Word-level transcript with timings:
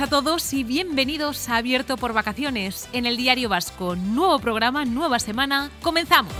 a 0.00 0.08
todos 0.08 0.52
y 0.52 0.62
bienvenidos 0.62 1.48
a 1.48 1.56
Abierto 1.56 1.96
por 1.96 2.12
Vacaciones 2.12 2.86
en 2.92 3.06
el 3.06 3.16
Diario 3.16 3.48
Vasco. 3.48 3.96
Nuevo 3.96 4.38
programa, 4.40 4.84
nueva 4.84 5.18
semana. 5.18 5.70
¡Comenzamos! 5.80 6.34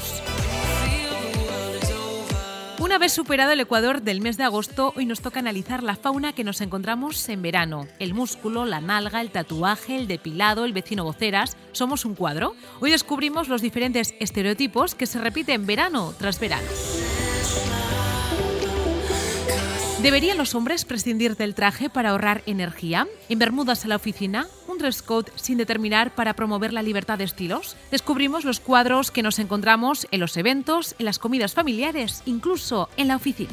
Una 2.78 2.98
vez 2.98 3.12
superado 3.12 3.52
el 3.52 3.60
Ecuador 3.60 4.02
del 4.02 4.20
mes 4.20 4.36
de 4.36 4.44
agosto, 4.44 4.92
hoy 4.94 5.06
nos 5.06 5.22
toca 5.22 5.40
analizar 5.40 5.82
la 5.82 5.96
fauna 5.96 6.34
que 6.34 6.44
nos 6.44 6.60
encontramos 6.60 7.26
en 7.30 7.40
verano. 7.40 7.86
El 7.98 8.12
músculo, 8.12 8.66
la 8.66 8.82
nalga, 8.82 9.22
el 9.22 9.30
tatuaje, 9.30 9.96
el 9.96 10.06
depilado, 10.06 10.66
el 10.66 10.74
vecino 10.74 11.04
voceras. 11.04 11.56
¿Somos 11.72 12.04
un 12.04 12.14
cuadro? 12.14 12.54
Hoy 12.80 12.90
descubrimos 12.90 13.48
los 13.48 13.62
diferentes 13.62 14.14
estereotipos 14.20 14.94
que 14.94 15.06
se 15.06 15.18
repiten 15.18 15.64
verano 15.64 16.12
tras 16.18 16.38
verano. 16.38 16.68
¿Deberían 20.06 20.38
los 20.38 20.54
hombres 20.54 20.84
prescindir 20.84 21.36
del 21.36 21.56
traje 21.56 21.90
para 21.90 22.10
ahorrar 22.10 22.44
energía? 22.46 23.08
¿En 23.28 23.40
Bermudas 23.40 23.84
a 23.84 23.88
la 23.88 23.96
oficina? 23.96 24.46
¿Un 24.68 24.78
dress 24.78 25.02
code 25.02 25.32
sin 25.34 25.58
determinar 25.58 26.14
para 26.14 26.34
promover 26.34 26.72
la 26.72 26.82
libertad 26.82 27.18
de 27.18 27.24
estilos? 27.24 27.76
Descubrimos 27.90 28.44
los 28.44 28.60
cuadros 28.60 29.10
que 29.10 29.24
nos 29.24 29.40
encontramos 29.40 30.06
en 30.12 30.20
los 30.20 30.36
eventos, 30.36 30.94
en 31.00 31.06
las 31.06 31.18
comidas 31.18 31.54
familiares, 31.54 32.22
incluso 32.24 32.88
en 32.96 33.08
la 33.08 33.16
oficina. 33.16 33.50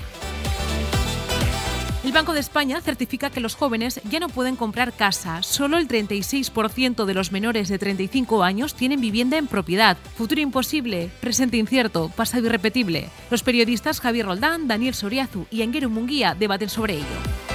El 2.03 2.12
Banco 2.12 2.34
de 2.34 2.41
España 2.41 2.81
certifica 2.81 3.30
que 3.30 3.39
los 3.39 3.55
jóvenes 3.55 4.02
ya 4.09 4.20
no 4.20 4.27
pueden 4.27 4.57
comprar 4.57 4.91
casa. 4.91 5.41
Solo 5.41 5.77
el 5.77 5.88
36% 5.88 7.05
de 7.05 7.13
los 7.13 7.31
menores 7.31 7.70
de 7.70 7.79
35 7.79 8.43
años 8.43 8.76
tienen 8.76 8.99
vivienda 8.99 9.38
en 9.38 9.48
propiedad. 9.48 9.98
Futuro 10.17 10.41
imposible, 10.41 11.09
presente 11.21 11.55
incierto, 11.55 12.09
pasado 12.09 12.48
irrepetible. 12.48 13.09
Los 13.31 13.43
periodistas 13.43 14.02
Javier 14.02 14.26
Roldán, 14.26 14.68
Daniel 14.68 14.95
Soriazu 14.95 15.45
y 15.49 15.62
Enguero 15.62 15.90
Munguía 15.90 16.35
debaten 16.37 16.68
sobre 16.68 16.95
ello. 16.95 17.52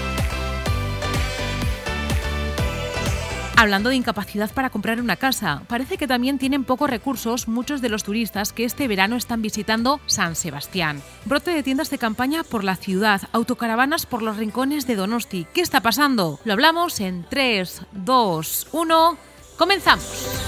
Hablando 3.61 3.89
de 3.91 3.97
incapacidad 3.97 4.53
para 4.53 4.71
comprar 4.71 5.01
una 5.01 5.17
casa, 5.17 5.65
parece 5.67 5.97
que 5.99 6.07
también 6.07 6.39
tienen 6.39 6.63
pocos 6.63 6.89
recursos 6.89 7.49
muchos 7.49 7.81
de 7.81 7.89
los 7.89 8.05
turistas 8.05 8.53
que 8.53 8.63
este 8.65 8.87
verano 8.87 9.17
están 9.17 9.43
visitando 9.43 9.99
San 10.07 10.37
Sebastián. 10.37 11.03
Brote 11.25 11.51
de 11.51 11.65
tiendas 11.65 11.91
de 11.91 11.99
campaña 11.99 12.45
por 12.45 12.63
la 12.63 12.77
ciudad, 12.77 13.23
autocaravanas 13.33 14.07
por 14.07 14.23
los 14.23 14.37
rincones 14.37 14.87
de 14.87 14.95
Donosti. 14.95 15.45
¿Qué 15.55 15.61
está 15.61 15.81
pasando? 15.81 16.39
Lo 16.45 16.53
hablamos 16.53 17.01
en 17.01 17.27
3, 17.29 17.83
2, 17.91 18.69
1. 18.71 19.19
¡Comenzamos! 19.57 20.48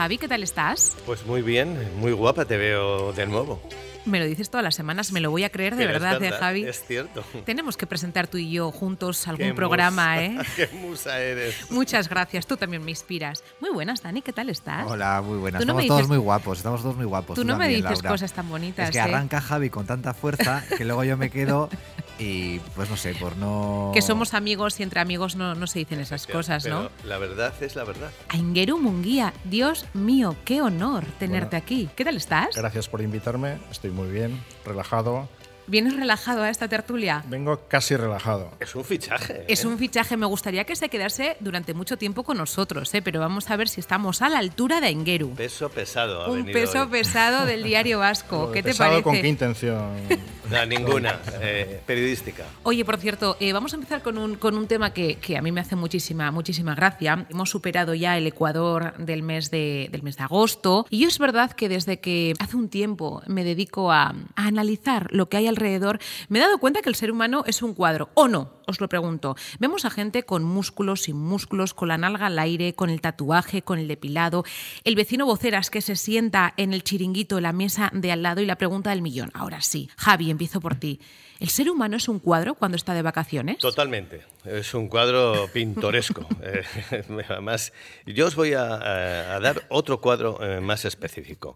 Javi, 0.00 0.16
¿qué 0.16 0.28
tal 0.28 0.42
estás? 0.42 0.96
Pues 1.04 1.26
muy 1.26 1.42
bien, 1.42 1.76
muy 1.98 2.12
guapa 2.12 2.46
te 2.46 2.56
veo 2.56 3.12
de 3.12 3.26
nuevo. 3.26 3.60
Me 4.06 4.18
lo 4.18 4.24
dices 4.24 4.48
todas 4.50 4.64
las 4.64 4.74
semanas, 4.74 5.12
me 5.12 5.20
lo 5.20 5.30
voy 5.30 5.44
a 5.44 5.50
creer 5.50 5.76
de 5.76 5.86
verdad, 5.86 6.22
¿eh, 6.22 6.30
Javi. 6.30 6.64
Es 6.64 6.82
cierto. 6.86 7.22
Tenemos 7.44 7.76
que 7.76 7.86
presentar 7.86 8.26
tú 8.28 8.38
y 8.38 8.50
yo 8.50 8.70
juntos 8.72 9.28
algún 9.28 9.48
Qué 9.48 9.54
programa, 9.54 10.14
musa, 10.16 10.24
¿eh? 10.24 10.38
Qué 10.56 10.68
musa 10.76 11.20
eres. 11.20 11.70
Muchas 11.70 12.08
gracias, 12.08 12.46
tú 12.46 12.56
también 12.56 12.82
me 12.84 12.90
inspiras. 12.90 13.42
Muy 13.60 13.70
buenas, 13.70 14.02
Dani, 14.02 14.22
¿qué 14.22 14.32
tal 14.32 14.48
estás? 14.48 14.86
Hola, 14.90 15.20
muy 15.22 15.38
buenas. 15.38 15.60
Tú 15.60 15.66
no 15.66 15.74
me 15.74 15.82
estamos 15.82 15.88
todos 15.88 16.00
dices- 16.00 16.08
muy 16.08 16.18
guapos, 16.24 16.58
estamos 16.58 16.82
todos 16.82 16.96
muy 16.96 17.04
guapos. 17.04 17.34
Tú 17.36 17.44
no 17.44 17.56
me 17.56 17.64
también, 17.64 17.82
dices 17.82 17.98
Laura. 17.98 18.10
cosas 18.10 18.32
tan 18.32 18.48
bonitas, 18.48 18.88
Es 18.88 18.92
que 18.92 18.98
¿eh? 18.98 19.02
arranca 19.02 19.40
Javi 19.40 19.68
con 19.70 19.86
tanta 19.86 20.14
fuerza 20.14 20.64
que 20.76 20.84
luego 20.84 21.04
yo 21.04 21.16
me 21.16 21.30
quedo 21.30 21.68
y 22.18 22.58
pues 22.74 22.88
no 22.90 22.96
sé, 22.96 23.14
por 23.14 23.36
no... 23.36 23.90
Que 23.94 24.02
somos 24.02 24.34
amigos 24.34 24.80
y 24.80 24.82
entre 24.82 25.00
amigos 25.00 25.36
no, 25.36 25.54
no 25.54 25.66
se 25.66 25.78
dicen 25.80 26.00
esas 26.00 26.26
cosas, 26.26 26.66
¿no? 26.66 26.90
Pero 26.96 27.08
La 27.08 27.18
verdad 27.18 27.52
es 27.62 27.76
la 27.76 27.84
verdad. 27.84 28.10
Aingeru 28.28 28.78
Munguía, 28.78 29.32
Dios 29.44 29.86
mío, 29.94 30.36
qué 30.44 30.62
honor 30.62 31.04
tenerte 31.18 31.56
aquí. 31.56 31.88
¿Qué 31.96 32.04
tal 32.04 32.16
estás? 32.16 32.56
Gracias 32.56 32.88
por 32.88 33.00
invitarme, 33.02 33.58
estoy 33.70 33.89
muy 33.92 34.08
bien, 34.10 34.42
relajado. 34.64 35.28
¿Vienes 35.66 35.94
relajado 35.94 36.42
a 36.42 36.50
esta 36.50 36.66
tertulia? 36.66 37.22
Vengo 37.28 37.60
casi 37.68 37.94
relajado. 37.94 38.50
Es 38.58 38.74
un 38.74 38.84
fichaje. 38.84 39.44
Es 39.46 39.62
¿eh? 39.62 39.68
un 39.68 39.78
fichaje, 39.78 40.16
me 40.16 40.26
gustaría 40.26 40.64
que 40.64 40.74
se 40.74 40.88
quedase 40.88 41.36
durante 41.38 41.74
mucho 41.74 41.96
tiempo 41.96 42.24
con 42.24 42.38
nosotros, 42.38 42.92
¿eh? 42.92 43.02
pero 43.02 43.20
vamos 43.20 43.48
a 43.50 43.56
ver 43.56 43.68
si 43.68 43.78
estamos 43.78 44.20
a 44.20 44.28
la 44.28 44.38
altura 44.38 44.80
de 44.80 44.88
Aingeru. 44.88 45.30
Peso 45.34 45.68
pesado. 45.68 46.22
ha 46.22 46.28
Un 46.28 46.38
venido 46.44 46.60
peso 46.60 46.82
hoy. 46.82 46.88
pesado 46.88 47.46
del 47.46 47.62
diario 47.62 48.00
vasco. 48.00 48.50
¿Qué 48.52 48.64
te 48.64 48.70
pesado, 48.70 48.90
parece? 48.90 49.02
¿Con 49.04 49.20
qué 49.20 49.28
intención? 49.28 49.92
No, 50.50 50.66
ninguna. 50.66 51.20
eh, 51.40 51.80
periodística. 51.86 52.44
Oye, 52.64 52.84
por 52.84 52.96
cierto, 52.98 53.36
eh, 53.40 53.52
vamos 53.52 53.72
a 53.72 53.76
empezar 53.76 54.02
con 54.02 54.18
un, 54.18 54.34
con 54.36 54.56
un 54.56 54.66
tema 54.66 54.92
que, 54.92 55.16
que 55.16 55.36
a 55.36 55.42
mí 55.42 55.52
me 55.52 55.60
hace 55.60 55.76
muchísima, 55.76 56.30
muchísima 56.30 56.74
gracia. 56.74 57.26
Hemos 57.30 57.50
superado 57.50 57.94
ya 57.94 58.18
el 58.18 58.26
Ecuador 58.26 58.94
del 58.98 59.22
mes 59.22 59.50
de, 59.50 59.88
del 59.92 60.02
mes 60.02 60.16
de 60.16 60.24
agosto 60.24 60.86
y 60.90 61.04
es 61.04 61.18
verdad 61.18 61.52
que 61.52 61.68
desde 61.68 62.00
que 62.00 62.34
hace 62.38 62.56
un 62.56 62.68
tiempo 62.68 63.22
me 63.26 63.44
dedico 63.44 63.92
a, 63.92 64.08
a 64.36 64.46
analizar 64.46 65.08
lo 65.12 65.28
que 65.28 65.36
hay 65.36 65.46
alrededor, 65.46 65.98
me 66.28 66.38
he 66.38 66.42
dado 66.42 66.58
cuenta 66.58 66.82
que 66.82 66.88
el 66.88 66.94
ser 66.94 67.10
humano 67.12 67.44
es 67.46 67.62
un 67.62 67.74
cuadro, 67.74 68.10
¿o 68.14 68.28
no? 68.28 68.60
Os 68.66 68.80
lo 68.80 68.88
pregunto. 68.88 69.36
Vemos 69.58 69.84
a 69.84 69.90
gente 69.90 70.22
con 70.22 70.44
músculos, 70.44 71.02
sin 71.02 71.16
músculos, 71.16 71.74
con 71.74 71.88
la 71.88 71.98
nalga 71.98 72.26
al 72.26 72.38
aire, 72.38 72.74
con 72.74 72.88
el 72.88 73.00
tatuaje, 73.00 73.62
con 73.62 73.78
el 73.78 73.88
depilado, 73.88 74.44
el 74.84 74.94
vecino 74.94 75.26
voceras 75.26 75.70
que 75.70 75.80
se 75.80 75.96
sienta 75.96 76.54
en 76.56 76.72
el 76.72 76.84
chiringuito 76.84 77.40
la 77.40 77.52
mesa 77.52 77.90
de 77.92 78.12
al 78.12 78.22
lado 78.22 78.40
y 78.40 78.46
la 78.46 78.56
pregunta 78.56 78.90
del 78.90 79.02
millón. 79.02 79.30
Ahora 79.34 79.60
sí, 79.60 79.88
Javi, 79.96 80.30
empiezo 80.40 80.60
por 80.62 80.74
ti. 80.76 80.98
¿El 81.38 81.50
ser 81.50 81.68
humano 81.70 81.96
es 81.98 82.08
un 82.08 82.18
cuadro 82.18 82.54
cuando 82.54 82.76
está 82.76 82.94
de 82.94 83.02
vacaciones? 83.02 83.58
Totalmente. 83.58 84.22
Es 84.46 84.72
un 84.72 84.88
cuadro 84.88 85.48
pintoresco. 85.52 86.26
Eh, 86.42 86.62
Además, 87.28 87.72
yo 88.06 88.26
os 88.26 88.34
voy 88.34 88.54
a, 88.54 88.66
dar 89.40 89.66
otro 89.68 90.00
cuadro 90.00 90.38
eh, 90.42 90.60
más 90.60 90.86
específico. 90.86 91.52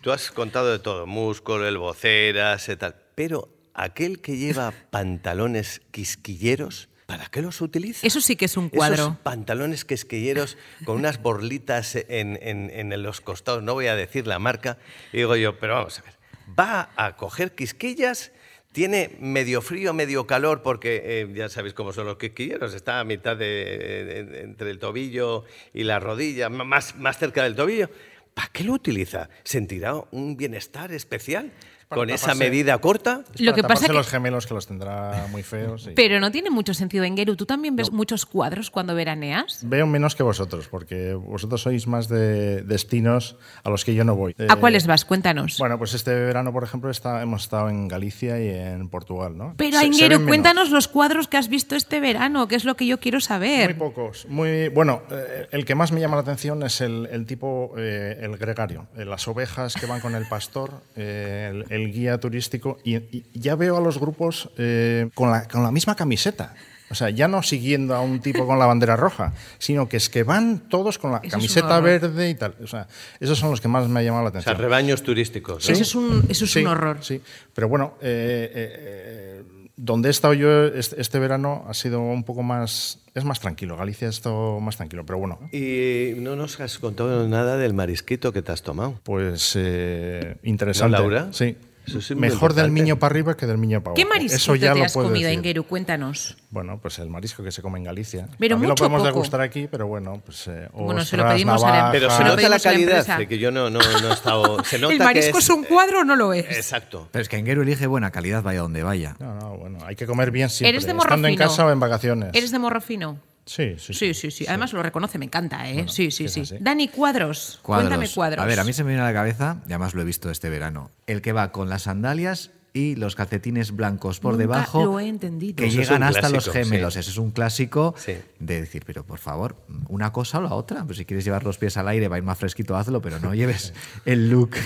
Tú 0.00 0.10
has 0.10 0.32
contado 0.32 0.72
de 0.72 0.80
todo, 0.80 1.06
músculo, 1.06 1.66
el 1.68 1.78
voceras, 1.78 2.68
y 2.68 2.74
tal. 2.76 2.96
Pero 3.14 3.48
aquel 3.74 4.20
que 4.20 4.36
lleva 4.36 4.72
pantalones 4.90 5.80
quisquilleros, 5.92 6.88
¿para 7.06 7.26
qué 7.26 7.40
los 7.42 7.60
utiliza? 7.60 8.04
Eso 8.04 8.20
sí 8.20 8.34
que 8.34 8.46
es 8.46 8.56
un 8.56 8.66
Esos 8.66 8.76
cuadro. 8.76 9.16
pantalones 9.22 9.84
quisquilleros 9.84 10.56
con 10.84 10.96
unas 10.96 11.22
borlitas 11.22 11.94
en, 11.94 12.38
en- 12.42 12.70
en 12.74 13.02
los 13.02 13.20
costados, 13.20 13.62
no 13.62 13.74
voy 13.74 13.86
a 13.86 13.94
decir 13.94 14.26
la 14.26 14.40
marca, 14.40 14.76
y 15.12 15.18
digo 15.18 15.36
yo, 15.36 15.56
pero 15.60 15.74
vamos 15.74 15.98
a 16.00 16.02
ver, 16.02 16.14
va 16.58 16.90
a 16.96 17.16
coger 17.16 17.54
quisquillas, 17.54 18.32
tiene 18.72 19.16
medio 19.20 19.62
frío, 19.62 19.92
medio 19.94 20.26
calor, 20.26 20.62
porque 20.62 21.02
eh, 21.04 21.32
ya 21.32 21.48
sabéis 21.48 21.74
cómo 21.74 21.92
son 21.92 22.06
los 22.06 22.16
quisquilleros, 22.16 22.74
está 22.74 23.00
a 23.00 23.04
mitad 23.04 23.36
de, 23.36 24.40
entre 24.42 24.70
el 24.70 24.78
tobillo 24.78 25.44
y 25.72 25.84
la 25.84 26.00
rodilla, 26.00 26.48
más, 26.48 26.96
más 26.96 27.18
cerca 27.18 27.44
del 27.44 27.54
tobillo. 27.54 27.88
¿Para 28.34 28.48
qué 28.48 28.64
lo 28.64 28.72
utiliza? 28.72 29.30
¿Sentirá 29.44 29.94
un 30.10 30.36
bienestar 30.36 30.92
especial 30.92 31.52
Con 31.88 32.10
esa 32.10 32.34
medida 32.34 32.78
corta? 32.78 33.22
Es 33.34 33.40
Lo 33.40 33.54
que 33.54 33.62
pasa 33.62 33.86
que- 33.86 33.92
los 33.92 34.08
gemelos 34.08 34.46
que 34.46 34.54
los 34.54 34.66
tendrá 34.66 35.26
muy 35.30 35.42
feos. 35.42 35.86
y- 35.86 35.90
Pero 35.94 36.20
no 36.20 36.30
tiene 36.30 36.50
mucho 36.50 36.74
sentido, 36.74 37.04
Engeru. 37.04 37.36
¿Tú 37.36 37.46
también 37.46 37.76
ves 37.76 37.92
muchos 37.92 38.26
cuadros 38.26 38.70
cuando 38.70 38.94
veraneas? 38.94 39.60
Veo 39.62 39.86
menos 39.86 40.14
que 40.16 40.22
vosotros, 40.22 40.68
porque 40.68 41.14
vosotros 41.14 41.62
sois 41.62 41.86
más 41.86 42.08
de 42.08 42.62
destinos 42.62 43.36
a 43.62 43.70
los 43.70 43.84
que 43.84 43.94
yo 43.94 44.04
no 44.04 44.16
voy. 44.16 44.34
¿A 44.38 44.44
Eh, 44.54 44.56
cuáles 44.58 44.86
vas? 44.86 45.04
Cuéntanos. 45.04 45.58
Bueno, 45.58 45.78
pues 45.78 45.94
este 45.94 46.14
verano, 46.14 46.52
por 46.52 46.64
ejemplo, 46.64 46.90
está, 46.90 47.22
hemos 47.22 47.42
estado 47.44 47.68
en 47.68 47.88
Galicia 47.88 48.40
y 48.42 48.48
en 48.48 48.88
Portugal, 48.88 49.36
¿no? 49.36 49.54
Pero, 49.56 49.78
Se- 49.80 50.18
cuéntanos 50.24 50.70
los 50.70 50.88
cuadros 50.88 51.28
que 51.28 51.36
has 51.36 51.48
visto 51.48 51.76
este 51.76 52.00
verano, 52.00 52.48
que 52.48 52.56
es 52.56 52.64
lo 52.64 52.74
que 52.76 52.86
yo 52.86 52.98
quiero 52.98 53.16
Muy 53.16 53.22
saber. 53.22 53.78
pocos. 53.78 54.26
Muy, 54.28 54.68
bueno, 54.68 55.02
eh, 55.10 55.46
el 55.52 55.64
que 55.64 55.74
más 55.74 55.92
me 55.92 56.00
llama 56.00 56.16
la 56.16 56.22
atención 56.22 56.62
es 56.62 56.80
el, 56.80 57.08
el 57.10 57.26
tipo, 57.26 57.72
eh, 57.76 58.18
el 58.22 58.36
gregario. 58.36 58.86
Eh, 58.96 59.04
las 59.04 59.26
ovejas 59.28 59.74
que 59.74 59.86
van 59.86 60.00
con 60.00 60.14
el 60.14 60.26
pastor, 60.28 60.70
eh, 60.96 61.62
el, 61.70 61.83
el 61.84 61.92
guía 61.92 62.18
turístico. 62.18 62.78
Y, 62.84 62.96
y 62.96 63.24
ya 63.34 63.54
veo 63.56 63.76
a 63.76 63.80
los 63.80 63.98
grupos 63.98 64.50
eh, 64.58 65.08
con, 65.14 65.30
la, 65.30 65.46
con 65.48 65.62
la 65.62 65.70
misma 65.70 65.94
camiseta. 65.94 66.54
O 66.90 66.94
sea, 66.94 67.10
ya 67.10 67.26
no 67.28 67.42
siguiendo 67.42 67.94
a 67.94 68.00
un 68.02 68.20
tipo 68.20 68.46
con 68.46 68.58
la 68.58 68.66
bandera 68.66 68.94
roja, 68.94 69.32
sino 69.58 69.88
que 69.88 69.96
es 69.96 70.08
que 70.10 70.22
van 70.22 70.60
todos 70.68 70.98
con 70.98 71.12
la 71.12 71.18
Eso 71.18 71.30
camiseta 71.30 71.80
verde 71.80 72.28
y 72.30 72.34
tal. 72.34 72.54
O 72.62 72.66
sea, 72.66 72.86
esos 73.20 73.38
son 73.38 73.50
los 73.50 73.60
que 73.60 73.68
más 73.68 73.88
me 73.88 74.00
han 74.00 74.06
llamado 74.06 74.24
la 74.24 74.28
O 74.28 74.32
sea, 74.32 74.40
atención. 74.42 74.58
rebaños 74.62 75.02
turísticos. 75.02 75.66
¿no? 75.66 75.72
Eso 75.72 75.82
es 75.82 75.94
un, 75.94 76.24
eso 76.28 76.44
es 76.44 76.52
Sí, 76.52 76.60
un 76.60 76.66
horror. 76.68 76.98
Sí, 77.00 77.20
pero 77.54 77.68
bueno, 77.68 77.94
eh, 78.02 78.50
eh, 78.54 78.72
eh, 78.76 79.42
donde 79.76 80.08
he 80.08 80.10
estado 80.10 80.34
yo 80.34 80.66
este, 80.66 81.00
este 81.00 81.18
verano 81.18 81.64
ha 81.68 81.74
sido 81.74 82.00
un 82.00 82.22
poco 82.22 82.42
más. 82.44 83.00
Es 83.14 83.24
más 83.24 83.40
tranquilo. 83.40 83.76
Galicia 83.76 84.06
ha 84.06 84.10
estado 84.10 84.60
más 84.60 84.76
tranquilo, 84.76 85.04
pero 85.06 85.18
bueno. 85.18 85.40
Y 85.52 86.12
no 86.18 86.36
nos 86.36 86.60
has 86.60 86.78
contado 86.78 87.26
nada 87.26 87.56
del 87.56 87.72
marisquito 87.74 88.32
que 88.32 88.42
te 88.42 88.52
has 88.52 88.62
tomado. 88.62 89.00
Pues 89.02 89.54
eh, 89.56 90.36
interesante. 90.44 90.92
¿No, 90.92 90.98
Laura? 90.98 91.28
Sí. 91.32 91.56
Eso 91.86 91.98
es 91.98 92.10
muy 92.12 92.20
mejor 92.20 92.54
del 92.54 92.70
miño 92.70 92.98
para 92.98 93.12
arriba 93.12 93.36
que 93.36 93.46
del 93.46 93.58
miño 93.58 93.80
para 93.82 93.90
abajo. 93.92 93.96
¿Qué 93.96 94.04
marisquito 94.06 94.36
Eso 94.36 94.54
ya 94.56 94.72
te 94.72 94.78
lo 94.78 94.84
has 94.86 94.92
comido, 94.94 95.14
decir. 95.28 95.38
Engeru? 95.38 95.64
Cuéntanos. 95.64 96.36
Bueno, 96.50 96.78
pues 96.80 96.98
el 96.98 97.10
marisco 97.10 97.42
que 97.42 97.50
se 97.50 97.60
come 97.62 97.78
en 97.78 97.84
Galicia. 97.84 98.26
Pero 98.38 98.54
También 98.54 98.70
mucho 98.70 98.84
lo 98.84 98.88
podemos 98.88 99.00
poco. 99.00 99.06
degustar 99.12 99.40
aquí, 99.40 99.68
pero 99.70 99.86
bueno, 99.86 100.20
pues 100.24 100.46
eh, 100.48 100.68
Bueno, 100.72 101.04
se 101.04 101.16
lo 101.16 101.28
pedimos 101.28 101.62
a 101.62 101.70
la- 101.70 101.92
Pero 101.92 102.10
se 102.10 102.24
nota 102.24 102.48
la 102.48 102.58
calidad, 102.58 103.18
de 103.18 103.28
que 103.28 103.38
yo 103.38 103.50
no, 103.50 103.68
no, 103.70 103.80
no 103.80 104.08
he 104.08 104.12
estado. 104.12 104.64
Se 104.64 104.78
nota 104.80 104.92
¿El 104.94 104.98
marisco 105.00 105.32
que 105.32 105.38
es, 105.38 105.50
un 105.50 105.64
cuadro 105.64 106.00
o 106.00 106.04
no 106.04 106.16
lo 106.16 106.32
es? 106.32 106.46
Exacto. 106.46 107.08
Pero 107.12 107.22
es 107.22 107.28
que 107.28 107.36
Enguero 107.36 107.62
elige 107.62 107.86
buena 107.86 108.10
calidad, 108.10 108.42
vaya 108.42 108.60
donde 108.60 108.82
vaya. 108.82 109.16
No, 109.18 109.34
no, 109.34 109.56
bueno, 109.56 109.78
hay 109.84 109.96
que 109.96 110.06
comer 110.06 110.30
bien 110.30 110.48
siempre. 110.48 110.70
¿Eres 110.70 110.86
de 110.86 110.94
morro 110.94 111.08
estando 111.10 111.28
en 111.28 111.36
casa 111.36 111.66
o 111.66 111.70
en 111.70 111.80
vacaciones. 111.80 112.30
¿Eres 112.32 112.50
de 112.50 112.58
morro 112.58 112.80
fino? 112.80 113.18
Sí, 113.46 113.74
sí, 113.78 113.92
Sí, 113.94 114.14
sí, 114.14 114.30
sí. 114.30 114.46
Además 114.48 114.72
lo 114.72 114.82
reconoce, 114.82 115.18
me 115.18 115.26
encanta, 115.26 115.68
¿eh? 115.68 115.74
Bueno, 115.74 115.88
sí, 115.88 116.10
sí, 116.10 116.28
sí. 116.28 116.42
Dani, 116.60 116.88
cuadros. 116.88 117.58
Cuadros. 117.62 117.88
Cuéntame 117.88 118.08
cuadros. 118.12 118.42
A 118.42 118.46
ver, 118.46 118.58
a 118.60 118.64
mí 118.64 118.72
se 118.72 118.84
me 118.84 118.88
viene 118.90 119.02
a 119.02 119.06
la 119.06 119.12
cabeza, 119.12 119.58
y 119.68 119.72
además 119.72 119.94
lo 119.94 120.02
he 120.02 120.04
visto 120.04 120.30
este 120.30 120.48
verano, 120.48 120.90
el 121.06 121.20
que 121.20 121.32
va 121.32 121.52
con 121.52 121.68
las 121.68 121.82
sandalias 121.82 122.50
y 122.76 122.96
los 122.96 123.14
calcetines 123.14 123.70
blancos 123.76 124.18
por 124.18 124.32
Nunca 124.32 124.42
debajo. 124.42 124.84
lo 124.84 124.98
he 124.98 125.06
entendido. 125.06 125.54
Que 125.56 125.66
Eso 125.66 125.78
llegan 125.78 126.02
hasta 126.02 126.28
los 126.28 126.48
gemelos. 126.50 126.94
sí. 126.94 127.00
Ese 127.00 127.10
es 127.10 127.18
un 127.18 127.30
clásico 127.30 127.94
Sí. 127.96 128.14
de 128.40 128.60
decir, 128.62 128.82
pero 128.84 129.04
por 129.04 129.20
favor, 129.20 129.54
una 129.88 130.10
cosa 130.12 130.38
o 130.38 130.42
la 130.42 130.54
otra. 130.54 130.84
Pues 130.84 130.98
si 130.98 131.04
quieres 131.04 131.24
llevar 131.24 131.44
los 131.44 131.56
pies 131.56 131.76
al 131.76 131.86
aire, 131.86 132.08
va 132.08 132.16
a 132.16 132.18
ir 132.18 132.24
más 132.24 132.36
fresquito, 132.38 132.76
hazlo, 132.76 133.00
pero 133.00 133.20
no 133.20 133.32
lleves 133.32 133.74
el 134.06 134.28
look. 134.28 134.56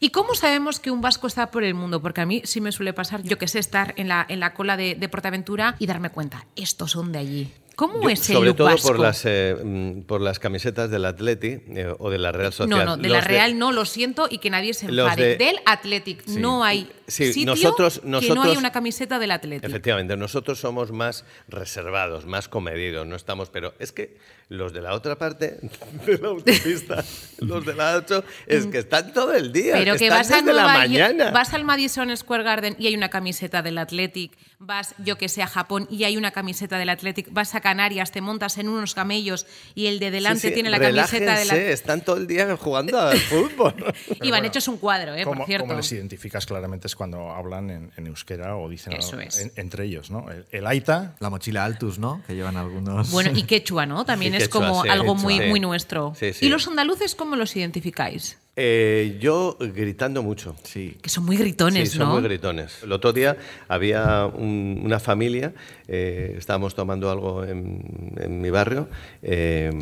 ¿Y 0.00 0.08
cómo 0.08 0.34
sabemos 0.34 0.80
que 0.80 0.90
un 0.90 1.02
vasco 1.02 1.26
está 1.26 1.50
por 1.50 1.64
el 1.64 1.74
mundo? 1.74 2.00
Porque 2.00 2.22
a 2.22 2.26
mí 2.26 2.40
sí 2.44 2.62
me 2.62 2.72
suele 2.72 2.94
pasar, 2.94 3.22
yo 3.24 3.36
que 3.36 3.46
sé, 3.46 3.58
estar 3.58 3.92
en 3.98 4.08
la, 4.08 4.24
en 4.26 4.40
la 4.40 4.54
cola 4.54 4.78
de, 4.78 4.94
de 4.94 5.08
Portaventura 5.10 5.76
y 5.78 5.86
darme 5.86 6.08
cuenta, 6.10 6.46
estos 6.56 6.92
son 6.92 7.12
de 7.12 7.18
allí. 7.18 7.52
¿Cómo 7.76 8.02
Yo, 8.02 8.08
es 8.10 8.28
el 8.30 8.36
sobre 8.36 8.54
todo 8.54 8.68
vasco? 8.68 8.88
por 8.88 9.00
las, 9.00 9.22
eh, 9.24 9.56
mm, 9.62 10.02
por 10.02 10.20
las 10.20 10.38
camisetas 10.38 10.90
del 10.90 11.04
Atleti 11.04 11.58
eh, 11.74 11.92
o 11.98 12.08
de 12.10 12.18
la 12.18 12.30
Real 12.30 12.52
Sociedad. 12.52 12.84
No, 12.84 12.96
no, 12.96 13.02
de 13.02 13.08
Los 13.08 13.18
la 13.18 13.20
Real 13.22 13.58
no, 13.58 13.72
lo 13.72 13.84
siento 13.84 14.28
y 14.30 14.38
que 14.38 14.48
nadie 14.50 14.74
se 14.74 14.86
enfade. 14.86 15.30
de- 15.30 15.36
Del 15.36 15.58
Athletic 15.66 16.26
no 16.28 16.62
hay 16.64 16.88
Sí, 17.06 17.32
sitio 17.32 17.46
nosotros- 17.54 18.00
que 18.00 18.06
no 18.08 18.42
haya 18.42 18.58
una 18.58 18.72
camiseta 18.72 19.18
del 19.18 19.30
Athletic. 19.32 19.68
Efectivamente, 19.68 20.16
nosotros 20.16 20.58
somos 20.60 20.90
más 20.92 21.24
reservados, 21.48 22.26
más 22.26 22.48
comedidos, 22.48 23.06
no 23.06 23.16
estamos, 23.16 23.50
pero 23.50 23.74
es 23.78 23.92
que 23.92 24.16
los 24.48 24.72
de 24.72 24.80
la 24.82 24.94
otra 24.94 25.16
parte 25.16 25.58
de 26.06 26.18
la 26.18 26.28
autopista, 26.28 27.04
los 27.40 27.64
de 27.66 27.74
la 27.74 27.96
8, 27.96 28.24
es 28.46 28.66
que 28.66 28.78
están 28.78 29.12
todo 29.12 29.34
el 29.34 29.52
día, 29.52 29.74
Pero 29.74 29.96
que 29.96 30.04
están 30.04 30.18
vas 30.20 30.30
a 30.30 30.36
desde 30.36 30.52
la 30.52 30.62
Nueva 30.62 30.78
mañana. 30.78 31.30
vas 31.30 31.52
al 31.54 31.64
Madison 31.64 32.14
Square 32.16 32.42
Garden 32.44 32.76
y 32.78 32.86
hay 32.86 32.94
una 32.94 33.08
camiseta 33.10 33.62
del 33.62 33.78
Athletic, 33.78 34.32
vas 34.66 34.94
yo 34.98 35.16
que 35.18 35.28
sé 35.28 35.42
a 35.42 35.46
Japón 35.46 35.86
y 35.90 36.04
hay 36.04 36.16
una 36.16 36.30
camiseta 36.30 36.78
del 36.78 36.88
Athletic, 36.88 37.32
vas 37.32 37.54
a 37.54 37.60
Canarias, 37.60 38.10
te 38.10 38.20
montas 38.20 38.58
en 38.58 38.68
unos 38.68 38.94
camellos 38.94 39.46
y 39.74 39.86
el 39.86 39.98
de 39.98 40.10
delante 40.10 40.40
Sí, 40.40 40.48
sí, 40.48 40.54
tiene 40.54 40.70
la 40.70 40.78
camiseta 40.80 41.38
del 41.38 41.50
Athletic. 41.50 41.68
están 41.72 42.00
todo 42.02 42.16
el 42.16 42.26
día 42.26 42.56
jugando 42.56 42.98
al 43.00 43.18
fútbol. 43.18 43.74
Y 44.22 44.30
van 44.30 44.44
hechos 44.44 44.66
un 44.68 44.78
cuadro, 44.78 45.14
eh, 45.14 45.24
Como, 45.24 45.38
por 45.38 45.46
cierto. 45.46 45.66
como 45.66 45.76
les 45.76 45.92
identificas 45.92 46.46
claramente 46.46 46.86
es 46.86 46.96
cuando 46.96 47.30
hablan 47.30 47.70
en, 47.70 47.92
en 47.96 48.06
euskera 48.06 48.56
o 48.56 48.68
dicen 48.68 48.92
Eso 48.94 49.16
algo 49.16 49.20
es. 49.28 49.38
en- 49.38 49.52
entre 49.56 49.84
ellos, 49.84 50.10
¿no? 50.10 50.30
El, 50.30 50.46
el 50.50 50.66
Aita, 50.66 51.16
La 51.20 51.30
mochila 51.30 51.64
Altus, 51.64 51.98
¿no? 51.98 52.22
Que 52.26 52.34
llevan 52.34 52.56
algunos. 52.56 53.10
Bueno, 53.10 53.30
y 53.36 53.42
quechua, 53.46 53.86
¿no? 53.86 54.04
También 54.04 54.32
Y 54.34 54.36
es 54.38 54.44
quechua, 54.44 54.60
como 54.68 54.82
sí, 54.82 54.88
algo 54.88 55.14
quechua. 55.14 55.22
muy, 55.22 55.38
Sí. 55.38 55.46
muy 55.48 55.60
nuestro. 55.60 56.14
Sí, 56.18 56.32
sí. 56.32 56.46
¿Y 56.46 56.48
los 56.48 56.66
andaluces 56.68 57.14
cómo 57.14 57.36
los 57.36 57.54
identificáis? 57.56 58.38
Eh, 58.56 59.18
yo 59.20 59.56
gritando 59.58 60.22
mucho. 60.22 60.54
Sí. 60.62 60.96
Que 61.02 61.10
son 61.10 61.24
muy 61.24 61.36
gritones, 61.36 61.90
Sí, 61.90 61.96
son 61.98 62.06
¿no? 62.08 62.14
muy 62.14 62.22
gritones. 62.22 62.82
El 62.84 62.92
otro 62.92 63.12
día 63.12 63.36
había 63.66 64.26
un- 64.26 64.80
una 64.84 65.00
familia, 65.00 65.52
eh, 65.88 66.36
estábamos 66.38 66.74
tomando 66.76 67.10
algo 67.10 67.44
en, 67.44 68.12
en 68.16 68.40
mi 68.40 68.50
barrio, 68.50 68.88
eh, 69.22 69.72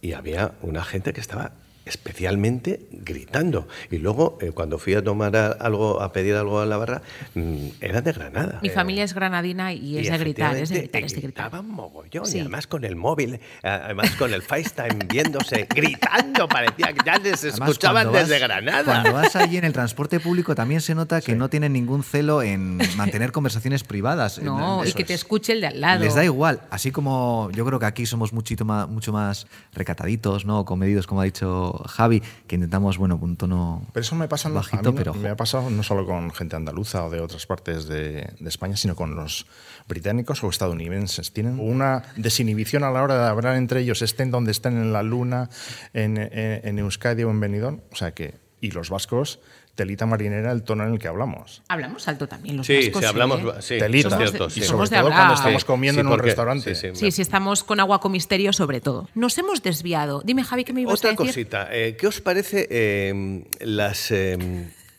y 0.00 0.12
había 0.12 0.52
una 0.62 0.84
gente 0.84 1.12
que 1.12 1.20
estaba 1.20 1.52
especialmente 1.84 2.86
gritando. 2.90 3.66
Y 3.90 3.98
luego, 3.98 4.38
eh, 4.40 4.52
cuando 4.52 4.78
fui 4.78 4.94
a 4.94 5.02
tomar 5.02 5.36
a- 5.36 5.48
algo, 5.52 6.00
a 6.02 6.12
pedir 6.12 6.34
algo 6.34 6.60
a 6.60 6.66
la 6.66 6.76
barra, 6.76 7.02
mm, 7.34 7.66
eran 7.80 8.04
de 8.04 8.12
Granada. 8.12 8.58
Mi 8.62 8.68
Eh, 8.68 8.72
familia 8.72 9.04
es 9.04 9.14
granadina 9.14 9.72
y 9.72 9.98
es 9.98 10.10
de 10.10 10.18
gritar, 10.18 10.56
es 10.56 10.68
de 10.68 10.78
gritar, 10.80 11.02
es 11.02 11.12
de 11.14 11.20
gritar. 11.20 11.44
Gritaban 11.50 11.68
mogollón, 11.70 12.26
Sí. 12.26 12.38
y 12.38 12.40
además 12.40 12.66
con 12.66 12.84
el 12.84 12.96
móvil, 12.96 13.34
eh, 13.34 13.40
además 13.62 14.10
con 14.16 14.32
el 14.32 14.42
FaceTime 14.42 15.06
viéndose, 15.08 15.66
gritando, 15.74 16.48
parecía 16.48 16.92
que 16.92 17.00
ya 17.04 17.16
les 17.18 17.44
Además, 17.44 17.68
escuchaban 17.70 18.12
vas- 18.12 18.28
desde 18.28 18.38
Granada. 18.38 18.84
Cuando 18.84 19.12
vas 19.12 19.36
allí 19.36 19.56
en 19.56 19.64
el 19.64 19.72
transporte 19.72 20.20
público 20.20 20.54
también 20.54 20.80
se 20.80 20.94
nota 20.94 21.20
que 21.20 21.34
no 21.34 21.48
tienen 21.48 21.72
ningún 21.72 22.02
celo 22.02 22.42
en 22.42 22.78
mantener 22.96 23.32
conversaciones 23.32 23.84
privadas. 23.84 24.40
No, 24.40 24.84
y 24.84 24.92
que 24.92 25.02
es. 25.02 25.08
te 25.08 25.14
escuche 25.14 25.52
el 25.52 25.60
de 25.60 25.66
al 25.68 25.80
lado. 25.80 26.04
Les 26.04 26.14
da 26.14 26.24
igual, 26.24 26.60
así 26.70 26.90
como 26.90 27.50
yo 27.52 27.64
creo 27.64 27.78
que 27.78 27.86
aquí 27.86 28.06
somos 28.06 28.32
muchito 28.32 28.64
más, 28.64 28.88
mucho 28.88 29.12
más 29.12 29.46
recataditos, 29.72 30.44
¿no? 30.44 30.64
comedidos, 30.64 31.06
como 31.06 31.20
ha 31.20 31.24
dicho 31.24 31.73
Javi, 31.86 32.22
que 32.46 32.54
intentamos, 32.56 32.98
bueno, 32.98 33.18
un 33.20 33.36
tono 33.36 33.86
pero 33.92 34.02
eso 34.02 34.14
me 34.14 34.28
pasa, 34.28 34.48
no- 34.48 34.54
a 34.56 34.62
bajito, 34.62 34.92
mí 34.92 34.98
pero 34.98 35.14
me 35.14 35.28
ha 35.28 35.36
pasado 35.36 35.70
no 35.70 35.82
solo 35.82 36.06
con 36.06 36.30
gente 36.30 36.56
andaluza 36.56 37.04
o 37.04 37.10
de 37.10 37.20
otras 37.20 37.46
partes 37.46 37.86
de, 37.86 38.32
de 38.38 38.48
España, 38.48 38.76
sino 38.76 38.94
con 38.96 39.14
los 39.16 39.46
británicos 39.88 40.42
o 40.44 40.48
estadounidenses. 40.48 41.32
Tienen 41.32 41.58
una 41.60 42.02
desinhibición 42.16 42.84
a 42.84 42.90
la 42.90 43.02
hora 43.02 43.18
de 43.22 43.28
hablar 43.28 43.56
entre 43.56 43.80
ellos, 43.80 44.02
estén 44.02 44.30
donde 44.30 44.50
estén 44.52 44.76
en 44.76 44.92
la 44.92 45.02
luna, 45.02 45.50
en, 45.92 46.16
en, 46.16 46.30
en 46.66 46.78
Euskadi 46.78 47.22
o 47.24 47.30
en 47.30 47.40
Benidorm. 47.40 47.80
O 47.92 47.96
sea 47.96 48.12
que, 48.12 48.34
y 48.60 48.70
los 48.70 48.88
vascos, 48.90 49.40
telita 49.74 50.06
marinera 50.06 50.52
el 50.52 50.62
tono 50.62 50.84
en 50.86 50.92
el 50.92 50.98
que 50.98 51.08
hablamos. 51.08 51.62
Hablamos 51.68 52.06
alto 52.08 52.28
también 52.28 52.56
los 52.56 52.66
Sí, 52.66 52.76
vascos, 52.76 53.00
sí, 53.02 53.06
hablamos. 53.06 53.40
¿eh? 53.40 53.62
Sí, 53.62 53.78
Telita. 53.78 54.10
Somos 54.10 54.32
de- 54.32 54.38
sí. 54.50 54.60
y 54.60 54.62
somos 54.62 54.88
sobre 54.88 54.90
de 54.90 54.96
todo 54.96 54.98
hablar. 55.06 55.18
cuando 55.18 55.34
estamos 55.34 55.64
comiendo 55.64 56.00
sí, 56.00 56.06
en 56.06 56.12
un 56.12 56.18
restaurante. 56.18 56.74
sí, 56.74 56.88
sí, 56.92 56.96
Sí, 56.96 57.10
sí, 57.10 57.22
estamos 57.22 57.64
con 57.64 57.80
agua 57.80 58.00
con 58.00 58.12
misterio 58.12 58.52
sobre 58.52 58.80
todo. 58.80 59.08
Nos 59.14 59.36
hemos 59.38 59.62
desviado. 59.62 60.22
Dime, 60.24 60.44
Javi, 60.44 60.64
¿qué 60.64 60.72
me 60.72 60.82
ibas 60.82 60.92
a 60.92 60.94
Otra 60.94 61.10
decir? 61.10 61.26
cosita, 61.26 61.68
eh, 61.72 61.96
¿qué 61.98 62.06
os 62.06 62.20
parece 62.20 62.68
eh, 62.70 63.44
las 63.60 64.10
eh, 64.10 64.38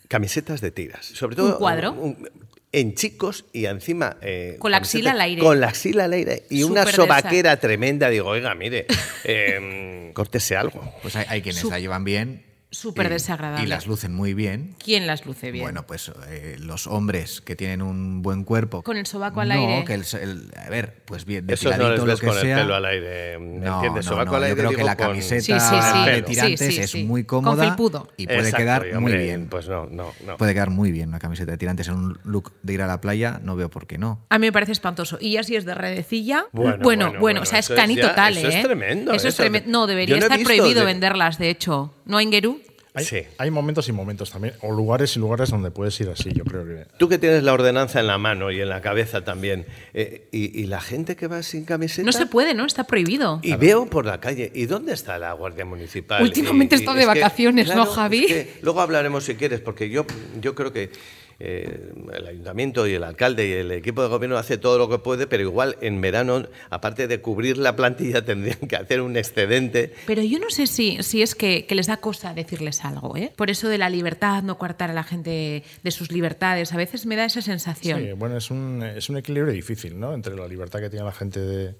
camisetas 0.08 0.60
de 0.60 0.70
tiras? 0.70 1.06
Sobre 1.06 1.36
todo 1.36 1.52
¿Un 1.52 1.58
cuadro? 1.58 1.92
un- 1.92 2.28
en 2.72 2.94
chicos 2.94 3.46
y 3.54 3.64
encima... 3.64 4.18
eh, 4.20 4.56
Con 4.58 4.70
la 4.70 4.76
axila 4.78 5.12
al 5.12 5.20
aire. 5.22 5.40
Con 5.40 5.60
la 5.60 5.68
axila 5.68 6.04
al 6.04 6.12
aire 6.12 6.42
y 6.50 6.62
una 6.64 6.84
sobaquera 6.84 7.56
tremenda. 7.56 8.10
Digo, 8.10 8.28
oiga, 8.28 8.54
mire, 8.54 8.86
eh, 9.24 10.10
córtese 10.14 10.56
algo. 10.56 10.92
pues 11.00 11.16
hay, 11.16 11.24
hay 11.28 11.40
quienes 11.42 11.64
la 11.64 11.78
llevan 11.78 12.04
bien. 12.04 12.44
Súper 12.76 13.08
desagradable. 13.08 13.64
Y 13.64 13.68
las 13.68 13.86
lucen 13.86 14.14
muy 14.14 14.34
bien. 14.34 14.74
¿Quién 14.82 15.06
las 15.06 15.24
luce 15.26 15.50
bien? 15.50 15.64
Bueno, 15.64 15.86
pues 15.86 16.12
eh, 16.28 16.56
los 16.58 16.86
hombres 16.86 17.40
que 17.40 17.56
tienen 17.56 17.82
un 17.82 18.22
buen 18.22 18.44
cuerpo. 18.44 18.82
Con 18.82 18.96
el 18.96 19.06
sobaco 19.06 19.40
al 19.40 19.48
no, 19.48 19.54
aire. 19.54 19.84
que 19.84 19.94
el, 19.94 20.04
el- 20.20 20.50
a 20.56 20.68
ver, 20.68 21.02
pues 21.06 21.24
bien, 21.24 21.44
Eso 21.48 21.64
no 21.64 21.70
depiladito 21.70 22.06
les 22.06 22.14
lo 22.14 22.20
que 22.20 22.26
con 22.26 22.36
sea. 22.40 22.56
el 22.56 22.62
pelo 22.62 22.74
al 22.74 22.84
aire. 22.84 23.38
No, 23.38 23.74
¿Entiendes? 23.76 24.04
no, 24.06 24.12
Sobaco 24.12 24.30
no, 24.38 24.44
al 24.44 24.48
yo 24.50 24.56
creo 24.56 24.70
que 24.72 24.84
la 24.84 24.96
con- 24.96 25.06
camiseta 25.08 25.40
Sí, 25.40 25.52
sí, 25.52 25.76
sí. 25.92 26.10
de 26.10 26.16
Sí, 26.16 26.22
tirantes 26.22 26.74
sí, 26.74 26.80
es 26.80 27.04
muy 27.06 27.24
Con 27.24 27.42
cómoda 27.44 27.64
felpudo. 27.66 28.08
y 28.16 28.26
puede 28.26 28.38
Exacto, 28.40 28.56
quedar 28.58 28.86
y, 28.92 28.94
muy 28.98 29.16
bien. 29.16 29.48
Pues 29.48 29.68
no, 29.68 29.86
no, 29.86 30.12
no. 30.26 30.36
Puede 30.36 30.52
quedar 30.54 30.70
muy 30.70 30.92
bien 30.92 31.08
una 31.08 31.18
camiseta 31.18 31.52
de 31.52 31.58
tirantes 31.58 31.88
en 31.88 31.94
un 31.94 32.18
look 32.24 32.52
de 32.62 32.74
ir 32.74 32.82
a 32.82 32.86
la 32.86 33.00
playa, 33.00 33.40
no 33.42 33.56
veo 33.56 33.70
por 33.70 33.86
qué 33.86 33.98
no. 33.98 34.24
A 34.28 34.38
mí 34.38 34.46
me 34.46 34.52
parece 34.52 34.72
espantoso. 34.72 35.18
Y 35.20 35.32
ya 35.32 35.42
si 35.42 35.56
es 35.56 35.64
de 35.64 35.74
redecilla. 35.74 36.46
Bueno, 36.52 36.72
Bueno, 36.72 36.82
bueno, 36.82 37.04
bueno, 37.06 37.20
bueno, 37.20 37.40
o 37.42 37.44
sea, 37.46 37.58
es 37.60 37.66
eso 37.66 37.74
cani 37.74 37.96
total, 37.96 38.36
eso 38.36 38.48
¿eh? 38.48 38.56
es 38.58 38.62
tremendo, 38.62 39.12
Eso 39.12 39.28
es 39.28 39.34
eso. 39.34 39.42
tremendo. 39.42 39.70
No, 39.70 39.86
debería 39.86 40.16
no 40.16 40.22
estar 40.22 40.40
prohibido 40.42 40.80
de- 40.80 40.86
venderlas, 40.86 41.38
de 41.38 41.50
hecho. 41.50 41.92
¿No, 42.06 42.20
Ingeru? 42.20 42.60
Hay, 42.94 43.04
Sí. 43.04 43.18
hay 43.36 43.50
momentos 43.50 43.86
y 43.90 43.92
momentos 43.92 44.30
también, 44.30 44.54
o 44.62 44.72
lugares 44.72 45.14
y 45.16 45.18
lugares 45.18 45.50
donde 45.50 45.70
puedes 45.70 46.00
ir 46.00 46.08
así, 46.08 46.30
yo 46.32 46.44
creo 46.44 46.64
que... 46.64 46.86
Tú 46.98 47.10
que 47.10 47.18
tienes 47.18 47.42
la 47.42 47.52
ordenanza 47.52 48.00
en 48.00 48.06
la 48.06 48.16
mano 48.16 48.50
y 48.50 48.58
en 48.62 48.70
la 48.70 48.80
cabeza 48.80 49.22
también, 49.22 49.66
eh, 49.92 50.28
y, 50.32 50.62
y 50.62 50.64
la 50.64 50.80
gente 50.80 51.14
que 51.14 51.26
va 51.26 51.42
sin 51.42 51.66
camiseta... 51.66 52.06
No 52.06 52.12
se 52.12 52.24
puede, 52.24 52.54
¿no? 52.54 52.64
Está 52.64 52.84
prohibido. 52.84 53.40
Y 53.42 53.54
veo 53.56 53.84
por 53.84 54.06
la 54.06 54.18
calle, 54.18 54.50
¿y 54.54 54.64
dónde 54.64 54.94
está 54.94 55.18
la 55.18 55.34
Guardia 55.34 55.66
Municipal? 55.66 56.22
Últimamente 56.22 56.76
Y- 56.76 56.78
y 56.78 56.80
está 56.80 56.94
de 56.94 57.00
es 57.02 57.08
que, 57.08 57.20
vacaciones, 57.20 57.66
¿no, 57.68 57.74
claro, 57.74 57.90
Javi? 57.90 58.24
es 58.24 58.32
que 58.32 58.54
luego 58.62 58.80
hablaremos 58.80 59.24
si 59.24 59.34
quieres, 59.34 59.60
porque 59.60 59.90
yo, 59.90 60.06
yo 60.40 60.54
creo 60.54 60.72
que 60.72 60.90
eh, 61.38 61.92
el 62.14 62.26
ayuntamiento 62.26 62.86
y 62.86 62.94
el 62.94 63.04
alcalde 63.04 63.46
y 63.46 63.52
el 63.52 63.70
equipo 63.72 64.02
de 64.02 64.08
gobierno 64.08 64.38
hace 64.38 64.56
todo 64.56 64.78
lo 64.78 64.88
que 64.88 64.98
puede, 64.98 65.26
pero 65.26 65.42
igual 65.42 65.76
en 65.82 66.00
verano, 66.00 66.46
aparte 66.70 67.08
de 67.08 67.20
cubrir 67.20 67.58
la 67.58 67.76
plantilla, 67.76 68.24
tendrían 68.24 68.58
que 68.60 68.76
hacer 68.76 69.00
un 69.00 69.16
excedente. 69.16 69.92
Pero 70.06 70.22
yo 70.22 70.38
no 70.38 70.50
sé 70.50 70.66
si, 70.66 71.02
si 71.02 71.22
es 71.22 71.34
que, 71.34 71.66
que 71.66 71.74
les 71.74 71.88
da 71.88 71.98
cosa 71.98 72.32
decirles 72.32 72.84
algo, 72.84 73.16
¿eh? 73.16 73.32
Por 73.36 73.50
eso 73.50 73.68
de 73.68 73.78
la 73.78 73.90
libertad, 73.90 74.42
no 74.42 74.56
coartar 74.58 74.90
a 74.90 74.94
la 74.94 75.04
gente 75.04 75.62
de 75.82 75.90
sus 75.90 76.10
libertades. 76.10 76.72
A 76.72 76.76
veces 76.76 77.06
me 77.06 77.16
da 77.16 77.24
esa 77.26 77.42
sensación. 77.42 78.00
Sí, 78.00 78.12
bueno, 78.12 78.36
es 78.36 78.50
un, 78.50 78.82
es 78.82 79.08
un 79.10 79.18
equilibrio 79.18 79.52
difícil, 79.52 79.98
¿no? 79.98 80.14
Entre 80.14 80.34
la 80.34 80.48
libertad 80.48 80.80
que 80.80 80.90
tiene 80.90 81.04
la 81.04 81.12
gente 81.12 81.40
de 81.40 81.74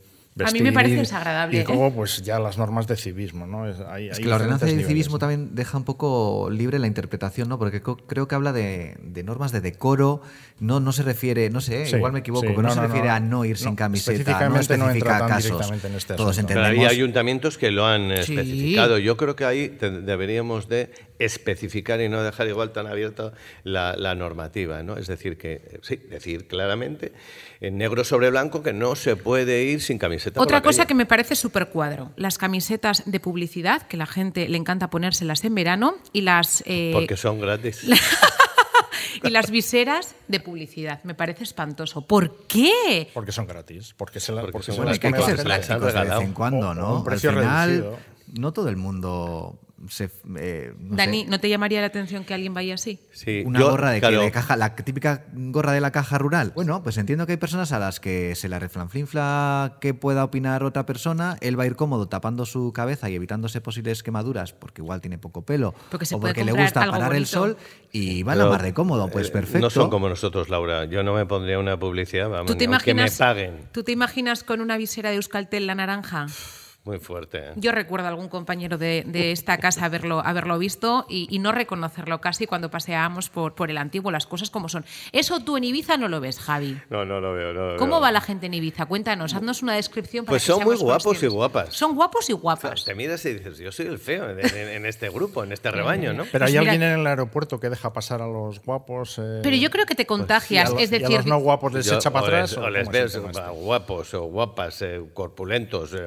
A 0.45 0.51
mí 0.51 0.61
me 0.61 0.71
parece 0.73 0.97
desagradable, 0.97 1.57
Y 1.57 1.61
¿eh? 1.61 1.65
luego, 1.67 1.91
pues 1.93 2.21
ya 2.23 2.39
las 2.39 2.59
normas 2.59 2.87
de 2.87 2.97
civismo, 2.97 3.47
¿no? 3.47 3.67
Es, 3.67 3.81
hay- 3.81 4.09
Es 4.09 4.19
hay 4.19 4.23
que 4.25 4.29
la 4.29 4.37
ordenanza 4.37 4.67
de 4.67 4.85
civismo 4.85 5.19
también 5.19 5.55
deja 5.55 5.79
un 5.79 5.85
poco 5.85 6.51
libre 6.51 6.79
la 6.79 6.87
interpretación, 6.87 7.49
¿no? 7.49 7.59
Porque 7.59 7.81
creo 7.83 8.29
que 8.29 8.35
habla 8.35 8.53
de, 8.53 8.97
de 9.03 9.23
normas 9.23 9.51
de 9.53 9.63
decoro, 9.63 10.21
no, 10.61 10.79
no 10.79 10.93
se 10.93 11.03
refiere, 11.05 11.49
no 11.49 11.61
sé, 11.63 11.87
Sí, 11.87 11.97
igual 11.97 12.13
me 12.13 12.19
equivoco, 12.19 12.43
sí, 12.47 12.49
pero 12.55 12.63
no, 12.63 12.69
no, 12.69 12.75
se 12.75 12.81
refiere 12.83 13.09
no. 13.09 13.15
a 13.15 13.21
no 13.21 13.45
ir 13.47 13.53
No, 13.53 13.65
sin 13.65 13.77
camiseta, 13.77 14.49
no 14.51 14.59
especifica 14.61 14.93
entra 15.17 15.27
casos. 15.27 15.71
en 15.85 15.95
este 15.95 16.15
Todos 16.15 16.31
asunto. 16.33 16.49
Pero 16.49 16.61
hay 16.61 16.67
entendemos. 16.73 16.93
ayuntamientos 16.93 17.57
que 17.59 17.71
lo 17.71 17.87
han 17.87 18.09
Sí. 18.23 18.35
especificado. 18.35 18.99
Yo 18.99 19.17
creo 19.17 19.37
que 19.37 19.45
ahí 19.47 19.69
deberíamos 19.69 20.69
de 20.69 20.91
especificar 21.19 22.01
y 22.01 22.09
no 22.09 22.23
dejar 22.23 22.47
igual 22.49 22.73
tan 22.73 22.87
abierta 22.87 23.33
la, 23.65 23.95
la 23.97 24.15
normativa, 24.15 24.83
¿no? 24.83 24.97
Es 24.97 25.07
decir, 25.07 25.37
que 25.39 25.53
eh, 25.55 25.79
sí, 25.83 25.97
decir 25.97 26.47
claramente 26.47 27.13
en 27.61 27.79
negro 27.79 28.05
sobre 28.05 28.31
blanco 28.31 28.63
que 28.63 28.73
no 28.73 28.97
se 28.97 29.17
puede 29.17 29.65
ir 29.65 29.81
sin 29.81 29.99
camiseta. 29.99 30.35
por 30.35 30.45
Otra 30.45 30.59
la 30.59 30.63
cosa 30.63 30.79
calle. 30.79 30.89
que 30.89 30.95
me 30.95 31.07
parece 31.07 31.37
súper 31.37 31.69
cuadro, 31.69 32.13
las 32.17 32.39
camisetas 32.39 33.03
de 33.07 33.21
publicidad, 33.21 33.83
que 33.83 33.97
la 33.97 34.07
gente 34.07 34.49
le 34.49 34.59
encanta 34.59 34.91
ponérselas 34.91 35.43
en 35.45 35.55
verano, 35.55 35.97
y 36.13 36.21
las... 36.23 36.63
eh, 36.67 36.91
Porque 36.93 37.17
son 37.17 37.41
gratis. 37.41 37.83
y 39.23 39.31
las 39.31 39.51
viseras 39.51 40.15
de 40.29 40.41
publicidad. 40.41 41.03
Me 41.05 41.15
parece 41.15 41.45
espantoso. 41.45 42.07
¿Por 42.07 42.47
qué? 42.47 43.09
Porque 43.15 43.33
son 43.33 43.47
gratis. 43.47 43.95
Porque 43.97 44.21
se, 44.21 44.33
la, 44.33 44.43
Porque 44.43 44.53
porque 44.53 44.67
son 44.73 44.75
se 44.77 44.85
las 44.85 44.99
que 44.99 45.09
ser 45.09 45.47
las 45.47 45.71
han 45.71 45.79
prácticos 45.79 45.81
de 45.81 45.85
vez 45.87 45.95
regalado. 45.95 46.21
en 46.23 46.33
cuando, 46.33 46.69
o 46.71 46.75
¿no? 46.75 46.97
un 46.99 47.05
precio 47.05 47.31
Al 47.31 47.37
final, 47.37 47.71
reducido. 47.71 47.99
no 48.35 48.53
todo 48.53 48.69
el 48.69 48.77
mundo 48.77 49.59
se... 49.89 50.11
eh, 50.39 50.73
no 50.79 50.97
Dani, 50.97 51.25
sé, 51.25 51.31
¿no 51.31 51.41
te 51.41 51.49
llamaría 51.49 51.81
la 51.81 51.87
atención 51.89 52.25
que 52.25 52.35
alguien 52.35 52.55
vaya 52.55 52.75
así? 52.75 53.01
Sí, 53.13 53.43
una 53.45 53.61
yo, 53.61 53.71
gorra 53.71 53.91
de, 53.91 53.97
que 53.97 54.01
claro, 54.01 54.21
de 54.23 54.31
caja, 54.31 54.57
la 54.57 54.75
típica 54.75 55.25
gorra 55.33 55.73
de 55.73 55.81
la 55.81 55.93
caja 55.93 56.19
rural. 56.19 56.53
Bueno, 56.55 56.83
pues 56.83 56.97
entiendo 56.97 57.27
que 57.27 57.33
hay 57.33 57.39
personas 57.39 57.73
a 57.73 57.79
las 57.79 58.01
que 58.01 58.35
se 58.35 58.49
la 58.49 58.59
reflanflinfla 58.59 59.79
que 59.81 59.95
pueda 59.95 60.25
opinar 60.25 60.65
otra 60.65 60.87
persona, 60.87 61.37
él 61.41 61.59
va 61.59 61.65
a 61.65 61.67
ir 61.67 61.77
cómodo 61.77 62.09
tapando 62.09 62.47
su 62.47 62.73
cabeza 62.73 63.11
y 63.11 63.15
evitándose 63.15 63.61
posibles 63.61 64.03
quemaduras 64.03 64.53
porque 64.53 64.83
igual 64.83 65.01
tiene 65.01 65.19
poco 65.19 65.43
pelo 65.43 65.75
Porque 65.91 66.07
se 66.07 66.15
o 66.15 66.21
porque 66.21 66.45
le 66.45 66.53
gusta 66.53 66.91
parar 66.91 67.15
el 67.15 67.27
sol 67.27 67.57
y 67.93 68.23
va 68.23 68.33
a 68.33 68.37
la 68.37 68.47
mar 68.47 68.63
de 68.63 68.75
cómodo, 68.75 69.09
pues 69.09 69.29
eh, 69.29 69.33
perfecto. 69.33 69.61
No 69.61 69.71
son 69.71 69.91
como 69.91 70.09
nosotros, 70.09 70.49
Laura. 70.49 70.85
Yo 70.87 71.03
no 71.03 71.15
me 71.15 71.27
pondría 71.27 71.59
una 71.59 71.79
publicidad, 71.79 72.29
vamos, 72.29 72.47
¿Tú 72.47 72.57
te, 72.57 72.67
ni 72.67 72.73
aunque 72.75 72.95
me 72.95 73.03
imaginas, 73.03 73.19
paguen. 73.19 73.69
¿Tú 73.73 73.83
te 73.83 73.93
imaginas 73.93 74.45
con 74.45 74.61
una 74.61 74.77
visera 74.77 75.11
de 75.11 75.17
Euskaltel 75.17 75.67
la 75.67 75.75
naranja? 75.75 76.27
Muy 76.87 76.99
fuerte. 76.99 77.39
¿eh? 77.39 77.53
Yo 77.57 77.73
recuerdo 77.73 78.07
a 78.07 78.11
algún 78.11 78.29
compañero 78.29 78.79
de, 78.79 79.03
de 79.07 79.33
esta 79.33 79.59
casa 79.59 79.85
haberlo, 79.85 80.21
haberlo 80.25 80.59
visto 80.59 81.05
y, 81.09 81.27
y 81.31 81.41
no 81.41 81.53
reconocerlo 81.53 82.21
casi 82.21 82.47
cuando 82.47 82.71
paseábamos 82.71 83.29
por, 83.29 83.55
por 83.55 83.71
el 83.71 83.77
antiguo, 83.79 84.11
las 84.13 84.27
cosas 84.27 84.51
como 84.51 84.69
son. 84.69 84.85
Eso 85.13 85.41
tú 85.41 85.57
en 85.57 85.65
Ibiza 85.65 85.97
no 85.97 86.09
lo 86.09 86.21
ves, 86.21 86.39
Javi. 86.39 86.79
No, 86.89 87.05
no 87.05 87.21
lo 87.21 87.33
veo. 87.35 87.53
No 87.53 87.73
lo 87.73 87.77
¿Cómo 87.77 87.95
veo. 87.97 88.01
va 88.03 88.13
la 88.13 88.21
gente 88.21 88.47
en 88.47 88.55
Ibiza? 88.55 88.87
Cuéntanos, 88.87 89.35
haznos 89.35 89.63
una 89.63 89.75
descripción 89.75 90.25
para 90.25 90.35
Pues 90.35 90.45
que 90.47 90.53
son 90.53 90.63
muy 90.65 90.77
guapos 90.77 91.23
y 91.23 91.27
guapas. 91.27 91.75
Son 91.75 91.95
guapos 91.97 92.31
y 92.31 92.33
O 92.33 92.37
sea, 92.37 92.43
guapas. 92.43 92.85
te 92.85 92.95
miras 92.95 93.25
y 93.27 93.35
dices, 93.35 93.59
yo 93.59 93.73
soy 93.73 93.87
el 93.87 93.99
feo 93.99 94.31
en, 94.31 94.39
en- 94.41 94.69
en 94.69 94.87
este 94.87 95.09
grupo, 95.11 95.43
en 95.43 95.51
este 95.53 95.71
rebaño, 95.73 96.13
¿no? 96.13 96.25
Pero 96.31 96.45
Pues 96.45 96.55
hay 96.55 96.61
mira- 96.61 96.73
alguien 96.73 96.83
en 96.93 97.01
el 97.01 97.07
aeropuerto 97.07 97.59
que 97.59 97.69
deja 97.69 97.93
pasar 97.93 98.23
a 98.23 98.27
los 98.29 98.63
guapos. 98.63 99.19
eh, 99.19 99.41
Pero 99.43 99.57
yo 99.57 99.71
creo 99.71 99.87
que 99.87 99.95
te 99.97 100.03
y 100.03 100.05
a 100.05 100.07
contagias, 100.07 100.71
los- 100.71 100.81
es 100.83 100.93
y 100.93 100.95
a 100.95 100.99
decir, 101.01 101.17
los 101.17 101.27
no 101.27 101.39
guapos 101.39 101.73
les 101.73 101.87
Yo- 101.87 101.97
echa 101.97 102.13
para 102.13 102.25
o 102.25 102.29
atrás. 102.29 102.51
les, 102.53 102.59
¿o 102.59 102.63
o 102.65 102.71
les 102.71 102.89
ves 102.89 103.15
este? 103.17 103.41
guapos 103.51 104.15
o 104.15 104.23
guapas, 104.27 104.83
eh, 104.83 105.01
corpulentos, 105.15 105.93
eh, 105.95 106.07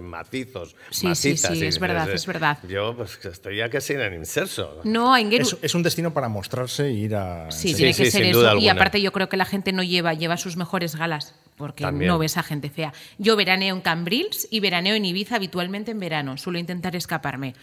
Sí, 0.89 1.13
sí, 1.15 1.37
sí, 1.37 1.53
y 1.53 1.63
es 1.65 1.79
verdad, 1.79 2.09
es 2.09 2.25
verdad. 2.25 2.57
Yo 2.67 2.95
pues 2.95 3.19
estoy 3.25 3.57
ya 3.57 3.69
casi 3.69 3.93
en 3.93 4.01
el 4.01 4.13
inserso. 4.13 4.81
no, 4.83 5.13
Aingeru, 5.13 5.43
Es, 5.43 5.57
es 5.61 5.75
un 5.75 5.83
destino 5.83 6.13
para 6.13 6.29
mostrarse 6.29 6.91
y 6.91 7.03
ir 7.05 7.15
a. 7.15 7.51
Sí, 7.51 7.69
Sí, 7.69 7.75
tiene 7.75 7.93
que 7.93 8.05
sí, 8.05 8.11
ser 8.11 8.23
eso. 8.23 8.57
Y 8.57 8.67
aparte 8.69 9.01
yo 9.01 9.11
creo 9.11 9.29
que 9.29 9.37
la 9.37 9.45
gente 9.45 9.71
no 9.71 9.83
lleva, 9.83 10.13
lleva 10.13 10.37
sus 10.37 10.57
mejores 10.57 10.95
galas, 10.95 11.35
porque 11.55 11.83
También. 11.83 12.09
no 12.09 12.17
ves 12.19 12.37
a 12.37 12.43
gente 12.43 12.69
fea. 12.69 12.93
Yo 13.17 13.35
veraneo 13.35 13.75
en 13.75 13.81
Cambrils 13.81 14.47
y 14.49 14.59
veraneo 14.59 14.95
en 14.95 15.05
Ibiza 15.05 15.35
habitualmente 15.35 15.91
en 15.91 15.99
verano. 15.99 16.37
Suelo 16.37 16.59
intentar 16.59 16.95
escaparme. 16.95 17.53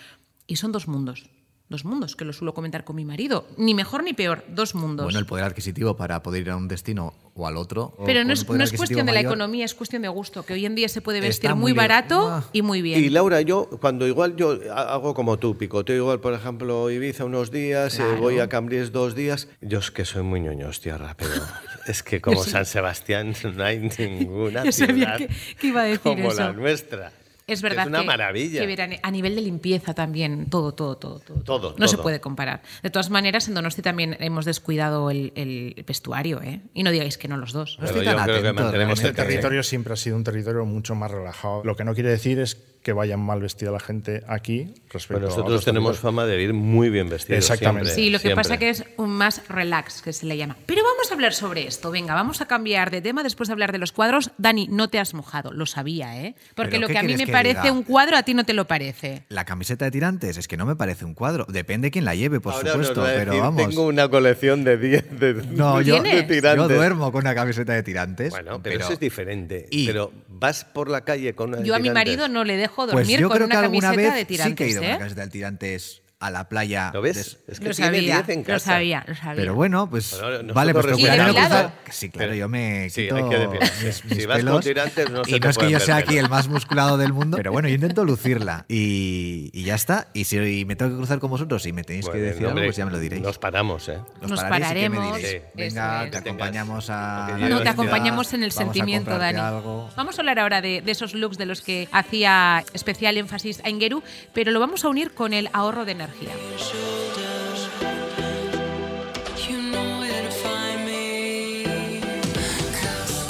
Y 0.46 0.56
son 0.56 0.70
dos 0.72 0.86
mundos. 0.86 1.26
Dos 1.68 1.84
mundos, 1.84 2.14
que 2.14 2.24
lo 2.24 2.32
suelo 2.32 2.54
comentar 2.54 2.84
con 2.84 2.94
mi 2.94 3.04
marido. 3.04 3.44
Ni 3.56 3.74
mejor 3.74 4.04
ni 4.04 4.12
peor, 4.12 4.44
dos 4.46 4.76
mundos. 4.76 5.04
Bueno, 5.04 5.18
el 5.18 5.26
poder 5.26 5.44
adquisitivo 5.44 5.96
para 5.96 6.22
poder 6.22 6.42
ir 6.42 6.50
a 6.50 6.56
un 6.56 6.68
destino 6.68 7.12
o 7.34 7.44
al 7.48 7.56
otro. 7.56 7.92
Pero 8.06 8.22
no 8.22 8.32
es, 8.32 8.48
no 8.48 8.62
es 8.62 8.72
cuestión 8.72 9.04
de 9.04 9.12
la 9.12 9.20
economía, 9.20 9.64
es 9.64 9.74
cuestión 9.74 10.02
de 10.02 10.08
gusto, 10.08 10.44
que 10.44 10.52
hoy 10.54 10.64
en 10.64 10.76
día 10.76 10.88
se 10.88 11.00
puede 11.00 11.18
Está 11.18 11.26
vestir 11.28 11.54
muy 11.56 11.72
barato 11.72 12.28
Ah. 12.30 12.44
y 12.52 12.62
muy 12.62 12.82
bien. 12.82 13.02
Y 13.02 13.08
Laura, 13.10 13.40
yo 13.40 13.68
cuando 13.80 14.06
igual 14.06 14.36
yo 14.36 14.60
hago 14.72 15.12
como 15.12 15.38
tú, 15.40 15.58
picoteo 15.58 15.96
igual, 15.96 16.20
por 16.20 16.34
ejemplo, 16.34 16.88
Ibiza 16.88 17.24
unos 17.24 17.50
días, 17.50 17.98
eh, 17.98 18.04
voy 18.20 18.38
a 18.38 18.48
Cambrils 18.48 18.92
dos 18.92 19.16
días. 19.16 19.48
Yo 19.60 19.80
es 19.80 19.90
que 19.90 20.04
soy 20.04 20.22
muy 20.22 20.40
ñoño, 20.40 20.70
tierra, 20.80 21.16
pero 21.18 21.32
es 21.88 22.04
que 22.04 22.20
como 22.20 22.44
San 22.44 22.64
Sebastián 22.64 23.34
no 23.56 23.64
hay 23.64 23.90
ninguna 23.98 24.62
Yo 24.64 24.70
sabía 24.70 24.94
ciudad 24.94 25.16
que- 25.18 25.28
que 25.58 25.66
iba 25.66 25.80
a 25.80 25.84
decir 25.84 26.00
como 26.00 26.28
eso. 26.30 26.40
la 26.40 26.52
nuestra. 26.52 27.12
Es 27.48 27.62
verdad 27.62 27.84
Es 27.84 27.88
una 27.90 28.00
que, 28.00 28.06
maravilla. 28.06 28.66
que 28.66 29.00
a 29.00 29.10
nivel 29.12 29.36
de 29.36 29.40
limpieza 29.40 29.94
también, 29.94 30.50
todo, 30.50 30.74
todo, 30.74 30.96
todo. 30.96 31.20
Todo, 31.20 31.42
Todo, 31.44 31.74
No 31.78 31.86
se 31.86 31.96
puede 31.96 32.20
comparar. 32.20 32.62
De 32.82 32.90
todas 32.90 33.08
maneras, 33.08 33.46
en 33.46 33.54
Donosti 33.54 33.82
también 33.82 34.16
hemos 34.18 34.44
descuidado 34.44 35.10
el, 35.12 35.32
el 35.36 35.84
vestuario, 35.86 36.42
¿eh? 36.42 36.60
Y 36.74 36.82
no 36.82 36.90
digáis 36.90 37.16
que 37.18 37.28
no 37.28 37.36
los 37.36 37.52
dos. 37.52 37.78
No 37.78 37.86
estoy 37.86 38.04
yo 38.04 38.16
tan 38.16 38.24
creo 38.24 38.42
que 38.42 38.48
atento, 38.48 38.62
mantenemos 38.64 38.98
Este 38.98 39.02
realmente. 39.04 39.22
el 39.22 39.28
territorio 39.28 39.62
siempre 39.62 39.92
ha 39.92 39.96
sido 39.96 40.16
un 40.16 40.24
territorio 40.24 40.64
mucho 40.64 40.96
más 40.96 41.08
relajado. 41.12 41.62
Lo 41.62 41.76
que 41.76 41.84
no 41.84 41.94
quiere 41.94 42.10
decir 42.10 42.40
es 42.40 42.56
que 42.86 42.92
vayan 42.92 43.18
mal 43.18 43.40
vestida 43.40 43.72
la 43.72 43.80
gente 43.80 44.22
aquí 44.28 44.72
respecto 44.90 45.16
a 45.16 45.26
nosotros 45.26 45.46
otros 45.46 45.64
tenemos 45.64 45.98
fama 45.98 46.24
de 46.24 46.40
ir 46.40 46.54
muy 46.54 46.88
bien 46.88 47.08
vestidos. 47.08 47.38
Exactamente. 47.38 47.86
siempre, 47.90 48.04
Sí, 48.04 48.10
lo 48.10 48.18
que 48.18 48.28
siempre. 48.28 48.42
pasa 48.44 48.58
que 48.58 48.68
es 48.70 48.84
un 48.96 49.10
más 49.10 49.42
relax, 49.48 50.02
que 50.02 50.12
se 50.12 50.24
le 50.24 50.36
llama. 50.36 50.56
Pero 50.66 50.84
vamos 50.84 51.10
a 51.10 51.14
hablar 51.14 51.32
sobre 51.34 51.66
esto. 51.66 51.90
Venga, 51.90 52.14
vamos 52.14 52.40
a 52.42 52.46
cambiar 52.46 52.92
de 52.92 53.00
tema 53.02 53.24
después 53.24 53.48
de 53.48 53.54
hablar 53.54 53.72
de 53.72 53.78
los 53.78 53.90
cuadros. 53.90 54.30
Dani, 54.38 54.68
no 54.70 54.88
te 54.88 55.00
has 55.00 55.14
mojado, 55.14 55.52
lo 55.52 55.66
sabía, 55.66 56.22
¿eh? 56.22 56.36
Porque 56.54 56.76
¿Pero 56.76 56.82
lo 56.82 56.86
que 56.86 56.98
a 56.98 57.02
mí 57.02 57.16
me 57.16 57.26
parece 57.26 57.60
diga? 57.62 57.72
un 57.72 57.82
cuadro, 57.82 58.16
a 58.16 58.22
ti 58.22 58.34
no 58.34 58.44
te 58.44 58.52
lo 58.52 58.68
parece. 58.68 59.24
La 59.30 59.44
camiseta 59.44 59.84
de 59.86 59.90
tirantes 59.90 60.36
es 60.36 60.46
que 60.46 60.56
no 60.56 60.64
me 60.64 60.76
parece 60.76 61.04
un 61.04 61.14
cuadro. 61.14 61.44
Depende 61.48 61.90
quién 61.90 62.04
la 62.04 62.14
lleve, 62.14 62.38
por 62.38 62.52
Ahora 62.54 62.70
supuesto. 62.70 63.02
Pero 63.02 63.32
decir, 63.32 63.42
vamos. 63.42 63.66
Tengo 63.68 63.84
una 63.88 64.08
colección 64.08 64.62
de 64.62 64.76
10 64.76 65.18
de, 65.18 65.34
No, 65.50 65.80
yo, 65.80 66.00
de 66.00 66.22
tirantes. 66.22 66.68
yo 66.68 66.68
duermo 66.68 67.10
con 67.10 67.22
una 67.22 67.34
camiseta 67.34 67.72
de 67.72 67.82
tirantes. 67.82 68.30
Bueno, 68.30 68.60
pero, 68.62 68.78
eso 68.78 68.92
es 68.92 69.00
diferente. 69.00 69.66
y- 69.72 69.86
Pero 69.88 70.12
vas 70.28 70.64
por 70.64 70.88
la 70.88 71.00
calle 71.00 71.34
con 71.34 71.48
una 71.48 71.56
de 71.58 71.64
Yo 71.66 71.74
a 71.74 71.78
mi 71.80 71.90
marido 71.90 72.28
no 72.28 72.44
le 72.44 72.56
dejo 72.56 72.75
Pues 72.76 72.92
dormir 73.06 73.20
yo 73.20 73.28
con 73.28 73.36
creo 73.36 73.46
una 73.46 73.54
que 73.54 73.64
alguna 73.64 73.90
camiseta 73.90 74.14
vez 74.14 74.14
de 74.14 74.24
tirantes, 74.26 74.50
sí 74.50 74.54
que 74.54 74.64
he 74.64 74.68
ido 74.68 74.80
con 74.80 74.84
¿eh? 74.84 74.90
una 74.90 74.98
camiseta 74.98 75.24
de 75.24 75.30
tirantes 75.30 76.02
a 76.18 76.30
la 76.30 76.48
playa. 76.48 76.90
¿Lo 76.94 77.02
ves? 77.02 77.16
des- 77.16 77.38
Es 77.46 77.60
que 77.60 77.68
Lo 77.68 77.74
tiene 77.74 77.90
sabía, 77.98 78.14
10 78.22 78.28
en 78.30 78.38
lo 78.40 78.44
casa. 78.46 78.72
sabía, 78.72 79.04
lo 79.06 79.14
sabía. 79.14 79.34
Pero 79.36 79.54
bueno, 79.54 79.90
pues 79.90 80.18
Bueno, 80.18 80.54
vale, 80.54 80.72
pues 80.72 80.86
procuraré 80.86 81.18
no 81.18 81.24
recomendamos- 81.28 81.72
cruzar. 81.72 81.92
Sí, 81.92 82.08
claro, 82.10 82.28
Pero- 82.30 82.38
yo 82.40 82.48
me 82.48 82.88
Sí, 82.88 83.02
quito 83.02 83.16
hay 83.16 83.28
que 83.28 83.38
decir, 83.38 83.60
mis, 83.84 84.18
si 84.20 84.26
vas 84.26 84.36
con 84.38 84.46
pelos. 84.46 84.64
tirantes, 84.64 85.10
no 85.10 85.24
se 85.24 85.36
y 85.36 85.40
no 85.40 85.50
es 85.50 85.58
que 85.58 85.70
yo 85.70 85.78
sea 85.78 85.96
aquí 85.96 86.16
el 86.16 86.30
más 86.30 86.48
musculado 86.48 86.96
del 86.96 87.12
mundo, 87.12 87.36
pero 87.36 87.52
bueno, 87.52 87.68
yo 87.68 87.74
intento 87.74 88.02
lucirla 88.06 88.64
y, 88.66 89.50
y 89.52 89.64
ya 89.64 89.74
está. 89.74 90.08
Y 90.14 90.24
si 90.24 90.38
y 90.38 90.64
me 90.64 90.74
tengo 90.74 90.92
que 90.92 90.96
cruzar 90.96 91.18
con 91.18 91.28
vosotros 91.30 91.66
y 91.66 91.72
me 91.74 91.84
tenéis 91.84 92.08
que 92.08 92.16
decir 92.18 92.46
hombre, 92.46 92.62
algo, 92.62 92.68
pues 92.68 92.76
ya 92.76 92.86
me 92.86 92.92
lo 92.92 92.98
diréis. 92.98 93.22
Nos 93.22 93.38
paramos, 93.38 93.86
¿eh? 93.90 93.98
Os 94.22 94.30
Nos 94.30 94.40
pararéis 94.40 94.70
y 94.70 94.74
¿qué 94.74 94.88
me 94.88 94.96
pararemos, 94.96 95.16
diréis? 95.18 95.42
Sí. 95.42 95.48
Venga, 95.54 96.10
te 96.10 96.16
acompañamos 96.16 96.86
a. 96.88 97.36
No, 97.38 97.62
te 97.62 97.68
acompañamos 97.68 98.32
en 98.32 98.42
el 98.42 98.52
sentimiento, 98.52 99.18
Dani. 99.18 99.38
algo. 99.38 99.90
Vamos 99.96 100.18
a 100.18 100.22
hablar 100.22 100.38
ahora 100.38 100.62
de, 100.62 100.80
de 100.80 100.92
esos 100.92 101.12
looks 101.14 101.36
de 101.36 101.44
los 101.44 101.60
que 101.60 101.88
hacía 101.92 102.64
especial 102.72 103.18
énfasis 103.18 103.60
a 103.64 103.68
Ingeru, 103.68 104.02
pero 104.32 104.50
lo 104.50 104.60
vamos 104.60 104.82
a 104.84 104.88
unir 104.88 105.12
con 105.12 105.34
el 105.34 105.50
ahorro 105.52 105.84
de 105.84 105.92
energía. 105.92 106.05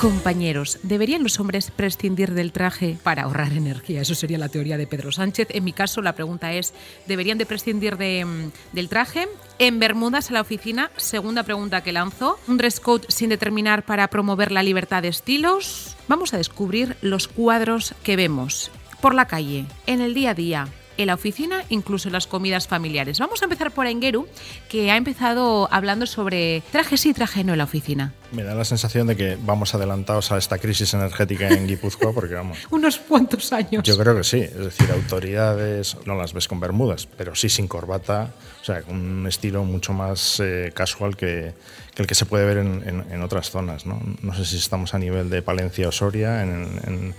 Compañeros, 0.01 0.79
¿deberían 0.83 1.23
los 1.23 1.41
hombres 1.41 1.71
prescindir 1.71 2.33
del 2.35 2.53
traje 2.53 2.99
para 3.03 3.23
ahorrar 3.23 3.55
energía? 3.55 4.03
Eso 4.03 4.15
sería 4.15 4.37
la 4.37 4.51
teoría 4.51 4.77
de 4.77 4.87
Pedro 4.87 5.11
Sánchez. 5.11 5.49
En 5.51 5.65
mi 5.65 5.73
caso, 5.73 6.03
la 6.03 6.15
pregunta 6.15 6.53
es, 6.53 6.75
¿deberían 7.07 7.39
de 7.39 7.47
prescindir 7.47 7.97
mm, 7.97 8.53
del 8.73 8.89
traje? 8.89 9.27
En 9.59 9.81
Bermudas 9.81 10.31
a 10.31 10.35
la 10.35 10.43
oficina, 10.43 10.91
segunda 10.97 11.45
pregunta 11.45 11.83
que 11.83 11.93
lanzo. 11.93 12.39
¿Un 12.47 12.59
dress 12.59 12.79
code 12.79 13.07
sin 13.09 13.31
determinar 13.31 13.85
para 13.85 14.09
promover 14.09 14.53
la 14.53 14.63
libertad 14.63 15.03
de 15.03 15.09
estilos? 15.09 15.97
Vamos 16.09 16.35
a 16.35 16.39
descubrir 16.39 16.97
los 17.01 17.27
cuadros 17.27 17.95
que 18.03 18.17
vemos 18.17 18.71
por 19.01 19.15
la 19.15 19.27
calle, 19.27 19.67
en 19.87 20.01
el 20.01 20.15
día 20.15 20.31
a 20.31 20.35
día, 20.35 20.69
en 20.97 21.07
la 21.09 21.15
oficina, 21.15 21.65
incluso 21.69 22.09
en 22.09 22.13
las 22.13 22.27
comidas 22.27 22.69
familiares. 22.69 23.19
Vamos 23.19 23.43
a 23.43 23.45
empezar 23.45 23.71
por 23.71 23.87
Engeru, 23.87 24.27
que 24.69 24.91
ha 24.91 24.97
empezado 24.97 25.69
hablando 25.71 26.07
sobre 26.07 26.63
traje 26.73 26.97
sí, 26.97 27.13
traje 27.13 27.45
no 27.45 27.53
en 27.53 27.59
la 27.59 27.65
oficina. 27.65 28.13
Me 28.33 28.43
da 28.43 28.55
la 28.55 28.65
sensación 28.65 29.07
de 29.07 29.17
que 29.17 29.39
vamos 29.41 29.75
adelantados 29.75 30.33
a 30.33 30.39
esta 30.39 30.59
crisis 30.59 30.93
energética 30.95 31.49
en 31.49 31.67
Guipúzcoa, 31.67 32.13
porque 32.13 32.35
vamos. 32.35 32.59
Unos 32.71 32.99
cuantos 32.99 33.53
años. 33.53 33.83
Yo 33.85 33.97
creo 33.97 34.17
que 34.17 34.25
sí, 34.25 34.41
es 34.41 34.57
decir, 34.57 34.91
autoridades 34.91 35.97
no 36.07 36.15
las 36.15 36.33
ves 36.33 36.49
con 36.49 36.61
bermudas, 36.61 37.07
pero 37.17 37.35
sí 37.35 37.49
sin 37.49 37.69
corbata, 37.69 38.33
sea, 38.67 38.83
con 38.83 38.97
un 38.97 39.27
estilo 39.27 39.65
mucho 39.65 39.93
más 39.93 40.41
eh, 40.41 40.73
casual 40.75 41.17
que, 41.17 41.53
que 41.95 42.03
el 42.03 42.07
que 42.09 42.15
se 42.15 42.27
puede 42.27 42.45
ver 42.45 42.59
en, 42.59 42.83
en- 42.87 43.05
en 43.13 43.23
otras 43.23 43.51
zonas. 43.51 43.87
¿no? 43.87 44.01
no 44.23 44.35
sé 44.35 44.45
si 44.45 44.57
estamos 44.57 44.93
a 44.95 44.99
nivel 44.99 45.31
de 45.31 45.41
Palencia 45.43 45.89
o 45.89 45.93
Soria 45.93 46.43
en, 46.43 46.69
en- 46.87 47.15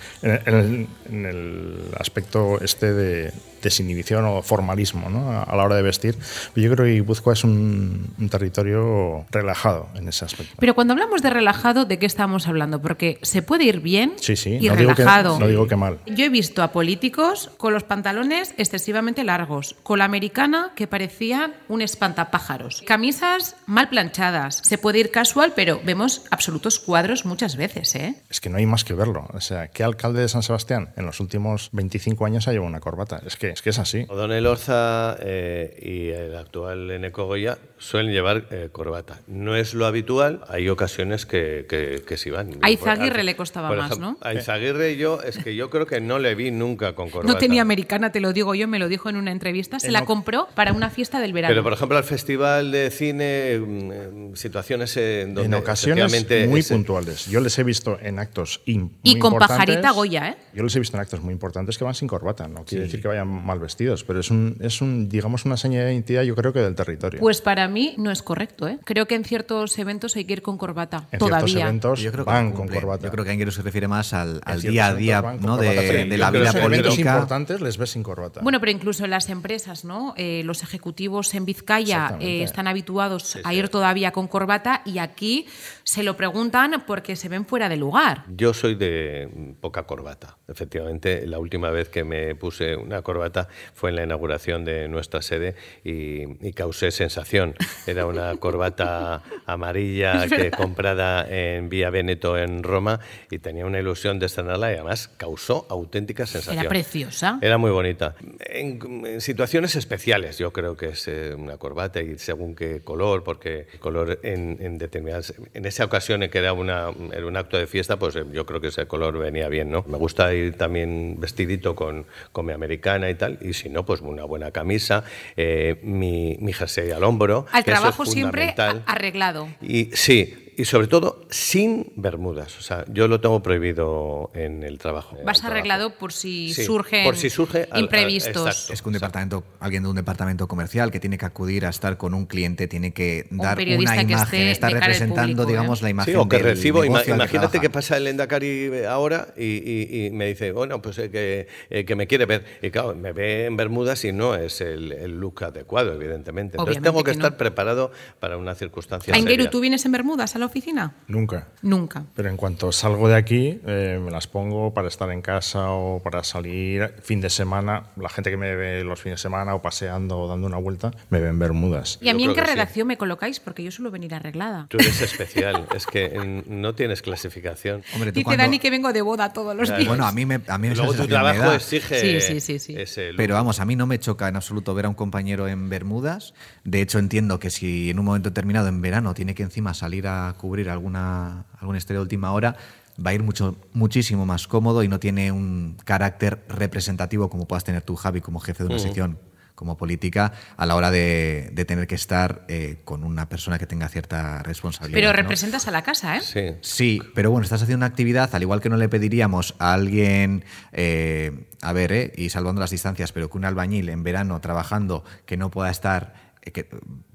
el, 0.45 0.87
el 1.09 1.79
aspecto 1.99 2.59
este 2.61 2.93
de 2.93 3.31
desinhibición 3.61 4.23
o 4.25 4.41
formalismo 4.43 5.09
¿no? 5.09 5.31
a, 5.31 5.43
a 5.43 5.55
la 5.55 5.63
hora 5.63 5.75
de 5.75 5.81
vestir. 5.81 6.15
Pero 6.53 6.67
yo 6.67 6.73
creo 6.75 6.85
que 6.85 6.93
Guipúzcoa 6.93 7.33
es 7.33 7.43
un, 7.43 8.13
un 8.19 8.29
territorio 8.29 9.25
relajado 9.31 9.87
en 9.95 10.07
ese 10.07 10.25
aspecto. 10.25 10.55
Pero 10.59 10.75
cuando 10.75 10.93
hablamos 10.93 11.21
de 11.21 11.29
relajado, 11.31 11.85
¿de 11.85 11.97
qué 11.97 12.05
estamos 12.05 12.47
hablando? 12.47 12.81
Porque 12.81 13.19
se 13.23 13.41
puede 13.41 13.63
ir 13.65 13.79
bien 13.79 14.13
Sí, 14.17 14.35
sí, 14.35 14.57
y 14.61 14.67
no 14.69 14.75
digo 14.75 14.91
que- 14.93 15.01
relajado. 15.03 15.39
no 15.39 15.47
digo 15.47 15.67
que 15.67 15.75
mal. 15.75 15.97
Yo 16.05 16.25
he 16.25 16.29
visto 16.29 16.61
a 16.61 16.71
políticos 16.71 17.49
con 17.57 17.73
los 17.73 17.83
pantalones 17.83 18.53
excesivamente 18.57 19.23
largos, 19.23 19.75
con 19.83 19.99
la 19.99 20.05
americana 20.05 20.71
que 20.75 20.87
parecía 20.87 21.36
un 21.67 21.81
espantapájaros, 21.81 22.83
camisas 22.85 23.55
mal 23.65 23.89
planchadas. 23.89 24.61
Se 24.63 24.77
puede 24.77 24.99
ir 24.99 25.11
casual, 25.11 25.53
pero 25.55 25.81
vemos 25.83 26.23
absolutos 26.31 26.79
cuadros 26.79 27.25
muchas 27.25 27.55
veces, 27.55 27.95
¿eh? 27.95 28.15
Es 28.29 28.41
que 28.41 28.49
no 28.49 28.57
hay 28.57 28.65
más 28.65 28.83
que 28.83 28.93
verlo. 28.93 29.27
O 29.33 29.41
sea, 29.41 29.67
¿qué 29.69 29.83
alcalde 29.83 30.21
de 30.21 30.29
San 30.29 30.43
Sebastián 30.43 30.89
en 30.97 31.05
los 31.05 31.19
últimos 31.19 31.69
25 31.71 32.25
años 32.25 32.47
ha 32.47 32.51
llevado 32.51 32.69
una 32.69 32.79
corbata? 32.79 33.21
Es 33.25 33.35
que 33.35 33.49
es, 33.49 33.61
que 33.61 33.69
es 33.69 33.79
así. 33.79 34.05
O'Donnell 34.09 34.45
Orza 34.45 35.17
eh, 35.19 35.77
y 35.81 36.09
el 36.09 36.35
actual 36.35 36.91
Eneco 36.91 37.25
Goya 37.25 37.57
suelen 37.79 38.11
llevar 38.11 38.47
eh, 38.51 38.69
corbata. 38.71 39.19
No 39.27 39.55
es 39.55 39.73
lo 39.73 39.85
habitual, 39.85 40.41
hay 40.49 40.69
ocasiones 40.69 41.25
que, 41.25 41.65
que, 41.69 42.01
que 42.07 42.17
sí 42.17 42.29
van. 42.29 42.51
A 42.61 42.69
Izaguirre 42.71 43.23
le 43.23 43.35
costaba 43.35 43.71
más, 43.73 43.99
¿no? 43.99 44.17
A 44.21 44.33
Izaguirre 44.33 44.97
yo, 44.97 45.21
es 45.21 45.37
que 45.37 45.55
yo 45.55 45.69
creo 45.69 45.85
que 45.85 46.01
no 46.01 46.19
le 46.19 46.35
vi 46.35 46.51
nunca 46.51 46.93
con 46.95 47.09
corbata. 47.09 47.31
No 47.33 47.37
tenía 47.39 47.61
americana, 47.61 48.11
te 48.11 48.19
lo 48.19 48.33
digo 48.33 48.55
yo, 48.55 48.67
me 48.67 48.79
lo 48.79 48.87
dijo 48.87 49.09
en 49.09 49.15
una 49.17 49.31
entrevista. 49.31 49.79
Se 49.79 49.87
En 49.87 49.93
la 49.93 50.05
compró 50.05 50.47
para 50.55 50.73
una 50.73 50.89
fiesta 50.89 51.19
del 51.19 51.33
verano. 51.33 51.51
Pero, 51.51 51.63
por 51.63 51.73
ejemplo, 51.73 51.97
al 51.97 52.03
festival 52.03 52.71
de 52.71 52.89
cine, 52.89 53.59
mm, 53.59 53.91
eh, 53.91 54.31
situaciones 54.35 54.95
en 54.97 55.35
donde 55.35 55.47
en 55.47 55.61
ocasiones 55.61 56.11
muy 56.47 56.59
ese- 56.61 56.73
puntuales. 56.73 57.27
Yo 57.27 57.39
les 57.41 57.57
he 57.59 57.63
visto 57.63 57.97
en 58.01 58.19
actos 58.19 58.61
im- 58.65 58.91
Y 59.03 59.11
muy 59.11 59.19
con 59.19 59.33
importantes. 59.33 59.65
pajarita 59.67 59.91
Goya, 59.91 60.29
¿eh? 60.29 60.37
Yo 60.53 60.63
les 60.63 60.75
he 60.75 60.79
visto 60.79 60.97
en 60.97 61.01
actos 61.01 61.21
muy 61.21 61.33
importantes 61.33 61.77
que 61.77 61.83
van 61.83 61.93
sin 61.95 62.07
corbata. 62.07 62.47
No 62.47 62.65
quiere 62.65 62.85
decir 62.85 63.01
que 63.01 63.07
vayan 63.07 63.27
mal 63.27 63.59
vestidos, 63.59 64.03
pero 64.03 64.19
es 64.19 64.31
un, 64.31 64.57
es 64.61 64.81
un, 64.81 65.07
digamos, 65.09 65.45
una 65.45 65.57
señal 65.57 65.85
de 65.85 65.93
identidad, 65.93 66.23
yo 66.23 66.35
creo 66.35 66.53
que 66.53 66.59
del 66.59 66.75
territorio. 66.75 67.19
Pues 67.19 67.41
para 67.41 67.66
mí 67.67 67.93
no 67.97 68.11
es 68.11 68.21
correcto, 68.21 68.67
¿eh? 68.67 68.79
Creo 68.83 69.05
que 69.07 69.15
en 69.15 69.23
ciertos 69.23 69.77
eventos 69.79 70.15
hay 70.15 70.25
que 70.25 70.33
ir 70.33 70.41
con 70.41 70.57
corbata. 70.57 71.07
en 71.11 71.19
todavía. 71.19 71.47
ciertos 71.47 71.61
eventos 71.61 71.99
Yo 72.01 72.11
creo 72.11 72.25
que 72.25 72.31
van 72.31 72.49
no 72.49 72.55
con 72.55 72.67
corbata. 72.67 73.05
Yo 73.05 73.11
creo 73.11 73.25
que 73.25 73.31
Anguero 73.31 73.51
se 73.51 73.61
refiere 73.61 73.87
más 73.87 74.13
al, 74.13 74.41
al 74.43 74.61
día 74.61 74.87
a 74.87 74.93
día 74.95 75.21
¿no? 75.39 75.57
de, 75.57 76.05
de 76.05 76.17
la 76.17 76.31
vida 76.31 76.51
en 76.51 76.57
eventos 76.57 76.63
política. 76.63 77.11
importantes 77.11 77.61
les 77.61 77.77
ves 77.77 77.89
sin 77.91 78.03
corbata. 78.03 78.41
Bueno, 78.41 78.59
pero 78.59 78.71
incluso 78.71 79.03
en 79.05 79.11
las 79.11 79.29
empresas, 79.29 79.85
¿no? 79.85 80.13
Eh, 80.17 80.41
los 80.45 80.63
ejecutivos 80.63 81.33
en 81.33 81.45
Vizcaya 81.45 82.17
eh, 82.19 82.43
están 82.43 82.67
habituados 82.67 83.37
a 83.43 83.53
ir 83.53 83.69
todavía 83.69 84.11
con 84.11 84.27
corbata 84.27 84.81
y 84.85 84.99
aquí 84.99 85.47
se 85.87 86.03
lo 86.03 86.17
preguntan 86.17 86.83
porque 86.85 87.15
se 87.15 87.29
ven 87.29 87.45
fuera 87.45 87.69
de 87.69 87.77
lugar. 87.77 88.25
Yo 88.27 88.53
soy 88.53 88.75
de 88.75 89.55
poca 89.61 89.83
corbata. 89.83 90.37
Efectivamente, 90.49 91.25
la 91.25 91.39
última 91.39 91.69
vez 91.69 91.87
que 91.87 92.03
me 92.03 92.35
puse 92.35 92.75
una 92.75 93.01
corbata 93.03 93.47
fue 93.73 93.91
en 93.91 93.95
la 93.95 94.03
inauguración 94.03 94.65
de 94.65 94.89
nuestra 94.89 95.21
sede 95.21 95.55
y, 95.85 96.45
y 96.45 96.51
causé 96.51 96.91
sensación. 96.91 97.55
Era 97.85 98.05
una 98.05 98.35
corbata 98.39 99.23
amarilla 99.45 100.27
que 100.27 100.51
comprada 100.51 101.25
en 101.25 101.69
Vía 101.69 101.89
Veneto 101.89 102.37
en 102.37 102.63
Roma 102.63 102.99
y 103.31 103.39
tenía 103.39 103.65
una 103.65 103.79
ilusión 103.79 104.19
de 104.19 104.25
estrenarla 104.25 104.73
y 104.73 104.75
además 104.75 105.07
causó 105.15 105.67
auténtica 105.69 106.25
sensación. 106.25 106.59
Era 106.59 106.67
preciosa. 106.67 107.39
Era 107.41 107.57
muy 107.57 107.71
bonita. 107.71 108.13
En, 108.41 109.05
en 109.05 109.21
situaciones 109.21 109.77
especiales, 109.77 110.37
yo 110.37 110.51
creo 110.51 110.75
que 110.75 110.87
es 110.87 111.07
eh, 111.07 111.33
una 111.33 111.55
corbata 111.55 112.01
y 112.01 112.17
según 112.17 112.55
qué 112.55 112.81
color, 112.81 113.23
porque 113.23 113.67
color 113.79 114.19
en, 114.23 114.57
en 114.59 114.77
determinadas. 114.77 115.33
En 115.53 115.65
esa 115.77 115.85
ocasión 115.85 116.23
en 116.23 116.31
que 116.31 116.39
era, 116.39 116.53
una, 116.53 116.89
era 117.13 117.27
un 117.27 117.37
acto 117.37 117.57
de 117.57 117.67
fiesta, 117.67 117.97
pues 117.97 118.15
eh, 118.15 118.23
yo 118.31 118.45
creo 118.45 118.59
que 118.59 118.67
ese 118.67 118.87
color 118.87 119.17
venía 119.17 119.47
bien, 119.47 119.69
¿no? 119.69 119.85
Me 119.87 119.97
gusta 119.97 120.33
ir 120.33 120.57
también 120.57 121.17
vestidito 121.19 121.75
con, 121.75 122.07
con 122.31 122.47
mi 122.47 122.53
americana 122.53 123.09
y 123.09 123.15
tal, 123.15 123.37
y 123.41 123.53
si 123.53 123.69
no, 123.69 123.85
pues 123.85 124.01
una 124.01 124.23
buena 124.23 124.51
camisa, 124.51 125.03
eh, 125.35 125.79
mi, 125.83 126.35
mi 126.39 126.51
jersey 126.51 126.89
al 126.91 127.03
hombro. 127.03 127.45
Al 127.51 127.63
que 127.63 127.71
eso 127.71 127.77
es 127.77 127.81
trabajo 127.81 128.05
siempre 128.05 128.55
arreglado. 128.87 129.49
Y 129.61 129.91
sí, 129.93 130.46
y 130.57 130.65
sobre 130.65 130.87
todo 130.87 131.21
sin 131.29 131.93
bermudas. 131.95 132.57
O 132.57 132.61
sea, 132.61 132.83
yo 132.91 133.07
lo 133.07 133.21
tengo 133.21 133.41
prohibido 133.43 134.31
en 134.33 134.63
el 134.63 134.79
trabajo. 134.79 135.15
Vas 135.23 135.37
trabajo. 135.39 135.47
arreglado 135.51 135.95
por 135.97 136.11
si 136.11 136.53
Sí, 136.53 136.63
surgen 136.65 137.03
por 137.03 137.15
si 137.15 137.29
surge 137.29 137.63
al- 137.63 137.67
al- 137.71 137.81
imprevistos. 137.81 138.47
exacto. 138.47 138.73
Es 138.73 138.81
que 138.81 138.89
un 138.89 138.93
departamento, 138.93 139.43
alguien 139.59 139.83
de 139.83 139.89
un 139.89 139.95
departamento 139.95 140.47
comercial 140.47 140.91
que 140.91 140.99
tiene 140.99 141.17
que 141.17 141.25
acudir 141.25 141.65
a 141.65 141.69
estar 141.69 141.97
con 141.97 142.13
un 142.15 142.25
cliente, 142.25 142.67
tiene 142.67 142.91
que 142.91 143.27
Un 143.29 143.37
dar 143.37 143.55
periodista 143.55 143.93
una 143.93 144.05
que 144.05 144.11
imagen, 144.13 144.41
esté 144.41 144.51
está 144.51 144.69
representando, 144.69 145.21
público, 145.21 145.43
¿eh? 145.43 145.45
digamos, 145.51 145.81
la 145.83 145.89
imagen 145.91 146.13
Sí, 146.15 146.19
o 146.19 146.27
que 146.27 146.37
del 146.37 146.45
recibo, 146.45 146.83
ima- 146.83 147.03
que 147.03 147.11
imagínate 147.11 147.59
que 147.59 147.69
pasa 147.69 147.97
el 147.97 148.07
Endacari 148.07 148.71
ahora 148.89 149.27
y, 149.37 149.43
y- 149.43 150.05
y 150.07 150.09
me 150.11 150.25
dice, 150.27 150.51
bueno, 150.51 150.81
pues 150.81 150.97
eh, 150.97 151.11
que, 151.11 151.47
eh, 151.69 151.85
que 151.85 151.95
me 151.95 152.07
quiere 152.07 152.25
ver. 152.25 152.43
Y 152.63 152.71
claro, 152.71 152.95
me 152.95 153.11
ve 153.11 153.45
en 153.45 153.55
Bermudas 153.57 154.03
y 154.05 154.11
no 154.11 154.33
es 154.35 154.61
el, 154.61 154.91
el 154.91 155.19
look 155.19 155.43
adecuado, 155.43 155.93
evidentemente. 155.93 156.55
Entonces 156.57 156.77
Obviamente 156.77 156.89
tengo 156.89 157.03
que, 157.03 157.11
que 157.11 157.17
no. 157.17 157.23
estar 157.25 157.37
preparado 157.37 157.91
para 158.19 158.37
una 158.37 158.55
circunstancia 158.55 159.13
Aingeru. 159.13 159.47
¿tú 159.51 159.59
vienes 159.59 159.85
en 159.85 159.91
Bermudas 159.91 160.35
a 160.35 160.39
la 160.39 160.46
oficina? 160.47 160.93
Nunca. 161.07 161.47
Nunca. 161.61 162.03
Pero 162.15 162.29
en 162.29 162.37
cuanto 162.37 162.71
salgo 162.71 163.07
de 163.09 163.15
aquí, 163.15 163.59
eh, 163.65 163.99
me 164.03 164.11
las 164.11 164.27
pongo 164.27 164.73
para 164.73 164.87
estar 164.87 165.09
en 165.11 165.21
casa 165.21 165.71
o 165.71 166.01
para 166.01 166.23
salir 166.23 166.93
fin 167.01 167.21
de 167.21 167.29
semana. 167.29 167.83
La 167.95 168.09
gente 168.09 168.29
que 168.29 168.37
me 168.37 168.55
ve 168.55 168.83
los 168.83 168.99
fines 169.01 169.19
de 169.19 169.21
semana 169.23 169.53
o 169.55 169.61
paseando 169.61 170.19
o 170.19 170.27
dando 170.27 170.47
una 170.47 170.57
vuelta, 170.57 170.91
me 171.09 171.19
ven 171.19 171.37
bermudas. 171.39 171.99
¿Y 172.01 172.09
a 172.09 172.11
Yo 172.11 172.17
mí 172.17 172.23
en 172.23 172.27
creo 172.31 172.35
qué 172.35 172.41
que 172.41 172.47
sí. 172.47 172.53
redacción 172.55 172.87
me 172.87 172.97
colocáis? 172.97 173.39
Porque 173.39 173.63
yo 173.63 173.71
suelo 173.71 173.91
venir 173.91 174.13
arreglada. 174.15 174.67
Tú 174.69 174.77
eres 174.77 175.01
especial, 175.01 175.67
es 175.75 175.85
que 175.85 176.43
no 176.47 176.73
tienes 176.75 177.01
clasificación. 177.01 177.83
Hombre, 177.93 178.11
tú 178.11 178.15
Dice 178.19 178.25
cuando- 178.25 178.43
Dani 178.43 178.59
que 178.59 178.69
vengo 178.69 178.93
de 178.93 179.01
boda 179.01 179.33
todos 179.33 179.55
los 179.55 179.67
Claro. 179.67 179.79
días. 179.79 179.87
Bueno, 179.89 180.05
a 180.05 180.11
mí 180.11 180.25
me, 180.25 180.39
a 180.47 180.57
mí 180.57 180.69
Luego 180.73 180.93
tu 180.93 181.07
trabajo 181.07 181.53
exige 181.53 181.99
Sí, 181.99 182.21
sí, 182.21 182.39
sí, 182.39 182.59
sí. 182.59 182.75
ese. 182.77 183.11
Pero 183.17 183.35
vamos, 183.35 183.59
a 183.59 183.65
mí 183.65 183.75
no 183.75 183.87
me 183.87 183.99
choca 183.99 184.27
en 184.27 184.35
absoluto 184.35 184.73
ver 184.73 184.85
a 184.85 184.89
un 184.89 184.95
compañero 184.95 185.47
en 185.47 185.69
Bermudas. 185.69 186.33
De 186.63 186.81
hecho, 186.81 186.99
entiendo 186.99 187.39
que 187.39 187.49
si 187.49 187.89
en 187.89 187.99
un 187.99 188.05
momento 188.05 188.29
determinado, 188.29 188.67
en 188.67 188.81
verano, 188.81 189.13
tiene 189.13 189.33
que 189.35 189.43
encima 189.43 189.73
salir 189.73 190.07
a 190.07 190.35
cubrir 190.37 190.69
alguna, 190.69 191.45
alguna 191.59 191.77
estrella 191.77 191.99
de 191.99 192.03
última 192.03 192.31
hora, 192.31 192.55
va 193.03 193.11
a 193.11 193.13
ir 193.13 193.23
mucho, 193.23 193.57
muchísimo 193.73 194.25
más 194.25 194.47
cómodo 194.47 194.83
y 194.83 194.87
no 194.87 194.99
tiene 194.99 195.31
un 195.31 195.77
carácter 195.83 196.43
representativo 196.49 197.29
como 197.29 197.47
puedas 197.47 197.63
tener 197.63 197.81
tú, 197.81 197.95
Javi, 197.95 198.21
como 198.21 198.39
jefe 198.39 198.63
de 198.63 198.69
una 198.69 198.79
sección 198.79 199.19
como 199.57 199.75
política, 199.75 200.33
a 200.55 200.67
la 200.67 200.75
hora 200.75 200.91
de, 200.91 201.49
de 201.51 201.65
tener 201.65 201.87
que 201.87 201.95
estar 201.95 202.45
eh, 202.47 202.77
con 202.85 203.03
una 203.03 203.27
persona 203.27 203.57
que 203.57 203.65
tenga 203.65 203.89
cierta 203.89 204.43
responsabilidad. 204.43 204.95
Pero 204.95 205.07
¿no? 205.07 205.13
representas 205.13 205.67
a 205.67 205.71
la 205.71 205.81
casa, 205.81 206.15
¿eh? 206.15 206.21
Sí. 206.21 206.55
Sí, 206.61 207.01
pero 207.15 207.31
bueno, 207.31 207.43
estás 207.43 207.63
haciendo 207.63 207.79
una 207.79 207.87
actividad, 207.87 208.29
al 208.35 208.43
igual 208.43 208.61
que 208.61 208.69
no 208.69 208.77
le 208.77 208.87
pediríamos 208.87 209.55
a 209.57 209.73
alguien, 209.73 210.45
eh, 210.73 211.47
a 211.63 211.73
ver, 211.73 211.91
eh, 211.91 212.13
y 212.15 212.29
salvando 212.29 212.61
las 212.61 212.69
distancias, 212.69 213.11
pero 213.11 213.31
que 213.31 213.37
un 213.39 213.45
albañil 213.45 213.89
en 213.89 214.03
verano 214.03 214.39
trabajando 214.41 215.03
que 215.25 215.37
no 215.37 215.49
pueda 215.49 215.71
estar, 215.71 216.13
que, 216.41 216.69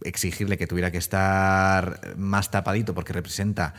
exigirle 0.05 0.59
que 0.59 0.67
tuviera 0.67 0.91
que 0.91 0.99
estar 0.99 2.15
más 2.17 2.51
tapadito 2.51 2.95
porque 2.95 3.13
representa 3.13 3.75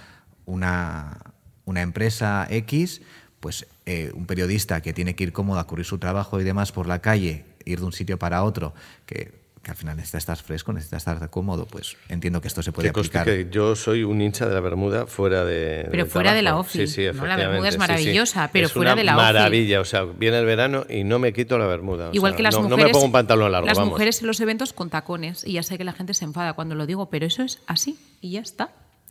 una, 0.46 1.20
una 1.66 1.82
empresa 1.82 2.48
X, 2.50 3.02
pues 3.40 3.68
eh, 3.86 4.12
un 4.14 4.26
periodista 4.26 4.82
que 4.82 4.94
tiene 4.94 5.16
que 5.16 5.26
ir 5.26 5.34
cómodo 5.34 5.60
a 5.60 5.68
cubrir 5.68 5.86
su 5.86 5.98
trabajo 5.98 6.40
y 6.40 6.44
demás 6.44 6.72
por 6.72 6.88
la 6.88 7.00
calle, 7.00 7.46
ir 7.66 7.80
de 7.80 7.86
un 7.86 7.94
sitio 7.94 8.18
para 8.18 8.44
otro, 8.44 8.74
que, 9.06 9.43
que 9.64 9.72
al 9.72 9.78
final 9.78 9.96
necesita 9.96 10.18
estar 10.18 10.38
fresco, 10.38 10.74
necesita 10.74 10.98
estar 10.98 11.30
cómodo, 11.30 11.66
pues 11.66 11.96
entiendo 12.10 12.42
que 12.42 12.50
esto 12.50 12.62
se 12.62 12.74
puede 12.74 12.92
Que 12.92 13.00
aplicar. 13.00 13.26
que 13.26 13.48
yo 13.50 13.78
soy 13.78 14.04
un 14.04 14.22
hincha 14.22 14.46
de 14.46 14.54
la 14.54 14.60
Bermuda 14.60 15.08
fuera 15.08 15.46
de. 15.46 15.88
Pero 15.90 16.06
fuera 16.06 16.34
de 16.34 16.42
la 16.42 16.58
ofi, 16.58 16.80
Sí, 16.80 16.88
sí, 16.88 17.02
¿no? 17.14 17.26
La 17.26 17.38
Bermuda 17.38 17.70
es 17.70 17.76
efectivamente, 17.76 17.76
sí, 17.76 17.76
sí. 17.76 17.78
maravillosa, 17.80 18.50
pero 18.52 18.66
Es 18.68 18.74
fuera 18.74 18.92
una 18.92 19.00
de 19.00 19.06
la 19.06 19.16
ofi. 19.16 19.24
Maravilla, 19.24 19.80
o 19.80 19.86
sea, 19.86 20.04
viene 20.04 20.38
el 20.40 20.46
verano 20.46 20.86
y 20.90 21.06
no 21.06 21.18
me 21.18 21.32
quito 21.32 21.58
la 21.58 21.66
Bermuda. 21.66 22.10
o 22.10 22.14
Igual 22.14 22.34
sea, 22.34 22.38
que 22.38 22.44
las 22.44 22.56
no, 22.56 22.64
mujeres. 22.64 22.78
No 22.80 22.88
me 22.88 22.92
pongo 22.92 23.06
un 23.06 23.12
pantalón 23.14 23.52
largo, 23.54 23.66
Las 23.68 23.78
vamos. 23.78 23.92
mujeres 23.94 24.20
en 24.20 24.28
los 24.28 24.40
eventos 24.42 24.74
con 24.74 24.90
tacones. 24.90 25.46
Y 25.48 25.54
ya 25.54 25.64
sé 25.64 25.78
que 25.78 25.86
la 25.86 25.94
gente 25.94 26.14
se 26.14 26.26
enfada 26.26 26.52
cuando 26.54 26.76
lo 26.76 26.86
digo, 26.86 27.10
pero 27.10 27.26
eso 27.26 27.42
es 27.44 27.62
así 27.66 27.98
y 28.20 28.32
ya 28.32 28.42
está. 28.42 28.70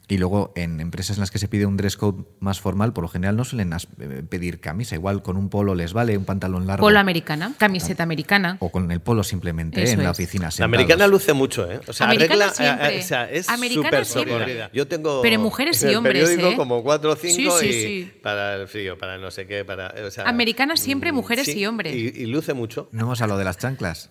Y 0.08 0.18
luego 0.18 0.52
en 0.56 0.80
empresas 0.80 1.16
en 1.16 1.20
las 1.20 1.30
que 1.30 1.38
se 1.38 1.48
pide 1.48 1.64
un 1.64 1.76
dress 1.76 1.96
code 1.96 2.24
más 2.40 2.60
formal, 2.60 2.92
por 2.92 3.02
lo 3.02 3.08
general 3.08 3.36
no 3.36 3.44
suelen 3.44 3.72
eh, 3.72 4.22
pedir 4.28 4.60
camisa. 4.60 4.94
Igual 4.96 5.22
con 5.22 5.36
un 5.36 5.48
polo 5.48 5.74
les 5.74 5.92
vale, 5.92 6.18
un 6.18 6.24
pantalón 6.24 6.66
largo. 6.66 6.84
Polo 6.84 6.98
americana, 6.98 7.54
camiseta 7.56 8.02
americana. 8.02 8.56
O 8.60 8.70
con 8.70 8.90
el 8.90 9.00
polo 9.00 9.22
simplemente. 9.22 9.82
Eso 9.82 9.94
en 9.94 10.02
la 10.02 10.10
es. 10.10 10.18
oficina. 10.18 10.46
La 10.46 10.50
sentados. 10.50 10.68
americana 10.74 11.06
luce 11.06 11.32
mucho, 11.32 11.70
¿eh? 11.70 11.80
O 11.86 11.92
sea, 11.92 12.06
Americana 12.08 12.46
arregla, 12.46 12.54
siempre. 12.54 12.88
eh, 12.88 12.96
eh, 12.96 13.00
o 13.00 13.02
sea, 13.06 13.30
es 13.30 13.46
súper 13.46 14.04
socorrida. 14.04 14.70
Yo 14.74 14.86
tengo 14.88 15.22
Pero 15.22 15.38
mujeres 15.40 15.82
y 15.82 15.94
hombres, 15.94 16.24
periódico 16.24 16.50
¿eh? 16.50 16.56
como 16.56 16.82
cuatro 16.82 17.12
o 17.12 17.16
cinco 17.16 17.56
Sí, 17.58 17.66
sí, 17.72 17.76
y 17.78 18.02
sí. 18.02 18.12
para 18.22 18.56
el 18.56 18.68
frío, 18.68 18.98
para 18.98 19.18
no 19.18 19.30
sé 19.30 19.46
qué, 19.46 19.64
para... 19.64 19.94
o 20.04 20.10
sea, 20.10 20.24
Americana 20.28 20.76
siempre, 20.76 21.12
mm, 21.12 21.14
mujeres 21.14 21.46
sí, 21.46 21.58
y 21.60 21.66
hombres. 21.66 21.94
Y, 21.94 22.08
y 22.22 22.26
luce 22.26 22.52
mucho. 22.54 22.88
No 22.92 23.02
hemos 23.04 23.22
hablado 23.22 23.38
de 23.38 23.44
las 23.44 23.56
chanclas. 23.56 24.10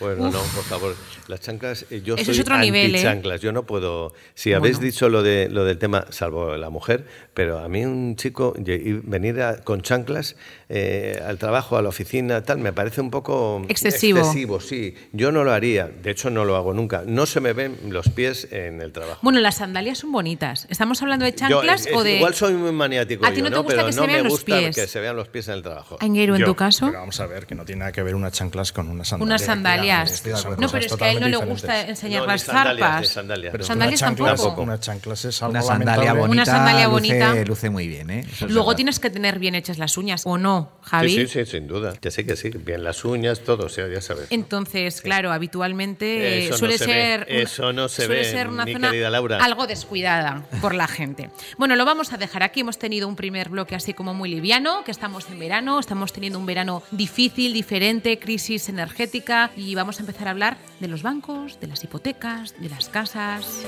Bueno, 0.00 0.30
no, 0.30 0.40
por 0.40 0.64
favor. 0.64 0.96
Las 1.28 1.40
chanclas, 1.40 1.84
eh, 1.90 2.00
yo 2.04 2.14
Eso 2.16 2.24
soy 2.26 2.34
es 2.34 2.40
otro 2.40 2.56
nivel, 2.58 2.94
¿eh? 2.94 3.02
chanclas. 3.02 3.40
Yo 3.40 3.52
no 3.52 3.64
puedo. 3.64 4.12
Si 4.34 4.52
habéis 4.52 4.76
Bueno. 4.78 4.90
dicho 4.90 5.08
lo 5.08 5.22
de 5.22 5.48
lo 5.50 5.64
del 5.64 5.78
tema, 5.78 6.06
salvo 6.10 6.56
la 6.56 6.70
mujer, 6.70 7.06
pero 7.34 7.58
a 7.58 7.68
mí 7.68 7.84
un 7.84 8.16
chico 8.16 8.54
venir 8.56 9.40
a- 9.42 9.58
con 9.62 9.82
chanclas 9.82 10.36
eh, 10.68 11.20
al 11.26 11.36
trabajo, 11.38 11.76
a 11.76 11.82
la 11.82 11.88
oficina, 11.90 12.42
tal, 12.42 12.58
me 12.58 12.72
parece 12.72 13.00
un 13.00 13.10
poco 13.10 13.62
Excesivo. 13.68 14.18
Excesivo, 14.20 14.60
sí. 14.60 14.94
Yo 15.12 15.32
no 15.32 15.44
lo 15.44 15.52
haría. 15.52 15.86
De 15.88 16.10
hecho, 16.10 16.30
no 16.30 16.44
lo 16.44 16.56
hago 16.56 16.72
nunca. 16.72 17.02
No 17.06 17.26
se 17.26 17.40
me 17.40 17.52
ven 17.52 17.76
los 17.88 18.08
pies 18.08 18.48
en 18.52 18.80
el 18.80 18.92
trabajo. 18.92 19.18
Bueno, 19.22 19.40
las 19.40 19.56
sandalias 19.56 19.98
son 19.98 20.12
bonitas. 20.12 20.66
¿Estamos 20.70 21.02
hablando 21.02 21.24
de 21.24 21.32
Yo, 21.32 21.36
chanclas 21.36 21.88
o 21.92 22.02
de.? 22.02 22.16
Igual 22.16 22.34
soy 22.34 22.54
muy 22.54 22.72
maniático. 22.72 23.26
¿A 23.26 23.30
ti 23.30 23.38
yo, 23.38 23.44
no 23.44 23.50
te 23.50 23.56
gusta 23.58 23.74
pero 23.74 23.86
que 23.86 23.92
se 23.92 24.00
no 24.00 24.06
vean 24.06 24.18
me 24.18 24.24
los 24.24 24.32
gusta 24.32 24.56
pies? 24.58 24.76
que 24.76 24.86
se 24.86 25.00
vean 25.00 25.16
los 25.16 25.28
pies 25.28 25.48
en 25.48 25.54
el 25.54 25.62
trabajo. 25.62 25.96
Aingeru, 26.00 26.34
en 26.34 26.40
Yo- 26.40 26.46
tu 26.46 26.54
caso. 26.54 26.86
Pero 26.86 27.00
vamos 27.00 27.18
a 27.20 27.26
ver, 27.26 27.46
que 27.46 27.54
no 27.54 27.64
tiene 27.64 27.80
nada 27.80 27.92
que 27.92 28.02
ver 28.02 28.14
unas 28.14 28.32
chanclas 28.32 28.72
con 28.72 28.88
unas 28.88 29.08
sandalias. 29.08 29.40
Unas 29.40 29.46
sandalias. 29.90 30.12
Estoy 30.12 30.32
de 30.32 30.38
acuerdo. 30.38 30.60
No, 30.62 30.68
pero 30.70 30.86
es 30.86 30.92
que 30.96 31.04
a 31.04 31.10
él 31.10 31.20
no 31.20 31.28
le 31.28 31.36
gusta 31.36 31.80
enseñar 31.88 32.20
No, 32.22 32.26
las 32.26 32.42
sandalias, 32.42 32.74
ni 32.76 32.80
zarpas. 32.82 33.08
sandalias. 33.08 33.52
Pero 33.52 33.64
Sandalias 33.64 34.02
una 34.02 34.10
chancla- 34.10 34.36
tampoco. 34.36 34.76
Chanclas 34.78 35.24
es 35.24 35.42
algo 35.42 35.50
Una 35.52 35.62
sandalia 35.62 36.12
bonita, 36.12 36.30
Una 36.30 36.46
sandalia 36.46 36.88
luce, 36.88 36.92
bonita. 37.14 37.44
luce 37.44 37.70
muy 37.70 37.88
bien. 37.88 38.10
¿eh? 38.10 38.20
Es 38.30 38.40
Luego 38.42 38.66
verdad. 38.68 38.76
tienes 38.76 39.00
que 39.00 39.10
tener 39.10 39.38
bien 39.38 39.54
hechas 39.54 39.78
las 39.78 39.96
uñas, 39.98 40.22
¿o 40.24 40.38
no, 40.38 40.70
Javi? 40.82 41.10
Sí, 41.14 41.26
sí, 41.26 41.44
sí, 41.44 41.50
sin 41.52 41.66
duda. 41.68 41.94
Que 42.00 42.10
sí, 42.10 42.24
que 42.24 42.36
sí. 42.36 42.50
Bien 42.50 42.82
las 42.84 43.04
uñas, 43.04 43.40
todo, 43.40 43.66
o 43.66 43.68
sea, 43.68 43.88
ya 43.88 44.00
sabes. 44.00 44.26
Entonces, 44.30 45.00
claro, 45.00 45.32
habitualmente 45.32 46.44
Eso 46.46 46.52
no 46.52 46.58
suele 46.58 46.78
se 46.78 46.84
ser 46.84 47.26
una- 47.28 47.38
eso 47.42 47.72
no 47.72 47.88
se 47.88 48.04
suele 48.06 48.20
ve, 48.20 48.24
ser 48.30 48.48
una 48.48 48.64
zona 48.66 48.92
Laura. 49.10 49.38
algo 49.44 49.66
descuidada 49.66 50.42
por 50.60 50.74
la 50.74 50.86
gente. 50.88 51.30
Bueno, 51.58 51.76
lo 51.76 51.84
vamos 51.84 52.12
a 52.12 52.16
dejar 52.16 52.42
aquí. 52.42 52.60
Hemos 52.60 52.78
tenido 52.78 53.08
un 53.08 53.16
primer 53.16 53.48
bloque 53.48 53.74
así 53.74 53.94
como 53.94 54.14
muy 54.14 54.28
liviano, 54.30 54.84
que 54.84 54.90
estamos 54.90 55.28
en 55.30 55.38
verano, 55.38 55.78
estamos 55.80 56.12
teniendo 56.12 56.38
un 56.38 56.46
verano 56.46 56.82
difícil, 56.90 57.52
diferente, 57.52 58.18
crisis 58.18 58.68
energética 58.68 59.50
y 59.56 59.74
vamos 59.80 59.98
a 59.98 60.02
empezar 60.02 60.28
a 60.28 60.32
hablar 60.32 60.58
de 60.78 60.88
los 60.88 61.02
bancos, 61.02 61.58
de 61.58 61.66
las 61.66 61.82
hipotecas, 61.82 62.54
de 62.60 62.68
las 62.68 62.90
casas. 62.90 63.64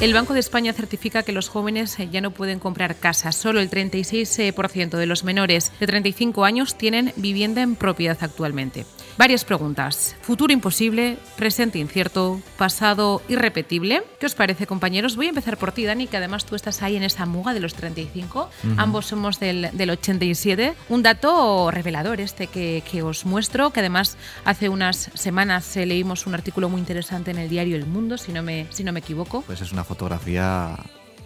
El 0.00 0.14
Banco 0.14 0.32
de 0.32 0.40
España 0.40 0.72
certifica 0.74 1.24
que 1.24 1.32
los 1.32 1.48
jóvenes 1.48 1.98
eh, 1.98 2.08
ya 2.08 2.20
no 2.20 2.30
pueden 2.30 2.60
comprar 2.60 2.96
casas. 2.96 3.34
Solo 3.34 3.60
el 3.60 3.68
36% 3.68 4.96
de 4.96 5.06
los 5.06 5.24
menores 5.24 5.72
de 5.80 5.86
35 5.88 6.44
años 6.44 6.76
tienen 6.76 7.12
vivienda 7.16 7.62
en 7.62 7.74
propiedad 7.74 8.18
actualmente. 8.20 8.84
Varias 9.18 9.44
preguntas. 9.44 10.14
Futuro 10.20 10.52
imposible, 10.52 11.18
presente 11.36 11.80
incierto, 11.80 12.40
pasado 12.56 13.20
irrepetible. 13.28 14.04
¿Qué 14.20 14.26
os 14.26 14.36
parece, 14.36 14.68
compañeros? 14.68 15.16
Voy 15.16 15.26
a 15.26 15.30
empezar 15.30 15.56
por 15.56 15.72
ti, 15.72 15.84
Dani, 15.84 16.06
que 16.06 16.16
además 16.16 16.44
tú 16.44 16.54
estás 16.54 16.84
ahí 16.84 16.94
en 16.94 17.02
esa 17.02 17.26
muga 17.26 17.52
de 17.52 17.58
los 17.58 17.74
35. 17.74 18.48
Ambos 18.76 19.06
somos 19.06 19.40
del, 19.40 19.70
del 19.72 19.90
87. 19.90 20.74
Un 20.88 21.02
dato 21.02 21.72
revelador 21.72 22.20
este 22.20 22.46
que, 22.46 22.84
que 22.88 23.02
os 23.02 23.26
muestro, 23.26 23.70
que 23.70 23.80
además 23.80 24.16
hace 24.44 24.68
unas 24.68 25.10
semanas 25.14 25.76
eh, 25.76 25.84
leímos 25.84 26.28
un 26.28 26.34
artículo 26.34 26.68
muy 26.68 26.78
interesante 26.78 27.32
en 27.32 27.38
el 27.38 27.48
diario 27.48 27.74
El 27.74 27.86
Mundo, 27.86 28.18
si 28.18 28.30
no 28.30 28.44
me, 28.44 28.68
si 28.70 28.84
no 28.84 28.92
me 28.92 29.00
equivoco. 29.00 29.42
Pues 29.42 29.60
es 29.60 29.72
una 29.72 29.82
fotografía 29.82 30.78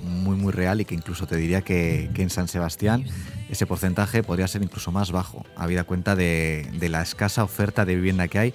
muy 0.03 0.37
muy 0.37 0.53
real 0.53 0.81
y 0.81 0.85
que 0.85 0.95
incluso 0.95 1.27
te 1.27 1.37
diría 1.37 1.63
que, 1.63 2.11
que 2.15 2.23
en 2.23 2.31
San 2.31 2.49
Sebastián 2.49 3.05
ese 3.49 3.67
porcentaje 3.67 4.23
podría 4.23 4.49
ser 4.49 4.63
incluso 4.63 4.93
más 4.93 5.13
bajo, 5.13 5.45
habida 5.57 5.85
cuenta 5.85 6.17
de, 6.17 6.69
de 6.79 6.89
la 6.89 7.03
escasa 7.03 7.45
oferta 7.45 7.85
de 7.85 7.95
vivienda 7.95 8.29
que 8.29 8.39
hay 8.39 8.55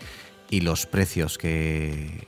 y 0.50 0.62
los 0.62 0.86
precios 0.86 1.38
que, 1.38 2.28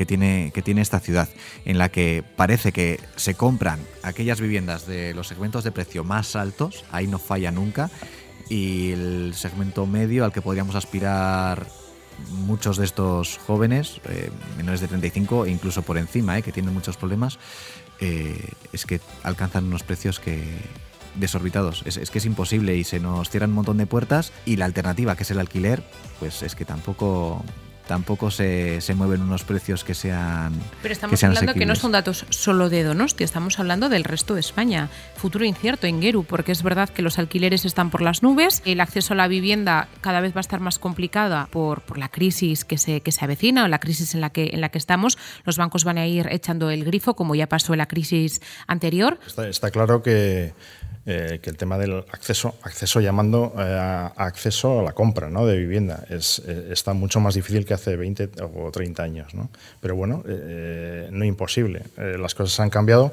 que 0.00 0.06
tiene, 0.06 0.50
que 0.54 0.62
tiene 0.62 0.80
esta 0.80 0.98
ciudad, 0.98 1.28
en 1.66 1.76
la 1.76 1.90
que 1.90 2.24
parece 2.36 2.72
que 2.72 2.98
se 3.16 3.34
compran 3.34 3.80
aquellas 4.02 4.40
viviendas 4.40 4.86
de 4.86 5.12
los 5.12 5.28
segmentos 5.28 5.62
de 5.62 5.72
precio 5.72 6.04
más 6.04 6.36
altos, 6.36 6.86
ahí 6.90 7.06
no 7.06 7.18
falla 7.18 7.50
nunca, 7.50 7.90
y 8.48 8.92
el 8.92 9.34
segmento 9.34 9.86
medio 9.86 10.24
al 10.24 10.32
que 10.32 10.40
podríamos 10.40 10.74
aspirar 10.74 11.66
muchos 12.30 12.78
de 12.78 12.84
estos 12.84 13.38
jóvenes, 13.46 14.00
eh, 14.08 14.30
menores 14.56 14.80
de 14.80 14.88
35 14.88 15.44
e 15.44 15.50
incluso 15.50 15.82
por 15.82 15.98
encima, 15.98 16.38
eh, 16.38 16.42
que 16.42 16.52
tienen 16.52 16.72
muchos 16.72 16.96
problemas, 16.96 17.38
eh, 18.00 18.52
es 18.72 18.86
que 18.86 19.00
alcanzan 19.22 19.64
unos 19.64 19.82
precios 19.82 20.20
que 20.20 20.42
desorbitados. 21.16 21.82
Es, 21.86 21.96
es 21.96 22.10
que 22.10 22.18
es 22.18 22.24
imposible 22.24 22.76
y 22.76 22.84
se 22.84 23.00
nos 23.00 23.30
cierran 23.30 23.50
un 23.50 23.56
montón 23.56 23.78
de 23.78 23.86
puertas 23.86 24.32
y 24.46 24.56
la 24.56 24.64
alternativa, 24.64 25.16
que 25.16 25.24
es 25.24 25.30
el 25.30 25.40
alquiler, 25.40 25.82
pues 26.18 26.42
es 26.42 26.54
que 26.54 26.64
tampoco 26.64 27.44
tampoco 27.90 28.30
se, 28.30 28.80
se 28.80 28.94
mueven 28.94 29.20
unos 29.20 29.42
precios 29.42 29.82
que 29.82 29.94
sean 29.94 30.52
Pero 30.80 30.90
que 30.90 30.92
estamos 30.92 31.18
sean 31.18 31.36
hablando 31.36 31.54
que 31.54 31.66
no 31.66 31.74
son 31.74 31.90
datos 31.90 32.24
solo 32.28 32.68
de 32.68 32.84
Donosti, 32.84 33.24
estamos 33.24 33.58
hablando 33.58 33.88
del 33.88 34.04
resto 34.04 34.34
de 34.34 34.40
España. 34.40 34.88
Futuro 35.16 35.44
incierto 35.44 35.88
en 35.88 36.00
Geru, 36.00 36.22
porque 36.22 36.52
es 36.52 36.62
verdad 36.62 36.88
que 36.88 37.02
los 37.02 37.18
alquileres 37.18 37.64
están 37.64 37.90
por 37.90 38.00
las 38.00 38.22
nubes, 38.22 38.62
el 38.64 38.80
acceso 38.80 39.14
a 39.14 39.16
la 39.16 39.26
vivienda 39.26 39.88
cada 40.02 40.20
vez 40.20 40.36
va 40.36 40.38
a 40.38 40.40
estar 40.46 40.60
más 40.60 40.78
complicada 40.78 41.48
por, 41.50 41.80
por 41.80 41.98
la 41.98 42.08
crisis 42.08 42.64
que 42.64 42.78
se, 42.78 43.00
que 43.00 43.10
se 43.10 43.24
avecina 43.24 43.64
o 43.64 43.66
la 43.66 43.80
crisis 43.80 44.14
en 44.14 44.20
la, 44.20 44.30
que, 44.30 44.50
en 44.52 44.60
la 44.60 44.68
que 44.68 44.78
estamos. 44.78 45.18
Los 45.44 45.56
bancos 45.56 45.82
van 45.82 45.98
a 45.98 46.06
ir 46.06 46.28
echando 46.30 46.70
el 46.70 46.84
grifo, 46.84 47.16
como 47.16 47.34
ya 47.34 47.48
pasó 47.48 47.74
en 47.74 47.78
la 47.78 47.88
crisis 47.88 48.40
anterior. 48.68 49.18
Está, 49.26 49.48
está 49.48 49.72
claro 49.72 50.00
que, 50.00 50.54
eh, 51.06 51.38
que 51.42 51.48
el 51.48 51.56
tema 51.56 51.78
del 51.78 52.04
acceso, 52.12 52.56
acceso 52.62 53.00
llamando 53.00 53.54
eh, 53.56 53.62
a, 53.62 54.06
acceso 54.16 54.80
a 54.80 54.82
la 54.82 54.92
compra 54.92 55.30
¿no? 55.30 55.46
de 55.46 55.56
vivienda, 55.56 56.04
es, 56.10 56.42
eh, 56.46 56.68
está 56.72 56.92
mucho 56.92 57.20
más 57.20 57.34
difícil 57.34 57.64
que 57.64 57.72
hace 57.72 57.96
20 57.96 58.30
o 58.42 58.70
30 58.70 59.02
años. 59.02 59.34
¿no? 59.34 59.48
Pero 59.80 59.96
bueno, 59.96 60.22
eh, 60.28 61.08
no 61.10 61.24
imposible. 61.24 61.84
Las 61.96 62.34
cosas 62.34 62.60
han 62.60 62.70
cambiado. 62.70 63.12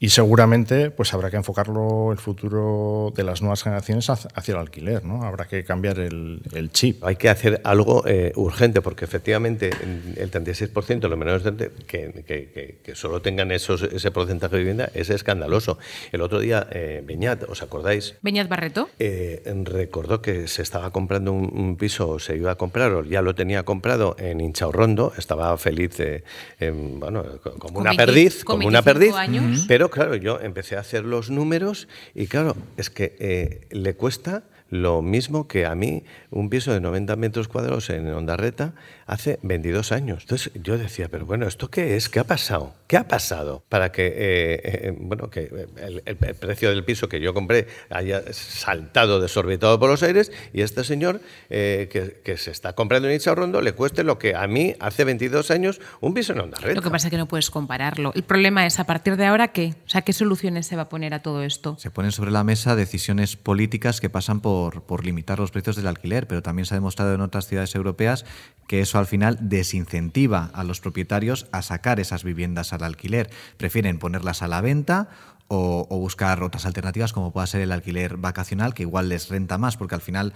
Y 0.00 0.10
seguramente 0.10 0.90
pues 0.90 1.14
habrá 1.14 1.30
que 1.30 1.36
enfocarlo 1.36 2.12
el 2.12 2.18
futuro 2.18 3.12
de 3.16 3.22
las 3.22 3.40
nuevas 3.40 3.62
generaciones 3.62 4.10
hacia 4.10 4.52
el 4.52 4.58
alquiler, 4.58 5.02
¿no? 5.04 5.22
Habrá 5.22 5.46
que 5.46 5.64
cambiar 5.64 5.98
el, 5.98 6.42
el 6.52 6.70
chip. 6.72 7.02
Hay 7.04 7.16
que 7.16 7.30
hacer 7.30 7.60
algo 7.64 8.04
eh, 8.06 8.32
urgente, 8.34 8.82
porque 8.82 9.04
efectivamente 9.06 9.70
en- 9.82 10.14
el 10.18 10.30
36% 10.30 11.00
de 11.00 11.08
los 11.08 11.18
menores 11.18 11.44
de 11.44 11.70
que, 11.86 12.22
que- 12.26 12.50
que- 12.52 12.78
que 12.82 12.94
solo 12.94 13.22
tengan 13.22 13.50
esos, 13.52 13.82
ese 13.82 14.10
porcentaje 14.10 14.56
de 14.56 14.58
vivienda 14.58 14.90
es 14.94 15.08
escandaloso. 15.08 15.78
El 16.12 16.20
otro 16.20 16.40
día, 16.40 16.66
eh, 16.72 17.02
Beñat, 17.06 17.44
¿os 17.48 17.62
acordáis? 17.62 18.16
Beñat 18.20 18.48
Barreto. 18.48 18.90
Eh, 18.98 19.42
recordó 19.64 20.20
que 20.20 20.48
se 20.48 20.60
estaba 20.62 20.90
comprando 20.90 21.32
un, 21.32 21.50
un 21.56 21.76
piso, 21.76 22.08
o 22.10 22.18
se 22.18 22.36
iba 22.36 22.50
a 22.50 22.56
comprar, 22.56 22.92
o 22.92 23.04
ya 23.04 23.22
lo 23.22 23.34
tenía 23.34 23.62
comprado 23.62 24.16
en 24.18 24.40
Inchaurrondo, 24.42 25.12
estaba 25.16 25.56
feliz, 25.56 25.98
eh, 26.00 26.24
bueno, 26.60 27.24
co- 27.42 27.54
como 27.58 27.78
una 27.80 27.90
20 27.90 28.04
perdiz, 28.06 28.44
con 28.44 28.56
como 28.56 28.68
una 28.68 28.82
25 28.82 28.84
perdiz. 28.84 29.14
años. 29.16 29.64
Pero 29.66 29.83
claro, 29.90 30.14
yo 30.14 30.40
empecé 30.40 30.76
a 30.76 30.80
hacer 30.80 31.04
los 31.04 31.30
números 31.30 31.88
y 32.14 32.26
claro, 32.26 32.56
es 32.76 32.90
que 32.90 33.16
eh, 33.18 33.66
le 33.70 33.94
cuesta 33.94 34.44
lo 34.74 35.02
mismo 35.02 35.46
que 35.46 35.66
a 35.66 35.74
mí 35.74 36.02
un 36.30 36.50
piso 36.50 36.72
de 36.72 36.80
90 36.80 37.14
metros 37.16 37.46
cuadrados 37.48 37.90
en 37.90 38.12
Ondarreta 38.12 38.74
hace 39.06 39.38
22 39.42 39.92
años. 39.92 40.22
Entonces 40.22 40.50
yo 40.62 40.78
decía, 40.78 41.08
pero 41.08 41.26
bueno, 41.26 41.46
¿esto 41.46 41.68
qué 41.70 41.94
es? 41.96 42.08
¿Qué 42.08 42.18
ha 42.18 42.24
pasado? 42.24 42.74
¿Qué 42.88 42.96
ha 42.96 43.06
pasado 43.06 43.62
para 43.68 43.92
que, 43.92 44.06
eh, 44.06 44.60
eh, 44.64 44.96
bueno, 44.98 45.30
que 45.30 45.44
el, 45.76 46.02
el- 46.06 46.16
el 46.20 46.34
precio 46.34 46.70
del 46.70 46.84
piso 46.84 47.08
que 47.08 47.20
yo 47.20 47.34
compré 47.34 47.66
haya 47.90 48.22
saltado 48.32 49.20
desorbitado 49.20 49.78
por 49.78 49.90
los 49.90 50.02
aires 50.02 50.32
y 50.52 50.62
este 50.62 50.82
señor 50.84 51.20
eh, 51.50 51.88
que, 51.92 52.20
que 52.24 52.36
se 52.36 52.50
está 52.50 52.72
comprando 52.72 53.08
en 53.08 53.20
Rondo 53.36 53.60
le 53.60 53.72
cueste 53.72 54.04
lo 54.04 54.18
que 54.18 54.34
a 54.34 54.46
mí 54.46 54.74
hace 54.80 55.04
22 55.04 55.50
años 55.50 55.80
un 56.00 56.14
piso 56.14 56.32
en 56.32 56.40
Ondarreta? 56.40 56.74
Lo 56.74 56.82
que 56.82 56.90
pasa 56.90 57.08
es 57.08 57.10
que 57.10 57.16
no 57.18 57.26
puedes 57.26 57.50
compararlo. 57.50 58.12
El 58.14 58.22
problema 58.24 58.66
es 58.66 58.78
a 58.80 58.84
partir 58.84 59.16
de 59.16 59.26
ahora 59.26 59.48
qué, 59.48 59.74
o 59.86 59.88
sea, 59.88 60.02
qué 60.02 60.12
soluciones 60.12 60.66
se 60.66 60.76
va 60.76 60.82
a 60.82 60.88
poner 60.88 61.14
a 61.14 61.20
todo 61.22 61.42
esto. 61.42 61.76
Se 61.78 61.90
ponen 61.90 62.10
sobre 62.12 62.30
la 62.30 62.42
mesa 62.44 62.74
decisiones 62.76 63.36
políticas 63.36 64.00
que 64.00 64.08
pasan 64.10 64.40
por, 64.40 64.63
por 64.70 65.04
limitar 65.04 65.38
los 65.38 65.50
precios 65.50 65.76
del 65.76 65.86
alquiler, 65.86 66.26
pero 66.26 66.42
también 66.42 66.66
se 66.66 66.74
ha 66.74 66.76
demostrado 66.76 67.14
en 67.14 67.20
otras 67.20 67.46
ciudades 67.46 67.74
europeas 67.74 68.24
que 68.66 68.80
eso 68.80 68.98
al 68.98 69.06
final 69.06 69.38
desincentiva 69.40 70.50
a 70.54 70.64
los 70.64 70.80
propietarios 70.80 71.46
a 71.52 71.62
sacar 71.62 72.00
esas 72.00 72.24
viviendas 72.24 72.72
al 72.72 72.82
alquiler. 72.82 73.30
Prefieren 73.56 73.98
ponerlas 73.98 74.42
a 74.42 74.48
la 74.48 74.60
venta 74.60 75.08
o, 75.48 75.98
buscar 75.98 76.42
otras 76.42 76.66
alternativas 76.66 77.12
como 77.12 77.32
pueda 77.32 77.46
ser 77.46 77.60
el 77.60 77.72
alquiler 77.72 78.16
vacacional, 78.16 78.74
que 78.74 78.82
igual 78.82 79.08
les 79.08 79.28
renta 79.28 79.58
más, 79.58 79.76
porque 79.76 79.94
al 79.94 80.00
final 80.00 80.32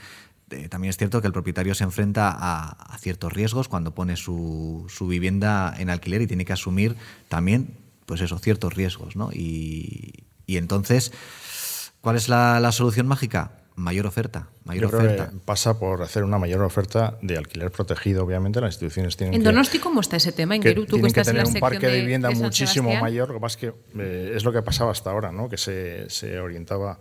eh, 0.50 0.68
también 0.68 0.90
es 0.90 0.96
cierto 0.96 1.20
que 1.20 1.26
el 1.26 1.32
propietario 1.32 1.74
se 1.74 1.84
enfrenta 1.84 2.34
a, 2.38 2.96
ciertos 2.98 3.32
riesgos 3.32 3.68
cuando 3.68 3.94
pone 3.94 4.16
su, 4.16 4.86
vivienda 5.00 5.74
en 5.78 5.90
alquiler 5.90 6.22
y 6.22 6.26
tiene 6.26 6.44
que 6.44 6.52
asumir 6.52 6.96
también, 7.28 7.76
pues 8.06 8.20
eso, 8.20 8.38
ciertos 8.38 8.74
riesgos, 8.74 9.16
¿no? 9.16 9.30
Y, 9.32 10.24
entonces, 10.46 11.12
¿cuál 12.00 12.16
es 12.16 12.28
la 12.28 12.72
solución 12.72 13.06
mágica? 13.06 13.52
Mayor 13.78 14.06
oferta, 14.06 14.48
mayor 14.64 14.82
Yo 14.82 14.88
creo 14.90 15.02
oferta. 15.02 15.30
que 15.30 15.36
pasa 15.44 15.78
por 15.78 16.02
hacer 16.02 16.24
una 16.24 16.36
mayor 16.36 16.62
oferta 16.62 17.16
de 17.22 17.38
alquiler 17.38 17.70
protegido, 17.70 18.24
obviamente. 18.24 18.60
Las 18.60 18.74
instituciones 18.74 19.16
tienen 19.16 19.34
En 19.34 19.40
que... 19.40 19.44
Donosti, 19.46 19.78
¿cómo 19.78 20.00
está 20.00 20.16
ese 20.16 20.32
tema? 20.32 20.56
En 20.56 20.62
que 20.62 20.70
Geru, 20.70 20.80
tú 20.84 20.96
que 20.96 21.02
tienen 21.02 21.12
que 21.12 21.20
estás 21.20 21.28
en 21.28 21.34
tener 21.34 21.44
la 21.44 21.48
un 21.48 21.52
sección 21.52 21.70
parque 21.70 21.86
de, 21.86 22.00
vivienda 22.00 22.28
de 22.28 22.34
muchísimo 22.34 22.88
Sebastián. 22.90 23.02
mayor. 23.02 23.28
Lo 23.28 23.34
que 23.34 23.40
pasa 23.40 23.56
es 23.58 23.60
que 23.60 23.72
eh, 24.02 24.32
es 24.34 24.42
lo 24.44 24.52
que 24.52 24.62
pasaba 24.62 24.90
hasta 24.90 25.10
ahora, 25.10 25.30
¿no? 25.30 25.48
que 25.48 25.56
se, 25.56 26.10
se 26.10 26.40
orientaba 26.40 26.98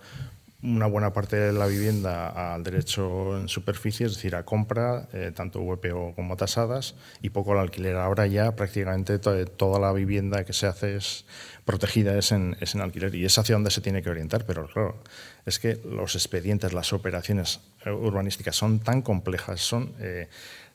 una 0.64 0.88
buena 0.88 1.14
parte 1.14 1.36
de 1.36 1.54
la 1.54 1.68
vivienda 1.68 2.54
al 2.54 2.64
derecho 2.64 3.38
en 3.40 3.48
superficie, 3.48 4.08
es 4.08 4.16
decir, 4.16 4.36
a 4.36 4.44
compra, 4.44 5.08
eh, 5.14 5.32
tanto 5.36 5.60
VPO 5.62 6.14
como 6.16 6.36
tasadas, 6.36 6.96
y 7.22 7.30
poco 7.30 7.52
al 7.52 7.60
alquiler. 7.60 7.96
Ahora 7.98 8.26
ya 8.26 8.56
prácticamente 8.56 9.20
to- 9.20 9.46
toda 9.46 9.80
la 9.80 9.94
vivienda 9.94 10.44
que 10.46 10.54
se 10.54 10.66
hace 10.66 10.96
es 10.96 11.26
protegida 11.64 12.18
es 12.18 12.32
en, 12.32 12.58
es 12.60 12.74
en 12.74 12.82
alquiler 12.82 13.14
y 13.14 13.24
es 13.26 13.38
hacia 13.38 13.54
donde 13.56 13.70
se 13.72 13.82
tiene 13.82 14.02
que 14.02 14.10
orientar, 14.10 14.46
pero 14.46 14.68
claro, 14.68 14.98
es 15.46 15.60
que 15.60 15.80
los 15.86 16.16
expedientes, 16.16 16.74
las 16.74 16.92
operaciones 16.92 17.60
eh, 17.86 17.92
urbanísticas 17.92 18.56
son 18.56 18.80
tan 18.80 19.02
complejas, 19.04 19.62
son... 19.62 19.94
eh, 20.00 20.28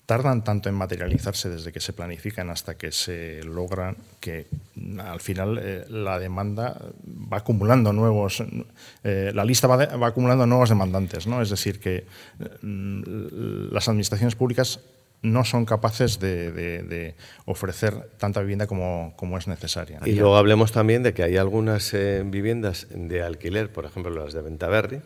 tardan 0.07 0.43
tanto 0.45 0.69
en 0.69 0.75
materializarse 0.75 1.49
desde 1.49 1.71
que 1.73 1.81
se 1.81 1.93
planifican 1.93 2.51
hasta 2.51 2.75
que 2.77 2.91
se 2.93 3.43
logran 3.45 3.97
que 4.21 4.47
al 4.99 5.21
final 5.21 5.59
eh, 5.62 5.85
la 5.88 6.19
demanda 6.19 6.77
va 7.33 7.38
acumulando 7.38 7.93
nuevos, 7.93 8.43
eh, 9.05 9.31
la 9.35 9.45
lista 9.45 9.69
va, 9.69 9.77
de- 9.77 9.97
va 9.97 10.09
acumulando 10.09 10.45
nuevos 10.47 10.69
demandantes, 10.69 11.27
¿no? 11.27 11.41
Es 11.41 11.51
decir, 11.51 11.79
que 11.81 12.05
mm, 12.62 13.73
las 13.73 13.88
administraciones 13.88 14.35
públicas 14.35 14.81
no 15.23 15.45
son 15.45 15.65
capaces 15.65 16.19
de 16.19 17.15
ofrecer 17.45 17.95
tanta 18.19 18.41
vivienda 18.41 18.67
como, 18.67 19.12
como 19.17 19.38
es 19.38 19.47
necesaria. 19.47 20.01
Y 20.05 20.15
luego 20.15 20.37
hablemos 20.37 20.73
también 20.73 21.05
de 21.05 21.15
que 21.15 21.23
hay 21.23 21.37
algunas 21.37 21.95
eh, 21.95 22.25
viviendas 22.27 22.88
de 22.91 23.23
alquiler, 23.23 23.71
por 23.73 23.85
ejemplo 23.85 24.11
las 24.12 24.33
de 24.35 24.43
Ventaverri, 24.43 25.01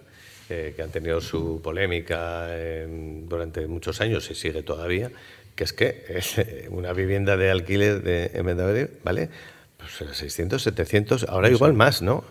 eh, 0.49 0.75
que 0.77 0.83
han 0.83 0.91
tenido 0.91 1.21
su 1.21 1.61
polémica 1.61 2.47
eh, 2.51 2.87
durante 3.27 3.67
muchos 3.67 4.01
años 4.01 4.31
y 4.31 4.35
sigue 4.37 4.63
todavía, 4.63 5.11
que 5.57 5.65
es 5.65 5.73
que 5.73 6.05
eh, 6.09 6.69
una 6.71 6.93
vivienda 6.93 7.37
de 7.37 7.51
alquiler 7.51 8.01
de, 8.01 8.43
Ventaverri, 8.43 8.89
¿vale? 9.03 9.29
Pues 9.77 10.17
600, 10.17 10.63
700, 10.63 11.25
ahora 11.25 11.51
igual 11.51 11.73
más, 11.75 12.01
¿no? 12.01 12.25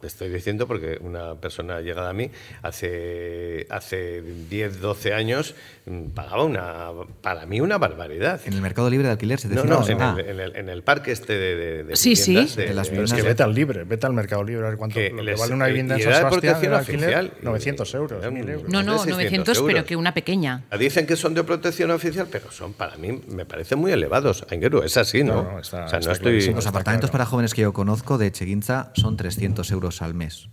Te 0.00 0.06
estoy 0.06 0.28
diciendo 0.28 0.68
porque 0.68 0.98
una 1.00 1.34
persona 1.34 1.80
llegada 1.80 2.10
a 2.10 2.12
mí 2.12 2.30
hace, 2.62 3.66
hace 3.70 4.22
10, 4.22 4.80
12 4.80 5.12
años 5.12 5.54
pagaba 6.14 6.42
una, 6.44 6.88
para 7.22 7.46
mí 7.46 7.60
una 7.60 7.78
barbaridad. 7.78 8.40
En 8.44 8.54
el 8.54 8.60
mercado 8.60 8.90
libre 8.90 9.06
de 9.06 9.12
alquiler 9.12 9.38
se 9.38 9.46
No, 9.48 9.62
decía. 9.62 9.70
no, 9.70 9.86
en, 9.88 10.02
Ah, 10.02 10.16
el, 10.18 10.28
en 10.28 10.40
el- 10.40 10.56
en 10.56 10.68
el 10.68 10.82
parque 10.82 11.12
este 11.12 11.34
de, 11.38 11.54
de, 11.54 11.84
de 11.84 11.96
Sí, 11.96 12.16
sí. 12.16 12.32
viviendas, 12.32 12.56
De 12.56 12.62
las 12.62 12.66
Pero 12.66 12.80
es 12.82 12.90
viviendas 12.90 13.12
que 13.16 13.22
vete 13.28 13.42
al 13.44 13.54
libre, 13.54 13.84
vete 13.84 14.06
al 14.06 14.12
mercado 14.12 14.42
libre 14.42 14.66
a 14.66 14.70
ver 14.70 14.78
cuánto 14.78 14.94
Que 14.94 15.10
lo 15.10 15.16
que 15.18 15.22
les- 15.22 15.38
vale 15.38 15.54
una 15.54 15.66
vivienda 15.66 15.96
y 15.96 16.02
en 16.02 16.04
San 16.04 16.12
de 16.12 16.18
Sebastián 16.18 16.40
protección 16.40 16.72
en 16.72 16.78
alquiler, 16.78 17.04
oficial, 17.04 17.32
y- 17.40 17.44
900 17.44 17.94
euros, 17.94 18.22
eran 18.22 18.34
1000 18.34 18.48
euros. 18.48 18.68
No, 18.68 18.82
no, 18.82 18.98
600 18.98 19.06
900, 19.16 19.62
pero 19.62 19.84
que 19.84 19.94
una 19.96 20.12
pequeña. 20.12 20.64
Dicen 20.78 21.06
que 21.06 21.14
son 21.16 21.34
de 21.34 21.44
protección 21.44 21.90
oficial, 21.92 22.26
pero 22.32 22.50
son 22.50 22.72
para 22.72 22.96
mí, 22.96 23.20
me 23.28 23.44
parecen 23.46 23.78
muy 23.78 23.92
elevados. 23.92 24.44
Aingeru, 24.50 24.82
es 24.82 24.96
así, 24.96 25.22
¿no? 25.22 25.34
No, 25.44 25.52
no, 25.52 25.58
está- 25.60 25.84
o 25.84 25.88
sea, 25.88 25.98
no 25.98 26.00
está 26.00 26.12
estoy. 26.12 26.52
Los 26.52 26.66
apartamentos 26.66 27.10
claro. 27.10 27.12
para 27.12 27.26
jóvenes 27.26 27.54
que 27.54 27.62
yo 27.62 27.72
conozco 27.72 28.18
de 28.18 28.32
Cheguinza 28.32 28.90
son 28.94 29.16
300 29.16 29.70
euros 29.70 30.02
al 30.02 30.14
mes, 30.14 30.48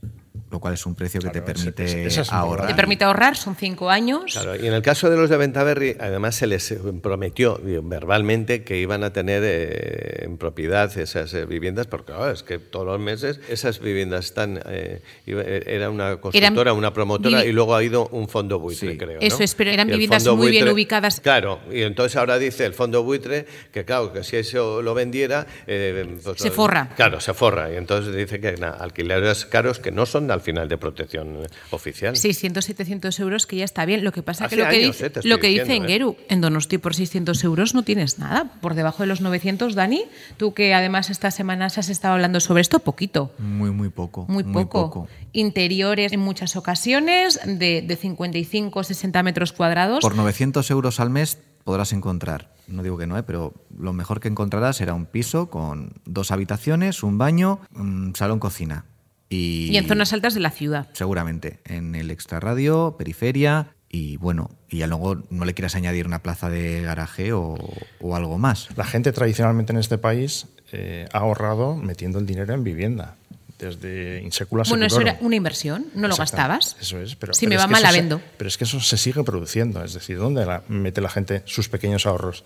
lo 0.53 0.59
cual 0.59 0.75
es 0.75 0.85
un 0.85 0.95
precio 0.95 1.19
que 1.19 1.29
Claro, 1.31 1.45
te 1.45 1.53
permite 1.53 2.05
es 2.05 2.31
ahorrar. 2.31 2.67
Te 2.67 2.75
permite 2.75 3.03
ahorrar, 3.03 3.35
son 3.35 3.55
cinco 3.55 3.89
años. 3.89 4.33
Claro, 4.33 4.55
y 4.55 4.67
en 4.67 4.73
el 4.73 4.81
caso 4.81 5.09
de 5.09 5.17
los 5.17 5.29
de 5.29 5.37
Ventaverri, 5.37 5.97
además 5.99 6.35
se 6.35 6.47
les 6.47 6.75
prometió 7.01 7.59
eh, 7.65 7.79
verbalmente 7.83 8.63
que 8.63 8.77
iban 8.77 9.03
a 9.03 9.11
tener 9.11 9.41
eh, 9.45 10.25
en 10.25 10.37
propiedad 10.37 10.95
esas 10.97 11.33
eh, 11.33 11.45
viviendas, 11.45 11.87
porque 11.87 12.13
claro, 12.13 12.29
es 12.31 12.43
que 12.43 12.59
todos 12.59 12.85
los 12.85 12.99
meses 12.99 13.39
esas 13.49 13.79
viviendas 13.79 14.25
están. 14.25 14.59
eh, 14.67 15.01
era 15.25 15.89
una 15.89 16.17
constructora, 16.17 16.73
una 16.73 16.93
promotora, 16.93 17.43
y 17.45 17.51
luego 17.51 17.75
ha 17.75 17.83
ido 17.83 18.07
un 18.09 18.29
fondo 18.29 18.59
buitre, 18.59 18.91
Sí. 18.91 18.97
creo. 18.97 19.19
Eso 19.21 19.39
¿no? 19.39 19.43
es, 19.45 19.55
pero 19.55 19.71
eran 19.71 19.87
viviendas 19.87 20.25
muy 20.27 20.51
bien 20.51 20.69
ubicadas. 20.69 21.19
Claro, 21.19 21.59
y 21.71 21.81
entonces 21.81 22.15
ahora 22.15 22.37
dice 22.37 22.65
el 22.65 22.73
fondo 22.73 23.01
buitre 23.03 23.45
que, 23.71 23.85
claro, 23.85 24.13
que 24.13 24.23
si 24.23 24.37
eso 24.37 24.81
lo 24.81 24.93
vendiera. 24.93 25.47
eh, 25.67 26.17
pues, 26.23 26.37
Se 26.39 26.51
forra. 26.51 26.89
Claro, 26.95 27.19
se 27.19 27.33
forra. 27.33 27.71
Y 27.71 27.77
entonces 27.77 28.15
dice 28.15 28.39
que 28.39 28.53
nada, 28.57 28.77
alquileres 28.79 29.45
caros 29.45 29.79
que 29.79 29.91
no 29.91 30.05
son 30.05 30.29
al 30.29 30.41
final 30.43 30.69
de 30.69 30.77
protección 30.77 31.43
eh, 31.43 31.47
oficial. 31.71 32.15
600, 32.15 32.63
700 32.63 33.19
euros, 33.19 33.47
que 33.47 33.55
ya 33.57 33.65
está 33.65 33.85
bien. 33.85 34.03
Lo 34.03 34.11
que 34.11 34.21
pasa 34.21 34.45
Hace 34.45 34.55
que 34.55 34.61
lo 34.61 34.69
que, 34.69 34.75
años, 34.75 34.97
dice, 34.97 35.07
eh, 35.07 35.21
lo 35.23 35.39
que 35.39 35.47
dice 35.47 35.75
eh. 35.75 36.15
En 36.29 36.41
Donosti 36.41 36.77
por 36.77 36.93
600 36.93 37.43
euros 37.43 37.73
no 37.73 37.83
tienes 37.83 38.19
nada. 38.19 38.51
Por 38.61 38.75
debajo 38.75 39.03
de 39.03 39.07
los 39.07 39.21
900, 39.21 39.75
Dani, 39.75 40.05
tú 40.37 40.53
que 40.53 40.73
además 40.73 41.09
estas 41.09 41.35
semanas 41.35 41.77
has 41.77 41.89
estado 41.89 42.13
hablando 42.13 42.39
sobre 42.39 42.61
esto, 42.61 42.79
poquito. 42.79 43.31
Muy, 43.39 43.71
muy 43.71 43.89
poco. 43.89 44.25
Muy 44.27 44.43
poco. 44.43 45.07
Interiores 45.31 46.13
en 46.13 46.19
muchas 46.19 46.55
ocasiones 46.55 47.39
de, 47.45 47.81
de 47.81 47.95
55 47.95 48.83
60 48.83 49.23
metros 49.23 49.53
cuadrados. 49.53 50.01
Por 50.01 50.15
900 50.15 50.69
euros 50.71 50.99
al 50.99 51.09
mes 51.09 51.39
podrás 51.63 51.93
encontrar, 51.93 52.51
no 52.67 52.83
digo 52.83 52.97
que 52.97 53.07
no, 53.07 53.17
¿eh? 53.17 53.23
pero 53.23 53.53
lo 53.77 53.93
mejor 53.93 54.19
que 54.19 54.27
encontrarás 54.27 54.77
será 54.77 54.93
un 54.93 55.05
piso 55.05 55.49
con 55.49 55.93
dos 56.05 56.31
habitaciones, 56.31 57.03
un 57.03 57.17
baño, 57.17 57.59
un 57.73 58.13
salón, 58.15 58.39
cocina. 58.39 58.85
Y, 59.33 59.69
y 59.71 59.77
en 59.77 59.87
zonas 59.87 60.13
altas 60.13 60.33
de 60.33 60.39
la 60.39 60.51
ciudad. 60.51 60.87
Seguramente, 60.93 61.59
en 61.65 61.95
el 61.95 62.11
extrarradio, 62.11 62.95
periferia 62.97 63.67
y 63.89 64.17
bueno, 64.17 64.49
y 64.69 64.79
ya 64.79 64.87
luego 64.87 65.23
no 65.29 65.45
le 65.45 65.53
quieras 65.53 65.75
añadir 65.75 66.07
una 66.07 66.19
plaza 66.23 66.49
de 66.49 66.81
garaje 66.81 67.31
o, 67.33 67.55
o 67.99 68.15
algo 68.15 68.37
más. 68.37 68.69
La 68.75 68.85
gente 68.85 69.11
tradicionalmente 69.11 69.71
en 69.71 69.77
este 69.79 69.97
país 69.97 70.47
eh, 70.71 71.07
ha 71.13 71.19
ahorrado 71.19 71.75
metiendo 71.75 72.19
el 72.19 72.25
dinero 72.25 72.53
en 72.53 72.63
vivienda. 72.63 73.15
Desde 73.59 74.21
insecula 74.21 74.63
Bueno, 74.67 74.85
eso 74.87 74.99
era 74.99 75.17
una 75.21 75.35
inversión, 75.35 75.85
no 75.95 76.07
lo 76.07 76.15
gastabas. 76.17 76.75
Eso 76.81 76.99
es, 76.99 77.15
pero, 77.15 77.33
si 77.33 77.45
pero 77.45 77.49
me 77.51 77.57
va 77.57 77.67
mal, 77.67 77.81
la 77.83 77.91
se- 77.91 77.97
vendo. 78.01 78.19
pero 78.37 78.47
es 78.49 78.57
que 78.57 78.65
eso 78.65 78.79
se 78.81 78.97
sigue 78.97 79.23
produciendo, 79.23 79.81
es 79.83 79.93
decir, 79.93 80.17
¿dónde 80.17 80.45
la- 80.45 80.63
mete 80.67 80.99
la 80.99 81.07
gente 81.09 81.43
sus 81.45 81.69
pequeños 81.69 82.05
ahorros? 82.05 82.43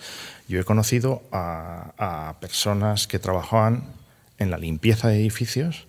Yo 0.47 0.59
he 0.59 0.63
conocido 0.63 1.23
a, 1.31 1.93
a 1.97 2.39
personas 2.39 3.07
que 3.07 3.17
trabajaban 3.19 3.85
en 4.37 4.51
la 4.51 4.57
limpieza 4.57 5.07
de 5.07 5.15
edificios, 5.15 5.86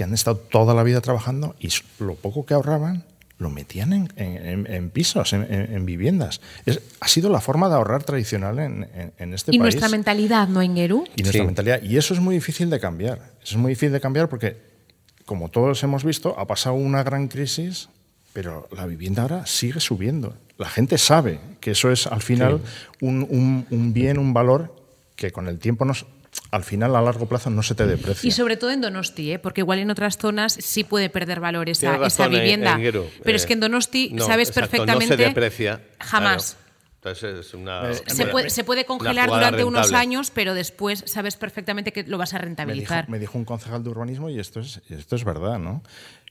que 0.00 0.04
han 0.04 0.14
estado 0.14 0.38
toda 0.38 0.72
la 0.72 0.82
vida 0.82 1.02
trabajando 1.02 1.54
y 1.60 1.68
lo 1.98 2.14
poco 2.14 2.46
que 2.46 2.54
ahorraban 2.54 3.04
lo 3.36 3.50
metían 3.50 3.92
en, 3.92 4.08
en- 4.16 4.46
en- 4.46 4.66
en 4.72 4.88
pisos, 4.88 5.34
en, 5.34 5.42
en- 5.42 5.74
en 5.74 5.84
viviendas. 5.84 6.40
Es- 6.64 6.80
ha 7.00 7.06
sido 7.08 7.28
la 7.28 7.42
forma 7.42 7.68
de 7.68 7.74
ahorrar 7.74 8.02
tradicional 8.02 8.58
en, 8.60 8.88
en- 8.94 9.12
en 9.18 9.34
este 9.34 9.50
y 9.50 9.58
país. 9.58 9.74
nuestra 9.74 9.90
mentalidad, 9.90 10.48
¿no, 10.48 10.62
Engeru? 10.62 11.04
Y 11.16 11.22
nuestra 11.22 11.42
Sí. 11.42 11.46
mentalidad. 11.46 11.82
Y 11.82 11.98
eso 11.98 12.14
es 12.14 12.20
muy 12.20 12.34
difícil 12.34 12.70
de 12.70 12.80
cambiar. 12.80 13.18
Eso 13.42 13.56
es 13.56 13.56
muy 13.58 13.72
difícil 13.72 13.92
de 13.92 14.00
cambiar 14.00 14.30
porque, 14.30 14.56
como 15.26 15.50
todos 15.50 15.82
hemos 15.82 16.02
visto, 16.02 16.34
ha 16.38 16.46
pasado 16.46 16.76
una 16.76 17.02
gran 17.02 17.28
crisis, 17.28 17.90
pero 18.32 18.68
la 18.74 18.86
vivienda 18.86 19.20
ahora 19.20 19.44
sigue 19.44 19.80
subiendo. 19.80 20.34
La 20.56 20.70
gente 20.70 20.96
sabe 20.96 21.40
que 21.60 21.72
eso 21.72 21.90
es 21.92 22.06
al 22.06 22.22
final 22.22 22.62
un, 23.02 23.26
un- 23.28 23.66
un 23.70 23.92
bien, 23.92 24.16
un 24.16 24.32
valor 24.32 24.74
que 25.14 25.30
con 25.30 25.46
el 25.46 25.58
tiempo 25.58 25.84
nos, 25.84 26.06
al 26.50 26.64
final 26.64 26.96
a 26.96 27.02
largo 27.02 27.26
plazo 27.26 27.50
no 27.50 27.62
se 27.62 27.74
te 27.74 27.86
deprecia. 27.86 28.26
Y 28.26 28.30
sobre 28.30 28.56
todo 28.56 28.70
en 28.70 28.80
Donosti, 28.80 29.32
¿eh? 29.32 29.38
porque 29.38 29.60
igual 29.60 29.78
en 29.78 29.90
otras 29.90 30.16
zonas 30.18 30.52
sí 30.52 30.84
puede 30.84 31.10
perder 31.10 31.40
valor 31.40 31.68
esa, 31.68 32.04
esa 32.06 32.26
eh, 32.26 32.28
vivienda. 32.28 32.74
Engueru. 32.74 33.06
Pero 33.22 33.34
Eh, 33.34 33.36
es 33.36 33.46
que 33.46 33.52
en 33.52 33.60
Donosti 33.60 34.10
no, 34.12 34.24
sabes 34.24 34.48
exacto, 34.48 34.70
perfectamente. 34.70 35.16
No 35.16 35.22
se 35.22 35.28
deprecia. 35.28 35.80
Jamás. 36.00 36.54
claro. 36.54 36.70
Entonces 37.02 37.46
es 37.46 37.54
una. 37.54 37.94
Se 37.94 38.26
puede, 38.26 38.50
se 38.50 38.62
puede 38.62 38.84
congelar 38.84 39.30
durante 39.30 39.64
unos 39.64 39.86
rentable. 39.86 40.02
años, 40.02 40.30
pero 40.30 40.52
después 40.52 41.02
sabes 41.06 41.36
perfectamente 41.36 41.92
que 41.92 42.02
lo 42.02 42.18
vas 42.18 42.34
a 42.34 42.36
me 42.36 42.40
dijo, 42.40 42.46
rentabilizar. 42.46 43.08
me 43.08 43.18
dijo 43.18 43.38
un 43.38 43.46
concejal 43.46 43.82
de 43.82 43.88
urbanismo, 43.88 44.28
y 44.28 44.38
esto 44.38 44.60
es, 44.60 44.82
esto 44.90 45.16
es 45.16 45.24
verdad, 45.24 45.58
¿no? 45.58 45.82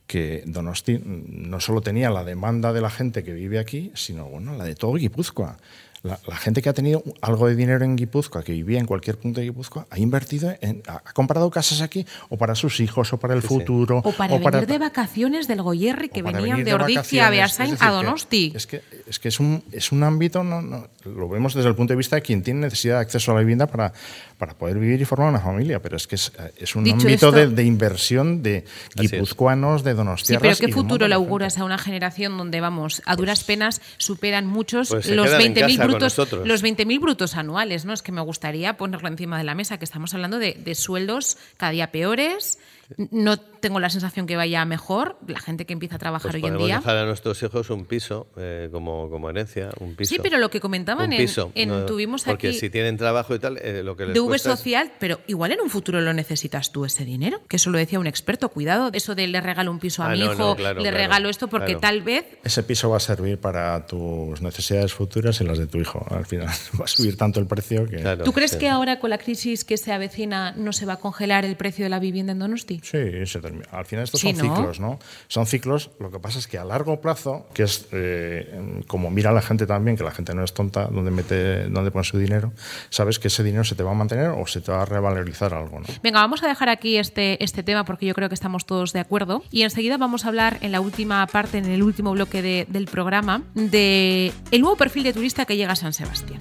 que 0.06 0.42
Donosti 0.48 1.00
no 1.06 1.60
solo 1.60 1.82
tenía 1.82 2.10
la 2.10 2.24
demanda 2.24 2.74
de 2.74 2.82
la 2.82 2.90
gente 2.90 3.24
que 3.24 3.32
vive 3.32 3.60
aquí, 3.60 3.92
sino 3.94 4.26
bueno, 4.26 4.56
la 4.56 4.64
de 4.64 4.74
todo 4.74 4.94
Guipúzcoa. 4.94 5.58
La, 6.02 6.18
la 6.28 6.38
gente 6.38 6.62
que 6.62 6.70
ha 6.70 6.74
tenido 6.74 7.04
algo 7.20 7.48
de 7.48 7.56
dinero 7.56 7.84
en 7.84 7.98
Guipúzcoa, 7.98 8.42
que 8.44 8.54
vivía 8.54 8.80
en 8.80 8.86
cualquier 8.86 9.18
punto 9.18 9.42
de 9.42 9.48
Guipúzcoa, 9.48 9.86
ha 9.90 10.00
invertido, 10.00 10.54
en, 10.62 10.82
ha 10.88 11.02
ha 11.06 11.14
comprado 11.14 11.50
casas 11.52 11.82
aquí 11.82 12.06
o 12.30 12.38
para 12.38 12.56
sus 12.56 12.80
hijos 12.80 13.12
o 13.12 13.18
para 13.20 13.34
el 13.34 13.42
futuro. 13.42 14.02
O 14.06 14.12
para 14.14 14.38
venir 14.38 14.66
de 14.68 14.78
vacaciones 14.78 15.48
del 15.48 15.62
Goyerri, 15.62 16.08
que 16.10 16.22
o 16.22 16.24
para 16.24 16.40
venían 16.40 16.64
de 16.64 16.74
Ordizia 16.74 17.28
a. 17.28 17.30
Beasain 17.30 17.74
a 17.74 17.78
que- 17.78 17.86
Donosti. 17.88 18.54
Es 18.56 18.66
que, 18.66 18.82
es, 19.08 19.20
que 19.20 19.28
es, 19.28 19.40
un, 19.42 19.62
es 19.74 19.92
un 19.92 20.04
ámbito, 20.04 20.44
no, 20.44 20.62
no, 20.62 20.88
lo 21.04 21.28
vemos 21.28 21.54
desde 21.54 21.68
el 21.70 21.76
punto 21.76 21.92
de 21.94 21.98
vista 21.98 22.16
de 22.16 22.22
quien 22.22 22.44
tiene 22.44 22.62
necesidad 22.62 22.96
de 22.96 23.02
acceso 23.02 23.32
a 23.32 23.36
la 23.36 23.42
vivienda 23.42 23.68
para, 23.68 23.92
para 24.38 24.54
poder 24.54 24.80
vivir 24.80 25.02
y 25.02 25.06
formar 25.06 25.30
una 25.30 25.40
familia, 25.42 25.82
pero 25.82 25.98
es 25.98 26.08
que 26.08 26.16
es, 26.16 26.32
es 26.58 26.76
un 26.78 26.86
Dicho 26.86 26.96
ámbito 26.98 27.28
esto- 27.28 27.32
de, 27.34 27.48
de 27.48 27.64
inversión 27.64 28.42
de 28.42 28.64
guipuzcoanos, 28.96 29.84
de 29.84 29.92
Sí, 29.92 29.98
donostiarras. 29.98 30.42
pero 30.42 30.54
y 30.54 30.72
¿qué 30.72 30.74
futuro 30.74 31.08
le 31.08 31.16
auguras 31.16 31.58
a 31.58 31.64
una 31.66 31.78
generación 31.78 32.38
donde, 32.38 32.62
vamos, 32.62 33.02
a 33.06 33.16
duras 33.16 33.44
penas 33.44 33.82
superan 33.98 34.46
muchos 34.46 34.90
Pues 34.90 35.08
los 35.10 35.26
quedan 35.28 35.42
en 35.42 35.56
20.000 35.56 35.60
casa 35.60 35.82
con 35.84 35.89
brutos, 35.92 36.18
los 36.46 36.64
20.000 36.64 37.00
brutos 37.00 37.36
anuales? 37.36 37.86
¿no? 37.86 37.94
Es 37.94 38.02
que 38.02 38.12
me 38.12 38.22
gustaría 38.22 38.78
ponerlo 38.78 39.08
encima 39.08 39.38
de 39.38 39.44
la 39.44 39.56
mesa, 39.56 39.78
que 39.78 39.86
estamos 39.86 40.14
hablando 40.14 40.40
de, 40.40 40.54
de 40.54 40.76
sueldos 40.76 41.38
cada 41.58 41.72
día 41.72 41.92
peores. 41.92 42.60
No 42.98 43.38
tengo 43.40 43.80
la 43.80 43.90
sensación 43.90 44.26
que 44.26 44.36
vaya 44.36 44.66
mejor. 44.66 45.18
La 45.28 45.40
gente 45.40 45.66
que 45.66 45.74
empieza 45.74 45.96
a 45.96 46.00
trabajar 46.00 46.32
Pues 46.32 46.44
hoy 46.44 46.50
en 46.50 46.58
día. 46.58 46.78
dejar 46.78 46.98
a 46.98 47.06
nuestros 47.06 47.42
hijos 47.44 47.70
un 47.70 47.86
piso 47.86 48.28
eh, 48.38 48.70
como, 48.72 49.10
como 49.10 49.30
herencia, 49.30 49.70
un 49.80 49.96
piso. 49.96 50.10
Sí, 50.16 50.20
pero 50.22 50.38
lo 50.40 50.50
que 50.50 50.60
comentaban 50.60 51.12
Un 51.12 51.18
piso, 51.18 51.52
en, 51.56 51.70
no, 51.70 51.86
tuvimos 51.86 52.24
Porque 52.24 52.48
aquí 52.50 52.58
si 52.58 52.70
tienen 52.70 52.98
trabajo 52.98 53.36
y 53.36 53.40
tal, 53.40 53.58
eh, 53.58 53.84
lo 53.84 53.96
que 53.96 54.06
les 54.06 54.14
de 54.16 54.20
V 54.22 54.28
cuesta 54.30 54.54
es- 54.54 54.60
social, 54.60 54.92
pero 55.00 55.20
igual 55.28 55.52
en 55.52 55.62
un 55.62 55.70
futuro 55.70 56.02
lo 56.02 56.14
necesitas 56.14 56.72
tú 56.72 56.86
ese 56.86 57.06
dinero, 57.06 57.42
que 57.48 57.58
eso 57.58 57.70
lo 57.70 57.78
decía 57.78 58.00
un 58.00 58.08
experto, 58.08 58.50
cuidado, 58.50 58.90
eso 58.94 59.14
de 59.14 59.28
le 59.28 59.40
regalo 59.42 59.70
un 59.72 59.80
piso 59.80 60.02
a 60.02 60.08
Ah, 60.08 60.14
mi 60.14 60.20
no, 60.20 60.26
hijo, 60.34 60.36
no, 60.38 60.56
claro, 60.56 60.80
le 60.80 60.90
claro, 60.90 60.98
regalo 60.98 61.30
esto 61.30 61.48
porque 61.48 61.74
claro. 61.74 61.80
tal 61.82 62.02
vez 62.02 62.26
Ese 62.44 62.64
piso 62.64 62.90
va 62.90 62.98
a 62.98 63.02
servir 63.02 63.40
para 63.40 63.86
tus 63.86 64.42
necesidades 64.42 64.94
futuras 64.94 65.40
y 65.42 65.44
las 65.44 65.58
de 65.60 65.68
tu 65.68 65.78
hijo. 65.80 66.06
Al 66.10 66.26
final 66.26 66.48
va 66.80 66.86
a 66.86 66.88
subir 66.88 67.18
tanto 67.18 67.40
el 67.40 67.46
precio 67.46 67.86
que... 67.86 67.98
Claro, 67.98 68.24
¿Tú 68.24 68.34
crees 68.34 68.52
sí. 68.52 68.58
que 68.58 68.70
ahora 68.70 69.00
con 69.00 69.10
la 69.12 69.18
crisis 69.20 69.64
que 69.64 69.78
se 69.78 69.92
avecina 69.92 70.54
no 70.54 70.74
se 70.74 70.86
va 70.86 70.94
a 70.94 70.98
congelar 71.00 71.46
el 71.46 71.56
precio 71.56 71.86
de 71.86 71.90
la 71.90 72.00
vivienda 72.00 72.32
en 72.32 72.40
Donosti? 72.40 72.79
Sí, 72.84 73.26
se 73.26 73.40
termina. 73.40 73.66
Al 73.72 73.86
final 73.86 74.04
estos 74.04 74.20
Sí, 74.22 74.34
son 74.36 74.48
¿no? 74.48 74.56
ciclos, 74.56 74.80
¿no? 74.80 75.00
Son 75.28 75.46
ciclos. 75.46 75.92
Lo 76.00 76.12
que 76.12 76.20
pasa 76.20 76.40
es 76.40 76.48
que 76.48 76.58
a 76.58 76.66
largo 76.66 77.02
plazo, 77.02 77.48
que 77.54 77.64
es 77.64 77.88
eh, 77.92 78.82
como 78.88 79.10
mira 79.12 79.32
la 79.32 79.42
gente 79.42 79.66
también, 79.66 79.98
que 79.98 80.04
la 80.04 80.12
gente 80.12 80.34
no 80.34 80.44
es 80.44 80.54
tonta, 80.54 80.86
donde 80.88 81.12
mete, 81.12 81.70
donde 81.70 81.92
pone 81.92 82.04
su 82.04 82.18
dinero, 82.18 82.52
sabes 82.90 83.20
que 83.20 83.28
ese 83.30 83.44
dinero 83.44 83.64
se 83.64 83.76
te 83.76 83.84
va 83.84 83.92
a 83.92 83.96
mantener 83.96 84.30
o 84.30 84.46
se 84.48 84.62
te 84.62 84.72
va 84.72 84.82
a 84.82 84.86
revalorizar 84.86 85.54
algo, 85.54 85.80
¿no? 85.80 85.86
Venga, 86.04 86.20
vamos 86.22 86.44
a 86.44 86.48
dejar 86.48 86.70
aquí 86.70 86.98
este, 86.98 87.44
este 87.44 87.64
tema 87.64 87.86
porque 87.86 88.06
yo 88.06 88.14
creo 88.14 88.30
que 88.30 88.36
estamos 88.36 88.66
todos 88.66 88.94
de 88.94 89.00
acuerdo. 89.00 89.44
Y 89.52 89.64
enseguida 89.64 89.98
vamos 89.98 90.26
a 90.26 90.30
hablar 90.30 90.58
en 90.62 90.72
la 90.72 90.82
última 90.82 91.26
parte, 91.28 91.58
en 91.58 91.66
el 91.66 91.84
último 91.84 92.12
bloque 92.12 92.42
de- 92.42 92.66
del 92.70 92.86
programa, 92.86 93.44
de 93.54 94.32
el 94.52 94.62
nuevo 94.62 94.76
perfil 94.78 95.04
de 95.04 95.14
turista 95.14 95.46
que 95.46 95.58
llega 95.58 95.74
a 95.74 95.76
San 95.76 95.94
Sebastián. 95.94 96.40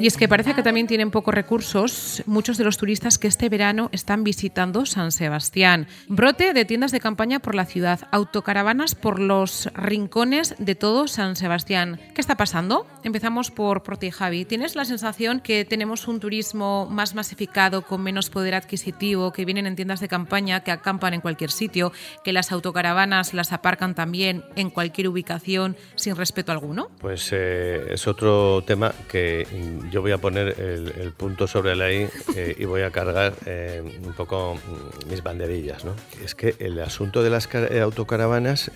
Y 0.00 0.06
es 0.06 0.16
que 0.16 0.28
parece 0.28 0.54
que 0.54 0.62
también 0.62 0.86
tienen 0.86 1.10
pocos 1.10 1.34
recursos 1.34 2.22
muchos 2.24 2.56
de 2.56 2.64
los 2.64 2.78
turistas 2.78 3.18
que 3.18 3.28
este 3.28 3.50
verano 3.50 3.90
están 3.92 4.24
visitando 4.24 4.86
San 4.86 5.12
Sebastián. 5.12 5.88
Brote 6.08 6.54
de 6.54 6.64
tiendas 6.64 6.90
de 6.90 7.00
campaña 7.00 7.40
por 7.40 7.54
la 7.54 7.66
ciudad, 7.66 8.00
autocaravanas 8.10 8.94
por 8.94 9.20
los 9.20 9.68
rincones 9.74 10.54
de 10.58 10.74
todo 10.74 11.06
San 11.06 11.36
Sebastián. 11.36 12.00
¿Qué 12.14 12.22
está 12.22 12.38
pasando? 12.38 12.86
Empezamos 13.04 13.50
por, 13.50 13.82
por 13.82 13.98
ti, 13.98 14.10
Javi. 14.10 14.46
¿Tienes 14.46 14.74
la 14.74 14.86
sensación 14.86 15.38
que 15.38 15.66
tenemos 15.66 16.08
un 16.08 16.18
turismo 16.18 16.88
más 16.90 17.14
masificado, 17.14 17.82
con 17.82 18.02
menos 18.02 18.30
poder 18.30 18.54
adquisitivo, 18.54 19.34
que 19.34 19.44
vienen 19.44 19.66
en 19.66 19.76
tiendas 19.76 20.00
de 20.00 20.08
campaña, 20.08 20.60
que 20.60 20.70
acampan 20.70 21.12
en 21.12 21.20
cualquier 21.20 21.50
sitio, 21.50 21.92
que 22.24 22.32
las 22.32 22.52
autocaravanas 22.52 23.34
las 23.34 23.52
aparcan 23.52 23.94
también 23.94 24.44
en 24.56 24.70
cualquier 24.70 25.08
ubicación 25.08 25.76
sin 25.94 26.16
respeto 26.16 26.52
alguno? 26.52 26.88
Pues 27.00 27.28
eh, 27.32 27.88
es 27.90 28.06
otro 28.06 28.64
tema 28.66 28.94
que 29.06 29.46
yo 29.90 30.00
voy 30.00 30.12
a 30.12 30.18
poner 30.18 30.58
el, 30.60 31.12
punto 31.12 31.46
sobre 31.46 31.74
la 31.76 31.92
I 31.92 32.08
eh, 32.36 32.56
y 32.58 32.64
voy 32.64 32.82
a 32.82 32.90
cargar 32.90 33.34
eh, 33.46 33.82
un 34.04 34.12
poco 34.14 34.54
mm, 34.54 35.10
mis 35.10 35.22
banderillas. 35.22 35.84
¿no? 35.84 35.94
Es 36.24 36.34
que 36.34 36.54
el 36.58 36.80
asunto 36.80 37.22
de 37.22 37.30
las 37.30 37.48
eh, 37.52 37.80
autocaravanas 37.80 38.70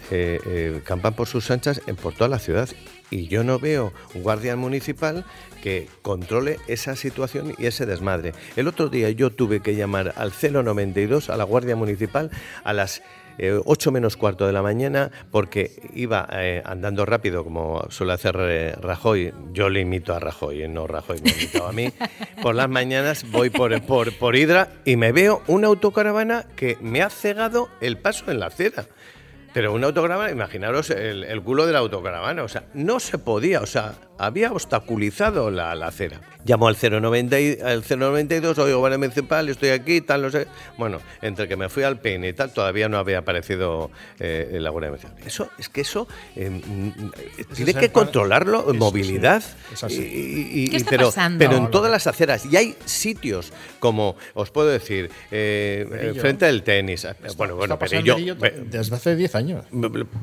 campan 0.85 1.15
por 1.15 1.27
sus 1.27 1.51
anchas 1.51 1.81
en, 1.87 1.97
por 1.97 2.15
toda 2.15 2.29
la 2.29 2.39
ciudad 2.39 2.69
y 3.11 3.29
yo 3.29 3.45
no 3.45 3.59
veo 3.59 3.93
un 4.15 4.23
guardia 4.23 4.57
municipal 4.57 5.25
que 5.63 5.89
controle 6.03 6.59
esa 6.67 6.97
situación 6.97 7.55
y 7.59 7.67
ese 7.67 7.87
desmadre. 7.87 8.33
El 8.57 8.69
otro 8.69 8.89
día 8.89 9.11
yo 9.11 9.31
tuve 9.31 9.61
que 9.61 9.75
llamar 9.77 10.13
al 10.17 10.33
092 10.33 11.31
a 11.31 11.37
la 11.37 11.45
Guardia 11.45 11.77
Municipal 11.77 12.31
a 12.65 12.73
las 12.73 13.03
eh, 13.39 13.61
8 13.65 13.93
menos 13.93 14.17
cuarto 14.17 14.47
de 14.47 14.53
la 14.53 14.63
mañana 14.63 15.11
porque 15.31 15.73
iba 15.95 16.29
eh, 16.33 16.63
andando 16.65 17.05
rápido 17.07 17.45
como 17.45 17.85
suele 17.91 18.13
hacer 18.13 18.37
eh, 18.41 18.75
Rajoy. 18.81 19.33
Yo 19.53 19.69
le 19.69 19.81
imito 19.81 20.15
a 20.15 20.21
Rajoy, 20.21 20.63
eh, 20.63 20.69
no 20.69 20.87
Rajoy 20.87 21.21
me 21.23 21.61
ha 21.61 21.69
a 21.69 21.73
mí. 21.73 21.93
Por 22.43 22.55
las 22.55 22.69
mañanas 22.69 23.31
voy 23.31 23.51
por, 23.51 23.81
por, 23.83 24.13
por 24.17 24.37
Hidra 24.37 24.69
y 24.85 24.97
me 24.97 25.13
veo 25.13 25.43
una 25.47 25.69
autocaravana 25.69 26.45
que 26.57 26.77
me 26.81 27.03
ha 27.03 27.11
cegado 27.11 27.69
el 27.81 27.99
paso 27.99 28.31
en 28.31 28.41
la 28.41 28.47
acera. 28.47 28.87
Pero 29.55 29.73
una 29.73 29.87
autocaravana, 29.87 30.31
imaginaros 30.33 30.91
el, 30.91 31.25
el 31.25 31.41
culo 31.43 31.65
de 31.65 31.73
la 31.73 31.79
autocaravana, 31.79 32.43
o 32.43 32.49
sea, 32.49 32.65
no 32.75 32.99
se 33.01 33.17
podía, 33.19 33.61
o 33.61 33.67
sea, 33.67 33.95
había 34.19 34.53
obstaculizado 34.53 35.51
la, 35.51 35.75
la 35.77 35.87
acera. 35.87 36.21
Llamo 36.45 36.69
al 36.69 36.77
090 36.77 37.41
y- 37.41 37.59
al 37.65 37.83
092, 37.89 38.59
oigo, 38.59 38.79
Guardia 38.81 38.99
Municipal, 38.99 39.49
estoy 39.49 39.71
aquí, 39.71 40.01
tal, 40.03 40.21
no 40.23 40.31
sé. 40.31 40.47
Bueno, 40.77 41.01
entre 41.23 41.49
que 41.49 41.57
me 41.57 41.69
fui 41.71 41.85
al 41.85 42.01
peine 42.01 42.29
y 42.29 42.33
tal, 42.35 42.53
todavía 42.53 42.89
no 42.89 42.99
había 42.99 43.19
aparecido 43.19 43.91
eh, 44.21 44.59
la 44.61 44.69
Guardia 44.71 44.91
Municipal. 44.91 45.17
Eso, 45.25 45.49
es 45.59 45.69
que 45.71 45.81
eso 45.83 46.07
eh, 46.37 46.51
mm, 46.51 46.91
tiene 47.55 47.71
es 47.71 47.77
que 47.79 47.93
controlarlo, 47.93 48.73
es- 48.73 48.77
movilidad. 48.79 49.41
sí, 49.41 49.55
es 49.73 49.85
así. 49.85 50.03
y- 50.03 50.61
y- 50.61 50.65
y- 50.65 50.69
¿Qué 50.69 50.77
está 50.79 50.91
pero, 50.91 51.07
pasando? 51.07 51.39
pero 51.39 51.57
en 51.57 51.71
todas 51.71 51.91
las 51.91 52.07
aceras. 52.07 52.45
Y 52.45 52.57
hay 52.57 52.77
sitios 52.85 53.53
como, 53.81 54.17
os 54.35 54.51
puedo 54.51 54.69
decir, 54.69 55.11
eh, 55.31 56.15
frente 56.21 56.45
del 56.47 56.63
tenis. 56.63 57.07
bueno, 57.37 57.57
bueno, 57.57 57.75
Está 57.75 57.87
pero 57.87 58.01
yo. 58.03 58.35
Desde 58.35 58.95
hace 58.95 59.17
10 59.17 59.35
años. 59.37 59.44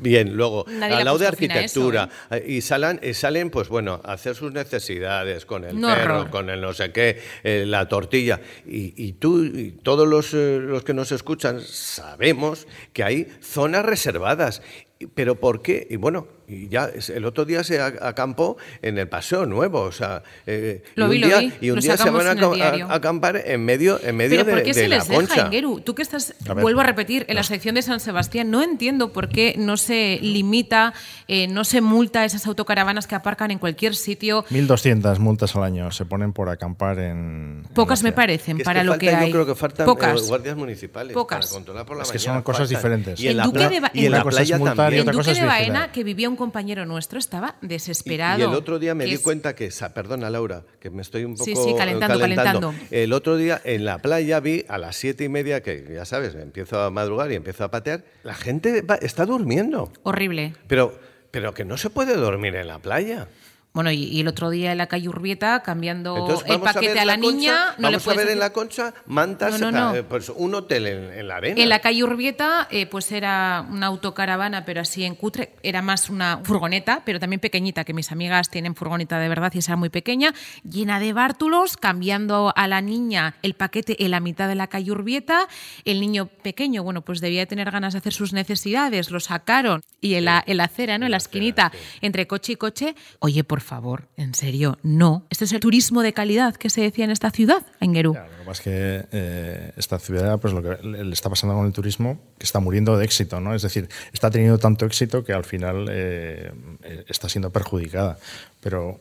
Bien, 0.00 0.34
luego, 0.34 0.64
Nadie 0.68 0.96
al 0.96 1.04
lado 1.04 1.18
de 1.18 1.24
eso, 1.24 1.32
arquitectura, 1.32 2.08
eh, 2.30 2.44
y, 2.46 2.60
salen, 2.60 3.00
y 3.02 3.14
salen, 3.14 3.50
pues 3.50 3.68
bueno, 3.68 4.00
a 4.04 4.12
hacer 4.12 4.34
sus 4.34 4.52
necesidades 4.52 5.46
con 5.46 5.64
el 5.64 5.80
perro, 5.80 6.18
horror. 6.18 6.30
con 6.30 6.50
el 6.50 6.60
no 6.60 6.72
sé 6.72 6.92
qué, 6.92 7.20
eh, 7.42 7.64
la 7.66 7.88
tortilla. 7.88 8.40
Y, 8.66 8.94
y 8.96 9.12
tú, 9.14 9.44
y 9.44 9.72
todos 9.82 10.08
los, 10.08 10.34
eh, 10.34 10.58
los 10.60 10.84
que 10.84 10.94
nos 10.94 11.12
escuchan, 11.12 11.60
sabemos 11.60 12.66
que 12.92 13.04
hay 13.04 13.28
zonas 13.40 13.84
reservadas. 13.84 14.62
Pero 15.06 15.34
¿por 15.36 15.62
qué? 15.62 15.86
Y 15.90 15.96
bueno, 15.96 16.26
y 16.48 16.68
ya 16.68 16.90
el 17.14 17.24
otro 17.24 17.44
día 17.44 17.64
se 17.64 17.80
acampó 17.80 18.56
en 18.82 18.98
el 18.98 19.08
Paseo 19.08 19.46
Nuevo, 19.46 19.80
o 19.80 19.92
sea, 19.92 20.22
eh, 20.46 20.82
Lo 20.96 21.06
y 21.06 21.10
vi, 21.10 21.16
un 21.16 21.20
lo 21.22 21.26
día, 21.28 21.38
vi, 21.38 21.66
y 21.66 21.70
un 21.70 21.76
lo 21.76 21.82
día 21.82 21.96
se 21.96 22.10
van 22.10 22.26
a, 22.26 22.94
acampar 22.94 23.42
en 23.46 23.64
medio, 23.64 23.98
en 24.02 24.16
medio 24.16 24.30
Pero 24.40 24.44
de, 24.44 24.52
¿por 24.52 24.62
qué 24.62 24.68
de 24.68 24.74
se 24.74 24.88
la 24.88 24.96
les 24.96 25.04
concha. 25.06 25.34
deja, 25.34 25.46
Ingeru? 25.46 25.80
Tú 25.80 25.94
que 25.94 26.02
estás, 26.02 26.34
A 26.48 26.54
vuelvo 26.54 26.80
a 26.80 26.84
repetir, 26.84 27.24
en 27.28 27.36
la 27.36 27.42
sección 27.42 27.74
de 27.74 27.82
San 27.82 28.00
Sebastián, 28.00 28.50
no 28.50 28.62
entiendo 28.62 29.12
por 29.12 29.28
qué 29.30 29.54
no 29.56 29.76
se 29.78 30.18
limita, 30.20 30.92
eh, 31.28 31.46
no 31.48 31.64
se 31.64 31.80
multa 31.80 32.20
a 32.20 32.24
esas 32.26 32.46
autocaravanas 32.46 33.06
que 33.06 33.14
aparcan 33.14 33.50
en 33.50 33.58
cualquier 33.58 33.94
sitio. 33.94 34.44
1.200 34.50 35.18
multas 35.20 35.54
al 35.56 35.62
año 35.62 35.90
se 35.90 36.04
ponen 36.04 36.32
por 36.32 36.48
acampar 36.50 36.98
en. 36.98 37.66
Pocas 37.74 38.02
me 38.02 38.12
parecen 38.12 38.56
Que 38.56 38.62
es 38.62 38.66
para 38.66 38.80
que 38.80 38.86
lo 38.86 38.92
falta- 38.92 39.06
que 39.06 39.14
hay. 39.14 39.26
Yo 39.28 39.32
creo 39.32 39.46
que 39.46 39.54
faltan 39.54 39.86
Pocas. 39.86 40.22
eh, 40.22 40.26
guardias 40.26 40.56
municipales 40.56 41.14
Pocas. 41.14 41.46
para 41.46 41.52
controlar 41.54 41.86
por 41.86 41.96
la 41.96 42.02
Es 42.02 42.12
que 42.12 42.18
mañana. 42.18 42.34
son 42.34 42.42
cosas 42.42 42.58
faltan. 42.68 42.76
diferentes. 42.76 43.20
Y 43.20 43.26
en, 43.26 43.30
En 43.32 43.36
la, 43.38 43.44
Duque 43.44 43.68
de 43.68 43.74
y 43.94 44.06
en 44.06 44.22
playa 44.22 44.58
y 45.00 45.04
cosa 45.04 45.12
Duque 45.18 45.30
es 45.32 45.38
de 45.38 45.44
vigilar. 45.44 45.48
Baena, 45.72 45.92
que 45.92 46.04
vivía 46.04 46.28
un 46.28 46.36
compañero 46.36 46.84
nuestro, 46.86 47.18
estaba 47.18 47.56
desesperado. 47.62 48.38
y 48.40 48.42
el 48.42 48.54
otro 48.54 48.78
día 48.78 48.94
me 48.94 49.04
di 49.04 49.12
es- 49.12 49.20
cuenta 49.20 49.54
que, 49.54 49.70
perdona 49.94 50.30
Laura, 50.30 50.62
que 50.80 50.90
me 50.90 51.02
estoy 51.02 51.24
un 51.24 51.32
poco 51.34 51.44
Sí, 51.44 51.54
sí, 51.56 51.70
eh, 51.70 51.74
calentando, 51.76 52.18
calentando. 52.18 52.74
El 52.90 53.12
otro 53.12 53.36
día 53.36 53.60
en 53.64 53.84
la 53.84 53.98
playa 53.98 54.40
vi 54.40 54.64
a 54.68 54.78
las 54.78 54.96
siete 54.96 55.24
y 55.24 55.28
media, 55.28 55.62
que 55.62 55.86
ya 55.94 56.04
sabes, 56.04 56.34
empiezo 56.34 56.80
a 56.80 56.90
madrugar 56.90 57.32
y 57.32 57.36
empiezo 57.36 57.64
a 57.64 57.70
patear, 57.70 58.04
la 58.22 58.34
gente 58.34 58.82
va- 58.82 58.96
está 58.96 59.24
durmiendo. 59.26 59.92
Horrible. 60.02 60.54
Pero, 60.66 60.98
pero 61.30 61.54
que 61.54 61.64
no 61.64 61.76
se 61.76 61.90
puede 61.90 62.14
dormir 62.16 62.54
en 62.56 62.66
la 62.68 62.78
playa. 62.78 63.28
Bueno, 63.74 63.90
y, 63.90 64.04
y 64.04 64.20
el 64.20 64.28
otro 64.28 64.50
día 64.50 64.72
en 64.72 64.78
la 64.78 64.86
calle 64.86 65.08
Urbieta, 65.08 65.62
cambiando 65.62 66.14
Entonces, 66.16 66.44
el 66.46 66.56
a 66.56 66.58
paquete 66.60 66.88
ver 66.88 66.98
a 66.98 67.04
la, 67.06 67.14
concha, 67.18 67.30
niña, 67.32 67.54
no 67.78 67.88
le 67.90 67.96
vamos 67.96 68.02
a 68.02 68.04
puedes 68.04 68.18
ver 68.18 68.32
en 68.32 68.38
la 68.38 68.52
concha 68.52 68.94
mantas, 69.06 69.58
No, 69.60 69.72
no, 69.72 69.92
no. 69.92 69.94
eh, 69.96 70.02
pues 70.02 70.28
un 70.28 70.54
hotel 70.54 70.86
en, 70.86 71.10
en 71.18 71.28
la 71.28 71.36
arena. 71.36 71.62
En 71.62 71.68
la 71.70 71.78
calle 71.78 72.04
Urbieta, 72.04 72.68
eh, 72.70 72.84
pues 72.86 73.10
era 73.12 73.66
una 73.70 73.86
autocaravana, 73.86 74.66
pero 74.66 74.82
así 74.82 75.04
en 75.04 75.14
cutre. 75.14 75.54
Era 75.62 75.80
más 75.80 76.10
una 76.10 76.40
furgoneta, 76.44 77.00
pero 77.06 77.18
también 77.18 77.40
pequeñita, 77.40 77.84
que 77.84 77.94
mis 77.94 78.12
amigas 78.12 78.50
tienen 78.50 78.74
furgoneta 78.74 79.18
de 79.18 79.28
verdad 79.30 79.50
y 79.54 79.58
esa 79.58 79.76
muy 79.76 79.88
pequeña, 79.88 80.34
llena 80.68 81.00
de 81.00 81.14
bártulos, 81.14 81.78
cambiando 81.78 82.52
a 82.54 82.68
la 82.68 82.82
niña 82.82 83.36
el 83.42 83.54
paquete 83.54 84.04
en 84.04 84.10
la 84.10 84.20
mitad 84.20 84.48
de 84.48 84.54
la 84.54 84.66
calle 84.66 84.92
Urbieta. 84.92 85.48
El 85.86 86.00
niño 86.00 86.26
pequeño, 86.26 86.82
bueno, 86.82 87.00
pues 87.00 87.20
debía 87.22 87.46
tener 87.46 87.70
ganas 87.70 87.94
de 87.94 88.00
hacer 88.00 88.12
sus 88.12 88.34
necesidades, 88.34 89.10
lo 89.10 89.18
sacaron. 89.18 89.82
Y 90.02 90.16
en 90.16 90.26
la, 90.26 90.42
en 90.46 90.58
la 90.58 90.64
acera, 90.64 90.98
¿no? 90.98 91.06
En 91.06 91.12
la 91.12 91.16
esquinita, 91.16 91.72
entre 92.02 92.26
coche 92.26 92.52
y 92.52 92.56
coche. 92.56 92.94
Oye, 93.20 93.44
por 93.44 93.61
favor, 93.62 94.08
en 94.16 94.34
serio, 94.34 94.78
no. 94.82 95.26
¿Esto 95.30 95.44
es 95.44 95.52
el 95.52 95.60
turismo 95.60 96.02
de 96.02 96.12
calidad 96.12 96.54
que 96.56 96.70
se 96.70 96.80
decía 96.80 97.04
en 97.04 97.10
esta 97.10 97.30
ciudad, 97.30 97.64
Enguerú? 97.80 98.12
Claro, 98.12 98.30
lo 98.30 98.38
que 98.38 98.44
pasa 98.44 98.60
es 98.60 98.60
que 98.60 99.08
eh, 99.12 99.72
esta 99.76 99.98
ciudad, 99.98 100.38
pues 100.38 100.54
lo 100.54 100.62
que 100.62 100.82
le 100.82 101.12
está 101.12 101.30
pasando 101.30 101.54
con 101.54 101.66
el 101.66 101.72
turismo, 101.72 102.18
que 102.38 102.44
está 102.44 102.60
muriendo 102.60 102.96
de 102.96 103.04
éxito, 103.04 103.40
¿no? 103.40 103.54
Es 103.54 103.62
decir, 103.62 103.88
está 104.12 104.30
teniendo 104.30 104.58
tanto 104.58 104.86
éxito 104.86 105.24
que 105.24 105.32
al 105.32 105.44
final 105.44 105.86
eh, 105.90 106.52
eh, 106.82 107.04
está 107.08 107.28
siendo 107.28 107.50
perjudicada. 107.50 108.18
Pero 108.60 108.98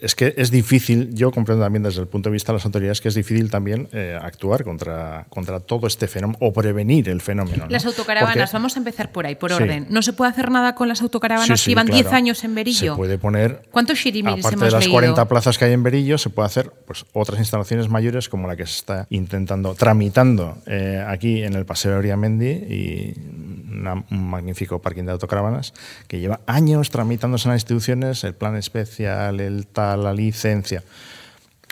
es 0.00 0.14
que 0.14 0.32
es 0.38 0.50
difícil, 0.50 1.10
yo 1.14 1.30
comprendo 1.30 1.62
también 1.64 1.82
desde 1.82 2.00
el 2.00 2.06
punto 2.08 2.30
de 2.30 2.32
vista 2.32 2.52
de 2.52 2.56
las 2.58 2.64
autoridades 2.64 3.02
que 3.02 3.08
es 3.08 3.14
difícil 3.14 3.50
también 3.50 3.86
eh, 3.92 4.18
actuar 4.20 4.64
contra, 4.64 5.26
contra 5.28 5.60
todo 5.60 5.86
este 5.86 6.08
fenómeno 6.08 6.38
o 6.40 6.52
prevenir 6.54 7.08
el 7.10 7.20
fenómeno. 7.20 7.64
¿no? 7.64 7.70
Las 7.70 7.84
autocaravanas, 7.84 8.36
Porque- 8.36 8.52
vamos 8.54 8.76
a 8.76 8.78
empezar 8.78 9.12
por 9.12 9.26
ahí, 9.26 9.34
por 9.34 9.50
Sí. 9.52 9.62
orden. 9.62 9.86
¿No 9.90 10.00
se 10.00 10.14
puede 10.14 10.30
hacer 10.30 10.50
nada 10.50 10.74
con 10.74 10.88
las 10.88 11.02
autocaravanas 11.02 11.46
Sí, 11.60 11.64
sí, 11.64 11.64
que 11.66 11.70
llevan 11.72 11.86
claro. 11.88 12.02
10 12.02 12.12
años 12.14 12.44
en 12.44 12.54
Berillo? 12.54 12.92
Se 12.94 12.96
puede 12.96 13.18
poner. 13.18 13.62
¿Cuántos 13.70 13.98
shirimiris 13.98 14.38
Aparte 14.44 14.54
hemos 14.54 14.66
de 14.68 14.72
las 14.72 14.80
leído? 14.84 14.92
40 14.94 15.28
plazas 15.28 15.58
que 15.58 15.66
hay 15.66 15.72
en 15.74 15.82
Berillo, 15.82 16.16
se 16.16 16.30
puede 16.30 16.46
hacer 16.46 16.70
pues, 16.86 17.04
otras 17.12 17.38
instalaciones 17.38 17.88
mayores 17.90 18.28
como 18.30 18.48
la 18.48 18.56
que 18.56 18.64
se 18.66 18.76
está 18.76 19.06
intentando, 19.10 19.74
tramitando 19.74 20.56
eh, 20.66 21.04
aquí 21.06 21.42
en 21.42 21.52
el 21.54 21.66
Paseo 21.66 21.92
de 21.92 21.98
Oriamendi 21.98 22.46
y 22.48 23.14
una- 23.70 24.02
un 24.10 24.30
magnífico 24.30 24.80
parking 24.80 25.04
de 25.04 25.12
autocaravanas 25.12 25.74
que 26.08 26.20
lleva 26.20 26.40
años 26.46 26.90
tramitándose 26.90 27.48
en 27.48 27.52
las 27.52 27.62
instituciones, 27.62 28.24
el 28.24 28.34
plan 28.34 28.56
especial, 28.56 29.40
el 29.40 29.57
la 29.76 30.12
licencia, 30.12 30.82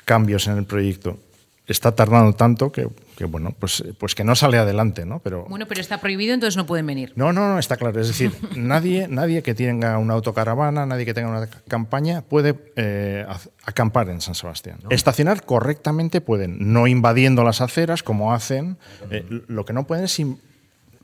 cambios 0.05 0.47
en 0.47 0.59
el 0.59 0.65
proyecto. 0.65 1.19
Está 1.67 1.93
tardando 1.93 2.33
tanto 2.33 2.71
que, 2.71 2.89
que, 3.17 3.25
bueno, 3.25 3.53
pues, 3.59 3.83
pues 3.99 4.15
que 4.15 4.23
no 4.23 4.37
sale 4.37 4.57
adelante, 4.57 5.05
¿no? 5.05 5.19
Pero 5.19 5.47
Bueno, 5.49 5.67
pero 5.67 5.81
está 5.81 5.99
prohibido, 5.99 6.33
entonces 6.33 6.57
no 6.57 6.65
pueden 6.65 6.87
venir. 6.87 7.13
no, 7.17 7.33
no, 7.33 7.53
no, 7.53 7.59
está 7.59 7.77
claro. 7.77 8.01
Es 8.01 8.07
decir, 8.07 8.31
nadie, 8.57 9.09
nadie 9.09 9.43
que 9.43 9.55
tenga 9.55 9.99
una 9.99 10.15
autocaravana, 10.15 10.87
nadie 10.87 11.05
que 11.05 11.15
tenga 11.15 11.29
una 11.31 11.49
campaña 11.67 12.23
puede 12.23 12.55
eh, 12.77 13.27
acampar 13.65 14.11
en 14.11 14.21
San 14.21 14.37
Sebastián. 14.37 14.79
Estacionar 14.91 15.45
correctamente 15.45 16.21
pueden, 16.21 16.73
no 16.73 16.87
invadiendo 16.87 17.43
las 17.43 17.61
aceras 17.61 18.05
como 18.05 18.33
hacen. 18.33 18.77
Eh, 19.11 19.25
lo 19.49 19.65
que 19.65 19.73
no 19.73 19.89
pueden 19.89 20.05
es... 20.05 20.21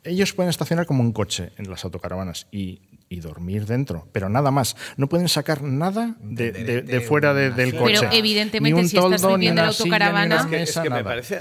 ellos 0.04 0.32
pueden 0.32 0.50
estacionar 0.50 0.86
como 0.86 1.02
un 1.02 1.12
coche 1.12 1.50
en 1.56 1.68
las 1.70 1.84
autocaravanas 1.84 2.46
y, 2.52 2.82
y 3.12 3.20
dormir 3.20 3.66
dentro, 3.66 4.06
pero 4.12 4.28
nada 4.28 4.50
más. 4.50 4.74
No 4.96 5.08
pueden 5.08 5.28
sacar 5.28 5.62
nada 5.62 6.16
de, 6.22 6.50
de- 6.52 6.82
de 6.82 7.00
fuera 7.00 7.34
de- 7.34 7.50
del 7.50 7.72
Pero 7.72 7.82
coche. 7.84 8.08
evidentemente, 8.12 8.74
Ni 8.74 8.80
un 8.82 8.88
si 8.88 8.96
estás 8.96 9.26
viviendo 9.26 9.60
en 9.60 9.66
la 9.66 9.72
silla, 9.72 9.84
autocaravana- 9.96 10.26
una 10.26 10.36
Es 10.36 10.46
que, 10.46 10.56
es 10.62 10.68
mesa, 10.70 10.82
que 10.82 10.90
me 10.90 11.04
parece 11.04 11.40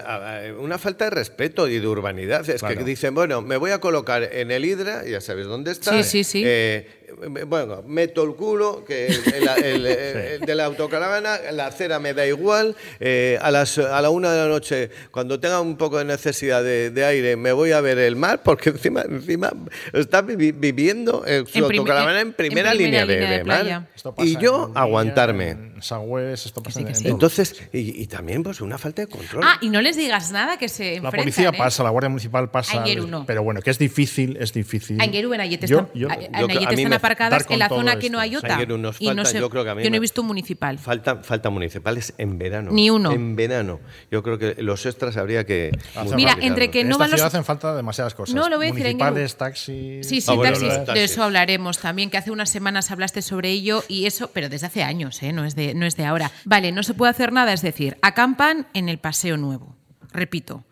una 0.59 0.77
falta 0.77 1.05
de 1.05 1.11
respeto 1.11 1.67
y 1.67 1.79
de 1.79 1.87
urbanidad. 1.87 2.47
Es 2.49 2.59
Claro. 2.61 2.77
que 2.77 2.83
dicen, 2.83 3.15
bueno, 3.15 3.41
me 3.41 3.57
voy 3.57 3.71
a 3.71 3.79
colocar 3.79 4.23
en 4.23 4.51
el 4.51 4.65
Hidra, 4.65 5.05
ya 5.05 5.21
sabes 5.21 5.45
dónde 5.47 5.71
está. 5.71 5.91
Sí, 6.03 6.03
sí, 6.03 6.23
sí. 6.23 6.43
eh, 6.45 6.87
me- 7.29 7.43
bueno, 7.43 7.83
meto 7.85 8.23
el 8.23 8.35
culo, 8.35 8.83
que 8.85 9.07
el, 9.07 9.21
el- 9.33 9.47
el- 9.65 9.85
el 9.85 10.41
de 10.41 10.55
la 10.55 10.65
autocaravana, 10.65 11.37
la 11.51 11.67
acera 11.67 11.99
me 11.99 12.13
da 12.13 12.25
igual. 12.25 12.75
eh, 12.99 13.37
a, 13.41 13.51
las, 13.51 13.77
a 13.77 14.01
la 14.01 14.09
una 14.09 14.31
de 14.31 14.41
la 14.41 14.47
noche, 14.47 14.89
cuando 15.11 15.39
tenga 15.39 15.59
un 15.61 15.77
poco 15.77 15.97
de 15.97 16.05
necesidad 16.05 16.63
de, 16.63 16.89
de 16.91 17.05
aire, 17.05 17.35
me 17.35 17.51
voy 17.51 17.71
a 17.71 17.81
ver 17.81 17.97
el 17.97 18.15
mar, 18.15 18.41
porque 18.43 18.69
encima, 18.69 19.01
encima 19.03 19.51
está 19.93 20.21
vivi- 20.23 20.53
viviendo. 20.57 21.23
eh, 21.25 21.43
su 21.47 21.60
En 21.69 21.77
autocaravana 21.77 22.21
en- 22.21 22.33
primera, 22.33 22.71
en 22.71 22.73
primera 22.73 22.73
línea, 22.73 23.05
de, 23.05 23.13
línea 23.15 23.29
de 23.31 23.37
de 23.39 23.43
mar. 23.43 23.59
playa. 23.61 23.87
Esto 23.95 24.15
pasa 24.15 24.27
Y 24.27 24.37
yo 24.37 24.69
en 24.71 24.77
aguantarme. 24.77 25.49
En 25.49 25.81
Sagües, 25.81 26.45
esto 26.45 26.61
pasa 26.63 26.79
sí, 26.79 26.85
en 26.87 26.95
sí. 26.95 27.07
Entonces, 27.07 27.55
y, 27.73 28.01
y 28.01 28.07
también 28.07 28.43
pues 28.43 28.61
una 28.61 28.77
falta 28.77 29.01
de 29.01 29.07
control. 29.07 29.43
Ah, 29.45 29.57
y 29.61 29.69
no 29.69 29.81
les 29.81 29.95
digas 29.97 30.31
nada 30.31 30.57
que 30.57 30.69
se 30.69 30.99
La 30.99 31.11
policía 31.11 31.49
¿eh? 31.49 31.57
pasa, 31.57 31.83
la 31.83 31.89
Guardia 31.89 32.09
Municipal 32.09 32.49
pasa. 32.51 32.83
No. 33.07 33.25
Pero 33.25 33.43
bueno, 33.43 33.61
que 33.61 33.69
es 33.69 33.79
difícil, 33.79 34.37
es 34.39 34.53
difícil. 34.53 34.99
A 35.01 35.05
Ingeru 35.05 35.33
en 35.33 35.41
Ayet 35.41 35.65
Yo- 35.65 35.79
están, 35.79 35.89
yo- 35.93 36.09
a- 36.09 36.15
yo 36.15 36.27
en 36.27 36.35
a 36.35 36.71
están 36.71 36.93
aparcadas 36.93 37.45
en 37.49 37.59
la 37.59 37.69
zona 37.69 37.97
que 37.99 38.09
no 38.09 38.19
hay. 38.19 38.35
Aingeru 38.41 38.77
nos 38.77 38.99
y 39.01 39.05
no 39.07 39.15
falta, 39.15 39.25
sé- 39.31 39.39
yo 39.39 39.49
creo 39.49 39.63
que 39.63 39.69
a 39.71 39.75
mí 39.75 39.83
yo 39.83 39.89
no 39.89 39.95
he 39.95 39.99
visto 39.99 40.21
un 40.21 40.27
municipal. 40.27 40.77
Falta, 40.79 41.17
falta 41.23 41.49
municipales 41.49 42.13
en 42.17 42.37
verano. 42.37 42.71
Ni 42.71 42.89
uno. 42.89 43.11
En 43.11 43.35
verano. 43.35 43.79
Yo 44.09 44.23
creo 44.23 44.37
que 44.37 44.55
los 44.61 44.85
extras 44.85 45.17
habría 45.17 45.45
que. 45.45 45.71
Mira, 46.15 46.37
entre 46.41 46.69
que 46.71 46.83
no 46.83 46.97
van 46.97 47.11
los- 47.11 47.21
hacen 47.21 47.43
falta 47.43 47.75
demasiadas 47.75 48.13
cosas. 48.15 48.35
No, 48.35 48.49
lo 48.49 48.57
voy 48.57 48.67
a 48.67 48.69
decir, 48.71 48.83
Municipales, 48.83 49.35
taxis. 49.35 50.07
Sí, 50.07 50.21
sí, 50.21 50.31
Ah, 50.31 50.41
taxis, 50.41 50.93
de 50.93 51.03
eso 51.03 51.23
hablaremos 51.51 51.79
también, 51.79 52.09
que 52.09 52.17
hace 52.17 52.31
unas 52.31 52.49
semanas 52.49 52.91
hablaste 52.91 53.21
sobre 53.21 53.49
ello 53.49 53.83
y 53.89 54.05
eso, 54.05 54.31
pero 54.31 54.47
desde 54.47 54.67
hace 54.67 54.83
años, 54.83 55.21
¿eh? 55.21 55.33
no, 55.33 55.43
es 55.43 55.53
de, 55.53 55.73
no 55.73 55.85
es 55.85 55.97
de 55.97 56.05
ahora. 56.05 56.31
Vale, 56.45 56.71
no 56.71 56.81
se 56.81 56.93
puede 56.93 57.09
hacer 57.09 57.33
nada, 57.33 57.51
es 57.51 57.61
decir, 57.61 57.97
acampan 58.01 58.67
en 58.73 58.87
el 58.87 58.99
Paseo 58.99 59.35
Nuevo. 59.35 59.75
Repito, 60.13 60.63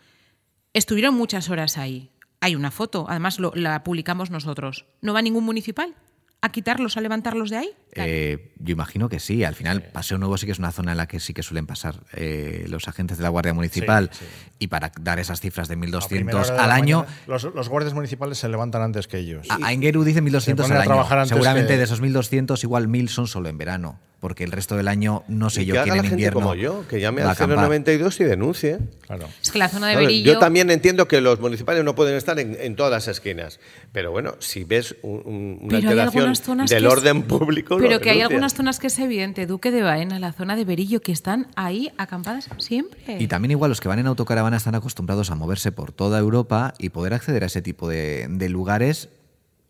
estuvieron 0.74 1.16
muchas 1.16 1.50
horas 1.50 1.78
ahí. 1.78 2.12
Hay 2.40 2.56
una 2.56 2.72
foto, 2.72 3.08
además 3.10 3.40
la 3.56 3.84
publicamos 3.84 4.30
nosotros. 4.30 4.86
¿No 5.02 5.14
va 5.14 5.22
ningún 5.22 5.44
municipal 5.44 5.96
a 6.42 6.50
quitarlos, 6.52 6.96
a 6.96 7.02
levantarlos 7.02 7.50
de 7.50 7.58
ahí? 7.58 7.70
Eh, 7.96 8.54
yo 8.60 8.72
imagino 8.72 9.10
que 9.10 9.20
sí. 9.20 9.44
Al 9.44 9.56
final, 9.56 9.84
Paseo 9.92 10.18
Nuevo 10.18 10.38
sí 10.38 10.46
que 10.46 10.54
es 10.54 10.60
una 10.60 10.72
zona 10.72 10.92
en 10.92 10.98
la 10.98 11.08
que 11.08 11.20
sí 11.20 11.34
que 11.34 11.44
suelen 11.44 11.66
pasar 11.68 12.02
eh, 12.14 12.66
los 12.70 12.88
agentes 12.88 13.18
de 13.18 13.24
la 13.24 13.30
Guardia 13.30 13.54
Municipal. 13.54 14.10
Sí, 14.14 14.20
sí. 14.26 14.52
Y 14.60 14.68
para 14.68 14.92
dar 15.02 15.20
esas 15.20 15.42
cifras 15.42 15.68
de 15.68 15.76
A 15.76 15.78
primera 16.08 16.40
1.200 16.40 16.46
hora 16.46 16.54
de 16.54 16.60
al 16.62 16.72
año, 16.72 17.00
mañana, 17.00 17.18
los, 17.28 17.44
los 17.54 17.68
guardias 17.70 17.94
municipales 17.94 18.38
se 18.38 18.48
levantan 18.48 18.82
antes 18.82 19.08
que 19.08 19.18
ellos. 19.18 19.48
a, 19.50 19.58
a 19.68 19.74
Ingeru 19.74 20.04
dice 20.04 20.22
1.200 20.24 20.40
Se 20.42 20.56
ponen 20.56 20.78
al 20.78 20.82
año. 20.92 21.26
Seguramente 21.26 21.74
que- 21.74 21.78
de 21.78 21.84
esos 21.84 22.02
1.200, 22.02 22.64
igual 22.64 22.88
1.000 22.88 23.08
son 23.10 23.28
solo 23.28 23.50
en 23.50 23.58
verano. 23.58 24.00
Porque 24.20 24.44
el 24.44 24.52
resto 24.52 24.76
del 24.76 24.90
año, 24.90 25.24
no 25.30 25.50
sé 25.50 25.62
Y 25.64 25.68
yo 25.68 25.76
que 25.76 25.82
quién 25.84 25.92
haga 25.92 25.92
en 25.94 25.98
la 25.98 26.04
gente 26.10 26.16
invierno. 26.16 26.42
como 26.42 26.54
yo, 26.56 26.86
que 26.90 27.00
llame 27.00 27.22
al 27.22 27.30
acampar. 27.30 27.58
092 27.58 28.20
y 28.20 28.24
denuncie. 28.26 28.80
Claro. 29.08 29.28
Es 29.42 29.50
que 29.50 29.58
la 29.60 29.70
zona 29.70 29.88
de 29.88 29.96
Berillo... 29.96 30.34
Yo 30.34 30.40
también 30.40 30.70
entiendo 30.72 31.08
que 31.08 31.22
los 31.22 31.40
municipales 31.40 31.86
no 31.86 31.96
pueden 31.96 32.16
estar 32.18 32.38
en, 32.38 32.58
en 32.60 32.76
todas 32.76 32.92
las 32.92 33.08
esquinas, 33.08 33.62
pero 33.94 34.12
bueno, 34.12 34.36
si 34.40 34.66
ves 34.66 34.98
un- 35.04 35.22
un- 35.26 35.60
una 35.62 35.78
alteración 35.78 36.34
del 36.68 36.86
es- 36.86 36.92
orden 36.92 37.24
público, 37.24 37.78
Pero 37.80 38.02
que 38.02 38.10
hay 38.10 38.20
algunas 38.22 38.54
zonas 38.56 38.80
que 38.80 38.88
es 38.88 39.00
evidente, 39.00 39.46
Duque 39.46 39.72
de 39.72 39.82
Baena, 39.84 40.20
la 40.20 40.34
zona 40.34 40.58
de 40.58 40.66
Berillo, 40.66 41.02
que 41.02 41.14
están 41.14 41.48
ahí 41.56 41.90
acampadas 41.98 42.50
siempre. 42.58 43.00
Y 43.20 43.28
también 43.28 43.52
igual 43.52 43.70
los 43.70 43.80
que 43.80 43.88
van 43.88 44.00
en 44.00 44.08
autocaravana 44.08 44.58
están 44.58 44.76
acostumbrados 44.76 45.32
a 45.32 45.36
moverse 45.36 45.72
por 45.72 45.94
toda 45.94 46.20
Europa 46.20 46.74
y 46.78 46.90
poder 46.90 47.14
acceder 47.14 47.44
a 47.44 47.48
ese 47.48 47.62
tipo 47.62 47.88
de, 47.88 48.28
de 48.30 48.50
lugares 48.50 49.08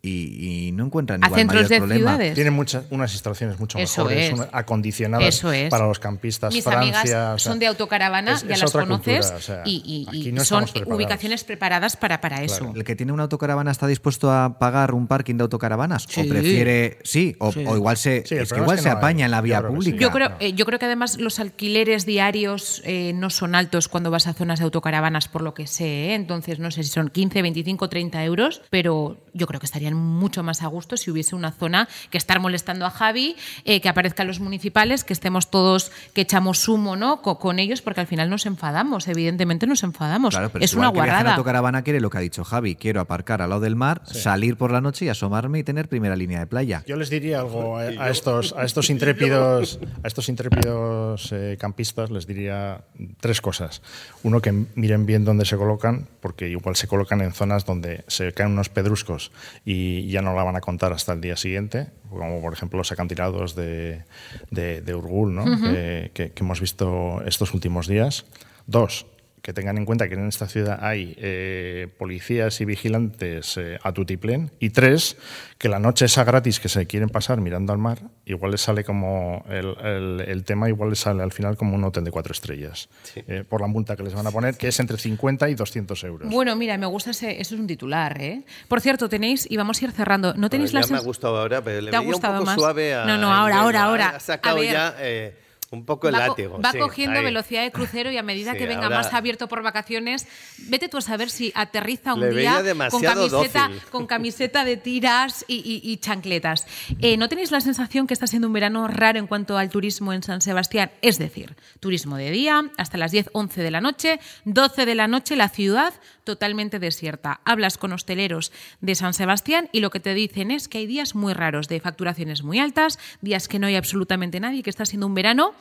y, 0.02 0.68
y 0.68 0.72
no 0.72 0.86
encuentran 0.86 1.22
A 1.22 1.26
igual 1.26 1.40
centros 1.40 1.56
mayor 1.62 1.68
de 1.68 1.76
problema. 1.78 2.10
ciudades. 2.12 2.34
Tienen 2.34 2.52
muchas, 2.54 2.84
unas 2.90 3.12
instalaciones 3.12 3.58
mucho 3.58 3.78
Eso 3.78 4.04
mejores, 4.06 4.32
es. 4.40 4.46
acondicionadas 4.52 5.28
Eso 5.28 5.52
es. 5.52 5.68
para 5.70 5.86
los 5.86 5.98
campistas. 5.98 6.54
Mis 6.54 6.64
Francia, 6.64 6.80
amigas 7.02 7.04
o 7.04 7.08
sea, 7.08 7.38
son 7.38 7.58
de 7.58 7.66
autocaravana, 7.66 8.32
es- 8.34 8.46
ya 8.46 8.54
es 8.54 8.60
las 8.62 8.72
conoces, 8.72 9.26
cultura, 9.26 9.36
o 9.36 9.40
sea, 9.40 9.62
y, 9.66 9.82
y- 9.84 10.08
aquí 10.08 10.28
y 10.28 10.32
no 10.32 10.44
son 10.44 10.64
preparados. 10.64 10.94
ubicaciones 10.96 11.44
preparadas 11.44 11.96
para, 11.96 12.20
para 12.20 12.42
eso. 12.42 12.72
¿El 12.74 12.84
que 12.84 12.96
tiene 12.96 13.12
una 13.12 13.24
autocaravana 13.24 13.70
está 13.70 13.86
dispuesto 13.86 14.30
a 14.32 14.58
pagar 14.58 14.94
un 14.94 15.06
parking 15.06 15.34
de 15.36 15.42
autocaravanas? 15.42 16.06
Sí. 16.08 16.22
¿O 16.22 16.28
prefiere, 16.28 16.98
sí, 17.04 17.36
o, 17.38 17.52
Sí. 17.52 17.64
o 17.66 17.76
igual 17.76 17.96
se, 17.96 18.24
Sí, 18.26 18.36
es 18.36 18.52
que 18.52 18.58
igual 18.60 18.76
es 18.78 18.82
que 18.82 18.82
se 18.84 18.88
no 18.88 18.94
hay. 18.94 18.98
apaña 18.98 19.24
en 19.26 19.30
la 19.32 19.38
Yo 19.38 19.42
vía 19.42 19.58
creo 19.58 19.70
que 19.74 19.76
sí. 19.82 19.90
pública? 19.90 20.00
Yo 20.02 20.10
creo, 20.12 20.28
no. 20.30 20.36
eh, 20.40 20.52
yo 20.54 20.64
creo 20.64 20.78
que 20.78 20.86
además 20.86 21.18
los 21.18 21.38
alquileres 21.40 22.06
diarios 22.06 22.80
eh, 22.84 23.12
no 23.14 23.28
son 23.30 23.54
altos 23.54 23.88
cuando 23.88 24.10
vas 24.10 24.26
a 24.26 24.32
zonas 24.34 24.60
de 24.60 24.64
autocaravanas, 24.64 25.28
por 25.28 25.42
lo 25.42 25.52
que 25.54 25.66
sé. 25.66 26.10
¿eh? 26.10 26.14
Entonces, 26.14 26.58
no 26.58 26.70
sé 26.70 26.84
si 26.84 26.90
son 26.90 27.08
15, 27.10 27.42
25, 27.42 27.88
30 27.88 28.24
euros, 28.24 28.62
pero 28.70 29.18
yo 29.34 29.46
creo 29.46 29.60
que 29.60 29.66
estarían 29.90 29.96
mucho 30.20 30.42
más 30.42 30.62
a 30.62 30.66
gusto 30.66 30.96
si 30.96 31.10
hubiese 31.10 31.34
una 31.34 31.52
zona 31.52 31.88
que 32.10 32.18
estar 32.18 32.40
molestando 32.40 32.86
a 32.86 32.90
Javi, 32.90 33.36
eh, 33.64 33.80
que 33.80 33.88
aparezcan 33.88 34.26
los 34.26 34.40
municipales, 34.40 35.04
que 35.04 35.12
estemos 35.12 35.50
todos, 35.50 35.90
que 36.14 36.22
echamos 36.22 36.66
humo 36.68 36.96
¿no? 36.96 37.22
Co- 37.22 37.38
con, 37.38 37.58
ellos, 37.58 37.82
porque 37.82 38.00
al 38.00 38.06
final 38.06 38.30
nos 38.30 38.46
enfadamos, 38.46 39.08
evidentemente 39.08 39.66
nos 39.66 39.82
enfadamos. 39.82 40.34
Claro, 40.34 40.50
pero 40.50 40.64
es 40.64 40.70
si 40.70 40.76
una 40.76 40.86
igual 40.88 40.92
que 40.92 41.06
viaja 41.06 41.18
en 41.18 41.22
guarrada. 41.24 41.36
autocaravana 41.36 41.82
quiere 41.82 42.00
lo 42.00 42.10
que 42.10 42.18
ha 42.18 42.20
dicho 42.20 42.44
Javi. 42.44 42.74
Quiero 42.76 43.00
aparcar 43.00 43.42
al 43.42 43.50
lado 43.50 43.60
del 43.62 43.76
mar, 43.76 44.02
salir 44.06 44.56
por 44.56 44.70
la 44.72 44.80
noche 44.80 45.04
y 45.06 45.08
asomarme 45.08 45.58
y 45.58 45.64
tener 45.64 45.88
primera 45.88 46.16
línea 46.16 46.38
de 46.40 46.46
playa. 46.46 46.82
Yo 46.86 46.96
les 46.96 47.10
diría 47.10 47.40
algo 47.40 47.76
a, 47.78 47.82
a 47.82 48.10
estos, 48.10 48.54
a 48.56 48.64
estos 48.64 48.90
intrépidos, 48.90 49.78
a 50.02 50.06
estos 50.06 50.28
intrépidos 50.28 51.32
eh, 51.32 51.56
campistas, 51.58 52.10
les 52.10 52.26
diría 52.26 52.82
tres 53.20 53.40
cosas. 53.40 53.82
Uno, 54.22 54.40
que 54.40 54.52
miren 54.74 55.06
bien 55.06 55.24
dónde 55.24 55.44
se 55.44 55.56
colocan, 55.56 56.08
porque 56.20 56.48
igual 56.48 56.76
se 56.76 56.86
colocan 56.86 57.20
en 57.20 57.32
zonas 57.32 57.64
donde 57.64 58.04
se 58.08 58.32
caen 58.32 58.52
unos 58.52 58.68
pedruscos 58.68 59.32
y 59.64 59.79
ya 60.08 60.22
no 60.22 60.34
la 60.34 60.42
van 60.42 60.56
a 60.56 60.60
contar 60.60 60.92
hasta 60.92 61.12
el 61.12 61.20
día 61.20 61.36
siguiente, 61.36 61.88
como 62.08 62.40
por 62.40 62.52
ejemplo 62.52 62.78
los 62.78 62.92
acantilados 62.92 63.54
de, 63.54 64.02
de, 64.50 64.80
de 64.80 64.94
Urgul, 64.94 65.34
¿no? 65.34 65.44
Que, 65.44 66.10
que 66.12 66.32
hemos 66.36 66.60
visto 66.60 67.22
estos 67.26 67.54
últimos 67.54 67.86
días. 67.86 68.26
Dos, 68.66 69.06
que 69.42 69.52
tengan 69.52 69.78
en 69.78 69.84
cuenta 69.86 70.08
que 70.08 70.14
en 70.14 70.28
esta 70.28 70.46
ciudad 70.48 70.78
hay 70.82 71.14
eh, 71.18 71.88
policías 71.98 72.60
y 72.60 72.64
vigilantes 72.64 73.56
eh, 73.56 73.78
a 73.82 73.92
tutiplén. 73.92 74.50
Y 74.58 74.70
tres, 74.70 75.16
que 75.58 75.68
la 75.68 75.78
noche 75.78 76.04
esa 76.04 76.24
gratis 76.24 76.60
que 76.60 76.68
se 76.68 76.86
quieren 76.86 77.08
pasar 77.08 77.40
mirando 77.40 77.72
al 77.72 77.78
mar, 77.78 78.00
igual 78.26 78.50
les 78.52 78.60
sale 78.60 78.84
como 78.84 79.44
el, 79.48 79.74
el- 79.82 80.20
el 80.28 80.44
tema, 80.44 80.68
igual 80.68 80.90
les 80.90 80.98
sale 81.00 81.22
al 81.22 81.32
final 81.32 81.56
como 81.56 81.74
un 81.74 81.84
hotel 81.84 82.04
de 82.04 82.10
cuatro 82.10 82.32
estrellas, 82.32 82.88
eh, 83.16 83.44
por 83.48 83.60
la 83.62 83.66
multa 83.66 83.96
que 83.96 84.02
les 84.02 84.14
van 84.14 84.26
a 84.26 84.30
poner, 84.30 84.56
que 84.56 84.68
es 84.68 84.78
entre 84.80 84.98
50 84.98 85.48
y 85.48 85.54
200 85.54 86.04
euros. 86.04 86.28
Bueno, 86.30 86.54
mira, 86.56 86.76
me 86.76 86.86
gusta 86.86 87.10
ese, 87.12 87.40
eso 87.40 87.54
es 87.54 87.60
un 87.60 87.66
titular, 87.66 88.20
¿eh? 88.20 88.44
Por 88.68 88.80
cierto, 88.80 89.08
tenéis, 89.08 89.46
y 89.50 89.56
vamos 89.56 89.80
a 89.80 89.84
ir 89.86 89.92
cerrando, 89.92 90.34
¿no 90.34 90.50
tenéis 90.50 90.72
las 90.74 90.88
ya 90.88 90.92
me 90.92 90.98
ha 90.98 91.02
gustado 91.02 91.38
ahora, 91.38 91.62
pero 91.64 91.80
le 91.80 91.90
¿Te 91.90 91.96
ha 91.96 92.00
gustado 92.00 92.34
un 92.34 92.38
poco 92.40 92.46
más? 92.46 92.54
suave 92.56 92.94
a 92.94 93.06
No, 93.06 93.16
no, 93.16 93.32
ahora, 93.32 93.60
ahora, 93.60 93.82
ahora. 93.84 94.08
Ha 94.10 94.20
sacado 94.20 94.56
A 94.58 94.60
ver. 94.60 94.72
ya 94.72 94.94
eh, 94.98 95.34
un 95.72 95.84
poco 95.84 96.08
el 96.08 96.14
va, 96.14 96.26
látigo. 96.28 96.60
va 96.60 96.72
sí, 96.72 96.78
cogiendo 96.78 97.18
ahí. 97.20 97.24
velocidad 97.24 97.62
de 97.62 97.70
crucero 97.70 98.10
y 98.10 98.16
a 98.16 98.22
medida 98.24 98.52
Sí, 98.52 98.58
que 98.58 98.66
venga 98.66 98.84
ahora- 98.84 98.96
más 98.98 99.14
abierto 99.14 99.46
por 99.46 99.62
vacaciones, 99.62 100.26
vete 100.58 100.88
tú 100.88 100.96
a 100.98 101.00
saber 101.00 101.30
si 101.30 101.52
aterriza 101.54 102.14
un 102.14 102.20
Le 102.20 102.30
día 102.30 102.60
con 102.90 103.00
camiseta, 103.02 103.68
dócil. 103.68 103.82
con 103.90 104.06
camiseta 104.08 104.64
de 104.64 104.76
tiras 104.76 105.44
y, 105.46 105.56
y- 105.58 105.80
y 105.92 105.96
chancletas. 105.98 106.66
Eh, 107.00 107.16
¿No 107.16 107.28
tenéis 107.28 107.52
la 107.52 107.60
sensación 107.60 108.08
que 108.08 108.14
está 108.14 108.26
siendo 108.26 108.48
un 108.48 108.52
verano 108.52 108.88
raro 108.88 109.20
en 109.20 109.28
cuanto 109.28 109.56
al 109.58 109.70
turismo 109.70 110.12
en 110.12 110.24
San 110.24 110.40
Sebastián? 110.40 110.90
Es 111.02 111.18
decir, 111.18 111.54
turismo 111.78 112.16
de 112.16 112.32
día 112.32 112.64
hasta 112.76 112.98
las 112.98 113.12
10, 113.12 113.30
11 113.32 113.62
de 113.62 113.70
la 113.70 113.80
noche, 113.80 114.18
12 114.44 114.86
de 114.86 114.94
la 114.96 115.06
noche 115.06 115.36
la 115.36 115.48
ciudad 115.48 115.94
totalmente 116.30 116.78
desierta. 116.78 117.40
Hablas 117.44 117.76
con 117.76 117.92
hosteleros 117.92 118.52
de 118.80 118.94
San 118.94 119.14
Sebastián 119.14 119.68
y 119.72 119.80
lo 119.80 119.90
que 119.90 119.98
te 119.98 120.14
dicen 120.14 120.50
es 120.52 120.68
que 120.68 120.78
hay 120.78 120.86
días 120.86 121.14
muy 121.16 121.32
raros 121.32 121.66
de 121.66 121.80
facturaciones 121.80 122.42
muy 122.44 122.58
altas, 122.60 122.98
días 123.20 123.48
que 123.48 123.58
no 123.58 123.66
hay 123.66 123.74
absolutamente 123.74 124.38
nadie, 124.38 124.62
que 124.62 124.70
está 124.70 124.84
siendo 124.84 125.06
un 125.06 125.14
verano 125.14 125.54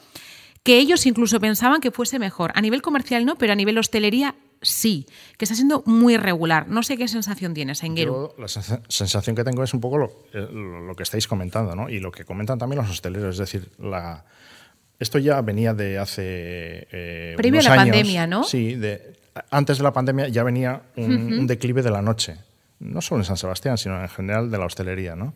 que 0.61 0.77
ellos 0.77 1.05
incluso 1.05 1.39
pensaban 1.39 1.79
que 1.81 1.89
fuese 1.89 2.19
mejor. 2.19 2.51
A 2.53 2.61
nivel 2.61 2.81
comercial 2.81 3.25
no, 3.25 3.37
pero 3.37 3.53
a 3.53 3.55
nivel 3.55 3.77
hostelería 3.77 4.35
sí, 4.61 5.07
que 5.37 5.45
está 5.45 5.55
siendo 5.55 5.81
muy 5.85 6.17
regular. 6.17 6.67
No 6.67 6.83
sé 6.83 6.97
qué 6.97 7.07
sensación 7.07 7.53
tienes, 7.53 7.81
Engueru. 7.81 8.11
Yo 8.13 8.35
la 8.37 8.47
sensa- 8.49 8.81
sensación 8.89 9.35
que 9.37 9.43
tengo 9.45 9.63
es 9.63 9.73
un 9.73 9.79
poco 9.79 9.97
lo, 9.97 10.05
eh, 10.33 10.47
lo- 10.51 10.95
que 10.95 11.03
estáis 11.03 11.27
comentando, 11.27 11.75
¿no? 11.75 11.89
Y 11.89 11.99
lo 11.99 12.11
que 12.11 12.25
comentan 12.25 12.59
también 12.59 12.81
los 12.81 12.91
hosteleros, 12.91 13.35
es 13.35 13.39
decir, 13.39 13.69
la, 13.79 14.25
esto 14.99 15.17
ya 15.17 15.39
venía 15.41 15.73
de 15.73 15.97
hace 15.97 16.87
eh, 16.91 17.33
Previo 17.37 17.61
a 17.61 17.63
la 17.63 17.71
años. 17.71 17.85
pandemia, 17.85 18.27
¿no? 18.27 18.43
Sí, 18.43 18.75
de, 18.75 19.15
antes 19.51 19.77
de 19.77 19.83
la 19.83 19.93
pandemia 19.93 20.27
ya 20.27 20.43
venía 20.43 20.81
un, 20.95 21.39
un 21.39 21.47
declive 21.47 21.81
de 21.81 21.91
la 21.91 22.01
noche. 22.01 22.37
No 22.79 23.01
solo 23.01 23.21
en 23.21 23.25
San 23.25 23.35
Sebastián, 23.37 23.77
sino 23.77 24.01
en 24.01 24.07
general 24.07 24.49
de 24.49 24.57
la 24.57 24.65
hostelería, 24.65 25.15
¿no? 25.15 25.33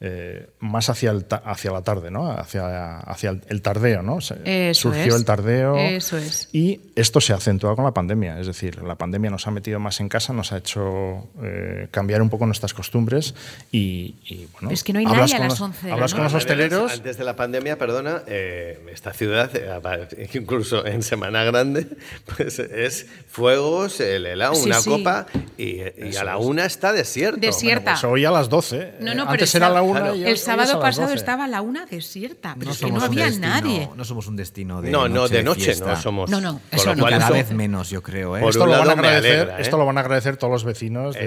Eh, 0.00 0.48
más 0.60 0.90
hacia, 0.90 1.10
el 1.10 1.24
ta- 1.24 1.42
hacia 1.44 1.72
la 1.72 1.82
tarde, 1.82 2.10
¿no? 2.10 2.30
Hacia, 2.30 2.98
hacia 3.00 3.30
el, 3.30 3.42
el 3.48 3.62
tardeo, 3.62 4.02
¿no? 4.02 4.20
Se- 4.20 4.70
Eso 4.70 4.90
surgió 4.90 5.14
es. 5.14 5.14
el 5.14 5.24
tardeo. 5.24 5.76
Eso 5.76 6.18
es. 6.18 6.48
Y 6.52 6.80
esto 6.94 7.20
se 7.20 7.32
acentúa 7.32 7.74
con 7.74 7.84
la 7.84 7.92
pandemia, 7.92 8.38
es 8.38 8.46
decir, 8.46 8.82
la 8.82 8.94
pandemia 8.96 9.30
nos 9.30 9.46
ha 9.46 9.50
metido 9.50 9.80
más 9.80 9.98
en 10.00 10.08
casa, 10.08 10.32
nos 10.32 10.52
ha 10.52 10.58
hecho 10.58 11.28
eh, 11.42 11.88
cambiar 11.90 12.22
un 12.22 12.30
poco 12.30 12.46
nuestras 12.46 12.74
costumbres 12.74 13.34
y, 13.72 14.14
y, 14.26 14.46
bueno. 14.52 14.70
Es 14.70 14.84
que 14.84 14.92
no 14.92 14.98
hay 15.00 15.06
nadie 15.06 15.34
a 15.36 15.38
las 15.40 15.48
los- 15.50 15.60
11 15.60 15.82
de 15.82 15.88
la 15.88 15.94
Hablas 15.94 16.14
con 16.14 16.22
los 16.24 16.34
hosteleros. 16.34 16.92
Antes 16.92 17.16
de 17.16 17.24
la 17.24 17.34
pandemia, 17.34 17.78
perdona, 17.78 18.22
eh, 18.26 18.84
esta 18.92 19.12
ciudad, 19.12 19.50
eh, 19.54 20.28
incluso 20.34 20.86
en 20.86 21.02
Semana 21.02 21.42
Grande, 21.44 21.86
pues 22.36 22.58
es 22.58 23.06
fuegos, 23.28 24.00
el 24.00 24.26
helado, 24.26 24.54
Sí, 24.54 24.66
una 24.66 24.80
sí. 24.80 24.90
copa 24.90 25.26
y, 25.56 25.80
y 26.08 26.16
a 26.16 26.24
la 26.24 26.36
una 26.36 26.66
está 26.66 26.83
desierto. 26.92 27.40
Desierta. 27.40 27.92
Pues 27.92 28.04
hoy 28.04 28.24
a 28.24 28.30
las 28.30 28.48
12. 28.48 28.94
No, 29.00 29.12
eh, 29.12 29.14
no, 29.14 29.22
pero 29.24 29.30
Antes 29.32 29.54
el 29.54 29.62
era 29.62 29.68
la 29.68 29.74
sábado- 29.76 29.90
1 29.90 30.00
Claro. 30.00 30.14
y 30.16 30.24
El 30.24 30.34
a 30.34 30.36
sábado 30.36 30.80
pasado 30.80 31.06
12. 31.08 31.18
estaba 31.18 31.46
la 31.48 31.60
una 31.62 31.86
desierta, 31.86 32.54
pero 32.58 32.66
No 32.66 32.72
es 32.72 32.78
que 32.78 32.90
no 32.92 33.02
había 33.02 33.24
destino- 33.26 33.46
nadie. 33.48 33.88
No 33.96 34.04
somos 34.04 34.26
un 34.26 34.36
destino 34.36 34.82
de 34.82 34.90
No, 34.90 35.08
no, 35.08 35.14
noche 35.22 35.34
de 35.36 35.42
noche 35.42 35.64
fiesta. 35.64 35.86
no 35.86 35.96
somos. 36.00 36.30
No, 36.30 36.40
no, 36.40 36.60
eso 36.70 36.94
no. 36.94 37.04
Cada 37.06 37.30
vez 37.30 37.50
menos, 37.52 37.90
yo 37.90 38.02
creo. 38.02 38.36
¿eh? 38.36 38.40
Por 38.40 38.50
Esto 38.50 38.66
lo, 38.66 38.72
van 38.72 38.88
a 38.88 38.92
agradecer, 38.92 39.36
alegra, 39.40 39.58
¿eh? 39.58 39.62
esto 39.62 39.78
lo 39.78 39.86
van 39.86 39.98
a 39.98 40.00
agradecer 40.00 40.36
todos 40.36 40.52
los 40.52 40.64
vecinos 40.64 41.14
de, 41.14 41.20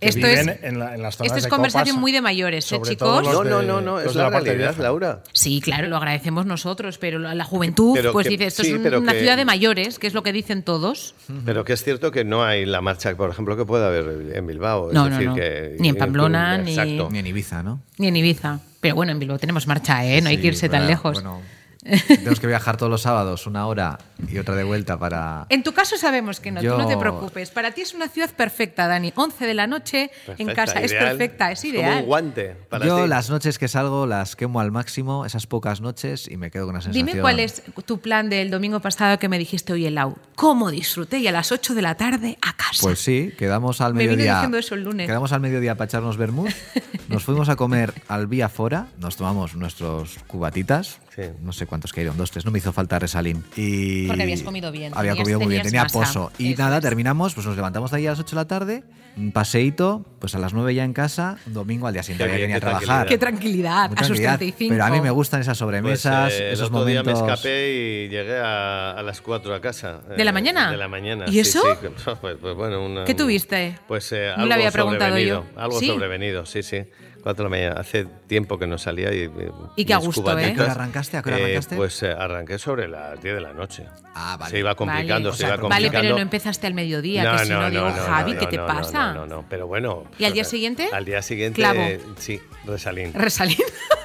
que 0.00 0.08
Esto 0.08 0.26
viven 0.26 0.48
es- 0.48 0.62
en, 0.64 0.78
la- 0.78 0.94
en 0.94 1.02
las 1.02 1.16
zonas 1.16 1.26
Esto 1.32 1.38
es 1.38 1.44
de 1.44 1.50
conversación 1.50 1.94
copas, 1.96 2.00
muy 2.00 2.12
de 2.12 2.20
mayores, 2.20 2.70
¿eh, 2.72 2.80
chicos? 2.82 3.22
No, 3.24 3.44
no, 3.44 3.62
no, 3.62 3.80
no, 3.80 4.00
es 4.00 4.12
de 4.14 4.20
la 4.22 4.30
parte 4.30 4.48
realidad. 4.54 4.74
Laura. 4.78 5.22
Sí, 5.32 5.60
claro, 5.60 5.88
lo 5.88 5.96
agradecemos 5.96 6.46
nosotros, 6.46 6.98
pero 6.98 7.18
la 7.18 7.44
juventud, 7.44 7.94
Pero 7.94 8.12
pues 8.12 8.28
dice, 8.28 8.46
esto 8.46 8.62
es 8.62 8.72
un- 8.72 8.82
pero 8.82 8.98
una 9.00 9.12
ciudad 9.12 9.36
de 9.36 9.44
mayores, 9.44 9.98
que 9.98 10.06
es 10.06 10.14
lo 10.14 10.22
que 10.22 10.32
dicen 10.32 10.62
todos. 10.62 11.14
Pero 11.44 11.64
que 11.64 11.72
es 11.72 11.82
cierto 11.84 12.10
que 12.10 12.24
no 12.24 12.44
hay 12.44 12.66
la 12.66 12.80
marcha, 12.80 13.14
por 13.16 13.30
ejemplo, 13.30 13.56
que 13.56 13.64
puede 13.64 13.86
haber 13.86 14.36
en 14.36 14.46
Bilbao. 14.46 14.90
Es 15.06 15.10
No, 15.10 15.10
no, 15.10 15.16
decir, 15.16 15.28
no. 15.28 15.34
que- 15.34 15.76
Ni 15.80 15.88
en 15.88 15.96
Pamplona, 15.96 16.58
ni- 16.58 16.70
Exacto. 16.70 17.08
Ni 17.10 17.18
en 17.18 17.26
Ibiza, 17.26 17.62
¿no? 17.62 17.80
Ni 17.98 18.08
en 18.08 18.16
Ibiza. 18.16 18.60
Pero 18.80 18.94
bueno, 18.94 19.12
en 19.12 19.18
Bilbao 19.18 19.38
tenemos 19.38 19.66
marcha, 19.66 20.04
¿eh? 20.04 20.20
No 20.20 20.28
hay 20.28 20.38
que 20.38 20.46
irse 20.48 20.68
tan 20.68 20.86
lejos. 20.86 21.14
Bueno, 21.14 21.40
tenemos 21.82 22.40
que 22.40 22.46
viajar 22.46 22.76
todos 22.76 22.90
los 22.90 23.02
sábados 23.02 23.46
una 23.46 23.66
hora 23.66 23.98
y 24.28 24.38
otra 24.38 24.54
de 24.56 24.64
vuelta 24.64 24.98
para... 24.98 25.46
En 25.48 25.62
tu 25.62 25.72
caso 25.72 25.96
sabemos 25.96 26.40
que 26.40 26.50
no, 26.50 26.60
Yo- 26.60 26.72
tú 26.76 26.82
no 26.82 26.88
te 26.88 26.96
preocupes. 26.96 27.50
Para 27.50 27.70
ti 27.70 27.82
es 27.82 27.94
una 27.94 28.08
ciudad 28.08 28.30
perfecta, 28.30 28.88
Dani. 28.88 29.12
11 29.14 29.46
de 29.46 29.54
la 29.54 29.66
noche 29.66 30.10
en 30.26 30.46
Perfecta, 30.48 30.54
casa, 30.54 30.80
es 30.80 30.90
ideal. 30.92 31.04
perfecta, 31.16 31.52
es 31.52 31.60
Como 31.60 31.72
ideal. 31.74 31.98
un 32.00 32.06
guante 32.06 32.56
para 32.68 32.84
Yo 32.86 33.02
ti. 33.04 33.08
las 33.08 33.30
noches 33.30 33.58
que 33.58 33.68
salgo 33.68 34.06
las 34.06 34.34
quemo 34.36 34.60
al 34.60 34.72
máximo, 34.72 35.24
esas 35.24 35.46
pocas 35.46 35.80
noches, 35.80 36.28
y 36.28 36.36
me 36.36 36.50
quedo 36.50 36.64
con 36.66 36.74
una 36.74 36.82
sensación... 36.82 37.06
Dime 37.06 37.20
cuál 37.20 37.38
es 37.40 37.62
tu 37.86 38.00
plan 38.00 38.28
del 38.28 38.50
domingo 38.50 38.80
pasado 38.80 39.18
que 39.18 39.28
me 39.28 39.38
dijiste, 39.38 39.72
oye, 39.72 39.90
Lau, 39.90 40.16
¿cómo 40.34 40.70
disfruté? 40.70 41.18
Y 41.18 41.28
a 41.28 41.32
las 41.32 41.52
8 41.52 41.74
de 41.74 41.82
la 41.82 41.94
tarde 41.96 42.38
a 42.42 42.56
casa. 42.56 42.80
Pues 42.82 42.98
sí, 42.98 43.32
quedamos 43.38 43.80
al 43.80 43.94
Me 43.94 44.00
vine 44.00 44.12
mediodía. 44.16 44.34
diciendo 44.34 44.58
eso 44.58 44.74
el 44.74 44.82
lunes. 44.82 45.06
Quedamos 45.06 45.32
al 45.32 45.40
mediodía 45.40 45.76
para 45.76 45.86
echarnos 45.86 46.16
vermouth. 46.16 46.50
Nos 47.08 47.24
fuimos 47.24 47.48
a 47.48 47.56
comer 47.56 47.94
al 48.08 48.26
Vía 48.26 48.48
Fora. 48.48 48.88
Nos 48.98 49.16
tomamos 49.16 49.54
nuestros 49.54 50.18
cubatitas. 50.26 50.98
Sí. 51.18 51.30
No 51.42 51.52
sé 51.52 51.66
cuántos 51.66 51.92
cayeron, 51.92 52.16
dos, 52.16 52.30
tres. 52.30 52.44
No 52.44 52.52
me 52.52 52.58
hizo 52.58 52.72
falta 52.72 52.96
resalín. 53.00 53.42
Y 53.56 54.06
Porque 54.06 54.22
habías 54.22 54.42
comido 54.42 54.70
bien, 54.70 54.92
Había 54.94 55.12
tenías- 55.14 55.24
comido 55.24 55.40
muy 55.40 55.48
bien, 55.48 55.62
tenía 55.64 55.82
masa. 55.82 55.98
pozo. 55.98 56.30
Y 56.38 56.52
Eso 56.52 56.62
nada, 56.62 56.76
es. 56.76 56.82
terminamos, 56.82 57.34
pues 57.34 57.44
nos 57.44 57.56
levantamos 57.56 57.90
de 57.90 57.96
ahí 57.96 58.06
a 58.06 58.10
las 58.10 58.20
8 58.20 58.36
de 58.36 58.36
la 58.36 58.46
tarde. 58.46 58.84
Un 59.16 59.32
paseíto, 59.32 60.06
pues 60.20 60.36
a 60.36 60.38
las 60.38 60.52
9 60.54 60.72
ya 60.76 60.84
en 60.84 60.92
casa. 60.92 61.38
Un 61.48 61.54
domingo 61.54 61.88
al 61.88 61.92
día 61.92 62.04
siguiente 62.04 62.22
Qué 62.22 62.30
había 62.30 62.36
que 62.36 62.42
venir 62.52 62.56
a 62.56 62.60
trabajar. 62.60 63.06
Qué 63.08 63.18
tranquilidad, 63.18 63.88
Muy 63.88 63.94
a 63.96 63.98
sus 63.98 64.06
tranquilidad. 64.06 64.38
35. 64.38 64.72
Pero 64.74 64.84
a 64.84 64.90
mí 64.90 65.00
me 65.00 65.10
gustan 65.10 65.40
esas 65.40 65.52
Pues, 65.52 65.58
sobremesas, 65.58 66.32
eh, 66.34 66.46
el 66.48 66.52
esos 66.52 66.68
otro 66.68 66.84
día 66.84 67.02
momentos. 67.02 67.26
me 67.26 67.32
escapé 67.34 67.72
y 68.06 68.08
llegué 68.10 68.36
a, 68.38 68.92
a 68.92 69.02
las 69.02 69.20
4 69.20 69.52
a 69.56 69.60
casa. 69.60 70.00
¿De 70.16 70.22
la 70.24 70.30
eh, 70.30 70.32
mañana? 70.32 70.70
De 70.70 70.76
la 70.76 70.86
mañana. 70.86 71.24
¿Y 71.26 71.32
sí, 71.32 71.40
eso? 71.40 71.62
sí. 71.82 71.88
Pues, 72.20 72.36
pues 72.40 72.54
bueno, 72.54 72.86
una- 72.86 73.04
¿Qué 73.04 73.14
tuviste? 73.14 73.76
Pues 73.88 74.12
eh, 74.12 74.26
No 74.36 74.42
algo 74.42 74.46
le 74.46 74.54
había 74.54 74.70
preguntado 74.70 75.10
sobrevenido. 75.10 75.44
yo. 75.52 75.60
Algo 75.60 75.80
¿Sí? 75.80 75.88
sobrevenido, 75.88 76.46
sí, 76.46 76.62
sí. 76.62 76.84
4 77.22 77.34
de 77.34 77.42
la 77.44 77.48
mañana. 77.50 77.80
Hace 77.80 78.06
tiempo 78.26 78.58
que 78.58 78.66
no 78.66 78.78
salía 78.78 79.12
y. 79.12 79.30
Y 79.76 79.84
qué 79.84 79.94
a 79.94 79.98
gusto, 79.98 80.38
¿eh? 80.38 80.44
¿A 80.46 80.54
qué 80.54 80.60
hora 80.60 80.72
arrancaste? 80.72 81.16
¿A 81.16 81.22
qué 81.22 81.28
hora 81.30 81.38
eh, 81.38 81.42
arrancaste? 81.44 81.76
pues 81.76 82.02
eh, 82.02 82.10
arranqué 82.12 82.58
sobre 82.58 82.88
las 82.88 83.20
10 83.22 83.34
de 83.34 83.40
la 83.40 83.52
noche. 83.52 83.84
Ah, 84.14 84.36
vale. 84.38 84.50
Se 84.50 84.58
iba 84.58 84.74
complicando, 84.74 85.30
Vale. 85.30 85.36
se 85.38 85.44
iba 85.46 85.54
O 85.54 85.58
sea, 85.58 85.68
Vale, 85.68 85.86
complicando. 85.86 86.00
pero 86.02 86.14
no 86.16 86.22
empezaste 86.22 86.66
al 86.66 86.74
mediodía, 86.74 87.30
que 87.38 87.44
si 87.44 87.52
no, 87.52 87.70
digo, 87.70 87.90
Javi, 87.90 88.34
¿qué 88.36 88.46
te 88.46 88.56
no, 88.56 88.66
pasa? 88.66 89.12
No, 89.12 89.26
no, 89.26 89.36
no, 89.36 89.44
pero 89.48 89.66
bueno. 89.66 90.04
¿Y 90.18 90.24
al 90.24 90.32
día 90.32 90.44
siguiente? 90.44 90.88
Al 90.92 91.04
día 91.04 91.22
siguiente, 91.22 91.60
Clavo. 91.60 91.80
eh, 91.80 92.00
sí, 92.18 92.40
resalín. 92.64 93.12
Resalín. 93.12 93.58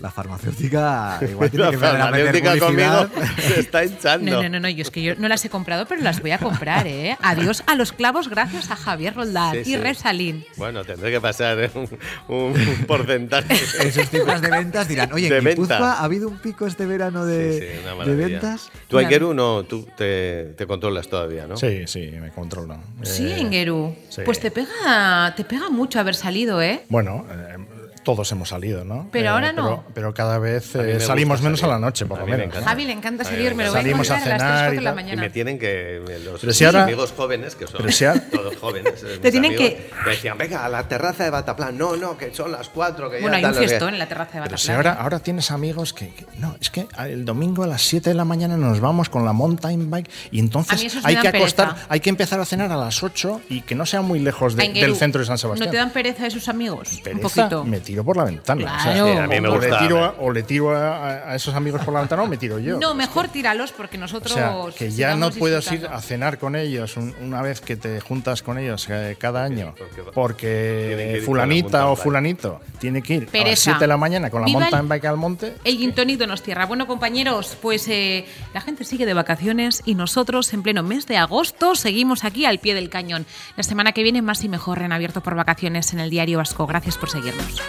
La 0.00 0.10
farmacéutica 0.10 1.18
igual 1.28 1.50
tiene 1.50 1.64
La 1.64 1.70
que 1.70 1.76
a 1.76 1.80
farmacéutica 1.80 2.58
conmigo 2.58 3.06
se 3.38 3.60
está 3.60 3.84
hinchando. 3.84 4.30
No, 4.30 4.42
no, 4.44 4.48
no, 4.48 4.60
no, 4.60 4.68
yo 4.68 4.82
es 4.82 4.90
que 4.90 5.02
yo 5.02 5.14
no 5.16 5.26
las 5.28 5.44
he 5.44 5.50
comprado, 5.50 5.86
pero 5.86 6.02
las 6.02 6.20
voy 6.20 6.30
a 6.30 6.38
comprar, 6.38 6.86
¿eh? 6.86 7.16
Adiós 7.20 7.62
a 7.66 7.74
los 7.74 7.92
clavos 7.92 8.28
gracias 8.28 8.70
a 8.70 8.76
Javier 8.76 9.14
Roldán 9.14 9.54
Sí, 9.54 9.60
y 9.60 9.64
sí. 9.64 9.76
Resalín. 9.76 10.44
Bueno, 10.56 10.84
tendré 10.84 11.10
que 11.10 11.20
pasar 11.20 11.58
eh, 11.58 11.70
un, 11.74 11.88
un 12.28 12.84
porcentaje. 12.86 13.54
en 13.80 13.92
sus 13.92 14.08
cifras 14.08 14.40
de 14.40 14.50
ventas 14.50 14.86
dirán, 14.88 15.12
oye, 15.12 15.28
De 15.28 15.38
en 15.38 15.44
Guipúzcoa 15.44 15.94
ha 15.94 16.04
habido 16.04 16.28
un 16.28 16.38
pico 16.38 16.66
este 16.66 16.86
verano 16.86 17.24
de, 17.24 17.60
Sí, 17.60 17.66
sí, 17.82 17.88
una 17.94 18.04
de 18.04 18.14
ventas. 18.14 18.70
Tú, 18.86 18.98
Aikeru, 18.98 19.34
no, 19.34 19.64
tú 19.64 19.86
te, 19.96 20.54
te 20.56 20.66
controlas 20.66 21.08
todavía, 21.08 21.46
¿no? 21.46 21.56
Sí, 21.56 21.82
sí, 21.86 22.10
me 22.20 22.30
controlo. 22.30 22.78
Sí, 23.02 23.26
Eh, 23.32 23.40
Ingeru. 23.40 23.96
sí. 24.08 24.22
Pues 24.24 24.38
te 24.38 24.50
pega, 24.52 25.34
te 25.36 25.44
pega 25.44 25.68
mucho 25.70 25.98
haber 25.98 26.14
salido, 26.14 26.62
¿eh? 26.62 26.84
Bueno, 26.88 27.26
eh, 27.30 27.56
todos 28.02 28.30
hemos 28.32 28.48
salido, 28.50 28.84
¿no? 28.84 29.02
Eh, 29.02 29.08
Pero 29.12 29.30
ahora 29.30 29.52
no. 29.52 29.64
Pero, 29.68 29.84
pero 29.94 30.14
cada 30.14 30.38
vez 30.38 30.74
eh, 30.74 30.94
me 30.94 31.00
salimos 31.00 31.42
menos 31.42 31.60
salir. 31.60 31.74
a 31.74 31.78
la 31.78 31.86
noche, 31.86 32.06
por 32.06 32.18
lo 32.20 32.26
menos. 32.26 32.54
Javi 32.64 32.84
le 32.84 32.92
encanta 32.92 33.24
salir, 33.24 33.54
me 33.54 33.64
lo 33.64 33.70
voy. 33.72 33.80
Salimos 33.80 34.10
a 34.10 34.14
encontrar 34.16 34.40
a 34.40 34.44
las 34.44 34.48
3 34.48 34.58
cenar 34.58 34.64
4 34.68 34.72
y 34.72 34.76
de 34.76 34.82
la 34.82 34.90
tal. 34.90 34.98
Y 34.98 35.02
mañana. 35.04 35.22
me 35.22 35.30
tienen 35.30 35.58
que. 35.58 36.00
Los, 36.24 36.40
Pero 36.40 36.52
si 36.52 36.64
mis 36.64 36.66
ahora- 36.66 36.82
amigos 36.84 37.12
jóvenes, 37.16 37.54
que 37.54 37.66
son 37.66 37.76
pero 37.78 37.92
si 37.92 38.04
ahora- 38.04 38.20
todos 38.30 38.56
jóvenes. 38.56 39.02
eh, 39.04 39.18
Te 39.20 39.30
tienen 39.30 39.52
amigos, 39.54 39.68
que- 39.70 39.90
Me 40.04 40.10
decían, 40.12 40.38
venga, 40.38 40.64
a 40.64 40.68
la 40.68 40.88
terraza 40.88 41.24
de 41.24 41.30
Bataplan. 41.30 41.76
No, 41.78 41.96
no, 41.96 42.16
que 42.16 42.32
son 42.34 42.52
las 42.52 42.68
cuatro. 42.68 43.10
Que 43.10 43.16
ya 43.16 43.22
Bueno, 43.22 43.36
hay 43.36 43.44
un 43.44 43.50
tal, 43.50 43.54
no 43.54 43.60
sé 43.60 43.64
qué". 43.64 43.68
fiestón 43.68 43.92
en 43.94 43.98
la 43.98 44.06
terraza 44.08 44.26
de 44.32 44.32
Pero 44.32 44.42
Bataclan. 44.44 44.58
si 44.66 44.72
ahora, 44.72 44.92
ahora 44.94 45.18
tienes 45.20 45.50
amigos 45.50 45.92
que, 45.92 46.08
que- 46.10 46.26
No, 46.38 46.56
es 46.60 46.70
que 46.70 46.86
el 47.06 47.24
domingo 47.24 47.62
a 47.64 47.66
las 47.66 47.82
7 47.82 48.10
de 48.10 48.14
la 48.14 48.24
mañana 48.24 48.56
nos 48.56 48.80
vamos 48.80 49.08
con 49.08 49.24
la 49.24 49.32
mountain 49.32 49.90
bike 49.90 50.08
y 50.30 50.38
entonces 50.40 50.82
esos 50.84 51.04
hay 51.04 51.16
que 51.16 51.28
acostar, 51.28 51.68
pereza. 51.68 51.86
hay 51.88 52.00
que 52.00 52.10
empezar 52.10 52.40
a 52.40 52.44
cenar 52.44 52.70
a 52.72 52.76
las 52.76 53.02
8 53.02 53.40
y 53.48 53.62
que 53.62 53.74
no 53.74 53.86
sea 53.86 54.02
muy 54.02 54.18
lejos 54.20 54.56
de- 54.56 54.68
del 54.72 54.96
centro 54.96 55.20
de 55.20 55.26
San 55.26 55.38
Sebastián. 55.38 55.66
¿No 55.66 55.70
te 55.70 55.76
dan 55.76 55.90
pereza 55.90 56.24
de 56.24 56.30
sus 56.30 56.48
amigos? 56.48 57.00
Un 57.12 57.20
poquito. 57.20 57.64
Tiro 57.88 58.04
por 58.04 58.16
la 58.18 58.24
ventana. 58.24 58.76
o 58.76 58.82
sea, 58.82 58.92
Claro. 58.92 59.12
Sí, 59.12 59.18
a 59.18 59.26
mí 59.26 59.40
me 59.40 59.48
o, 59.48 59.52
gusta, 59.54 59.68
le 59.68 59.78
tiro 59.78 60.04
a, 60.04 60.14
o 60.18 60.30
le 60.30 60.42
tiro 60.42 60.76
a, 60.76 61.30
a 61.30 61.34
esos 61.34 61.54
amigos 61.54 61.80
por 61.82 61.94
la 61.94 62.00
ventana 62.00 62.22
o 62.22 62.26
me 62.26 62.36
tiro 62.36 62.58
yo. 62.58 62.78
No, 62.78 62.94
mejor 62.94 63.28
tíralos 63.28 63.72
porque 63.72 63.96
O 63.96 64.00
nosotros. 64.00 64.32
sea, 64.34 64.54
que 64.76 64.90
ya 64.90 65.14
no 65.16 65.30
puedas 65.30 65.70
ir 65.72 65.86
a 65.90 65.98
cenar 66.02 66.38
con 66.38 66.54
ellos 66.54 66.96
un- 66.98 67.14
una 67.22 67.40
vez 67.40 67.60
que 67.62 67.76
te 67.76 68.00
juntas 68.00 68.42
con 68.42 68.58
ellos 68.58 68.86
eh, 68.90 69.16
cada 69.18 69.42
año, 69.42 69.74
porque- 70.14 71.22
fulanita 71.24 71.78
la 71.78 71.86
o 71.88 71.96
fulanito 71.96 72.60
tiene 72.78 73.02
que 73.02 73.14
ir 73.14 73.20
a 73.22 73.24
las 73.24 73.30
Pereza. 73.32 73.62
7 73.72 73.78
de 73.80 73.86
la 73.86 73.96
mañana 73.96 74.28
con 74.30 74.42
la 74.42 74.46
Viva 74.46 74.60
mountain 74.60 74.88
bike 74.88 75.04
al 75.06 75.16
monte. 75.16 75.54
El 75.64 75.78
gin 75.78 75.94
tonic 75.94 76.18
Donostierra. 76.18 76.66
Bueno, 76.66 76.86
compañeros, 76.86 77.56
pues 77.62 77.88
eh, 77.88 78.26
la 78.52 78.60
gente 78.60 78.84
sigue 78.84 79.06
de 79.06 79.14
vacaciones 79.14 79.82
y 79.86 79.94
nosotros 79.94 80.52
en 80.52 80.62
pleno 80.62 80.82
mes 80.82 81.06
de 81.06 81.16
agosto 81.16 81.74
seguimos 81.74 82.24
aquí 82.24 82.44
al 82.44 82.58
pie 82.58 82.74
del 82.74 82.90
cañón. 82.90 83.24
La 83.56 83.62
semana 83.62 83.92
que 83.92 84.02
viene 84.02 84.20
más 84.20 84.44
y 84.44 84.48
mejor 84.48 84.82
en 84.82 84.92
abierto 84.92 85.22
por 85.22 85.34
vacaciones 85.34 85.92
en 85.92 86.00
el 86.00 86.10
Diario 86.10 86.38
Vasco. 86.38 86.66
Gracias 86.66 86.96
por 86.98 87.08
seguirnos. 87.10 87.60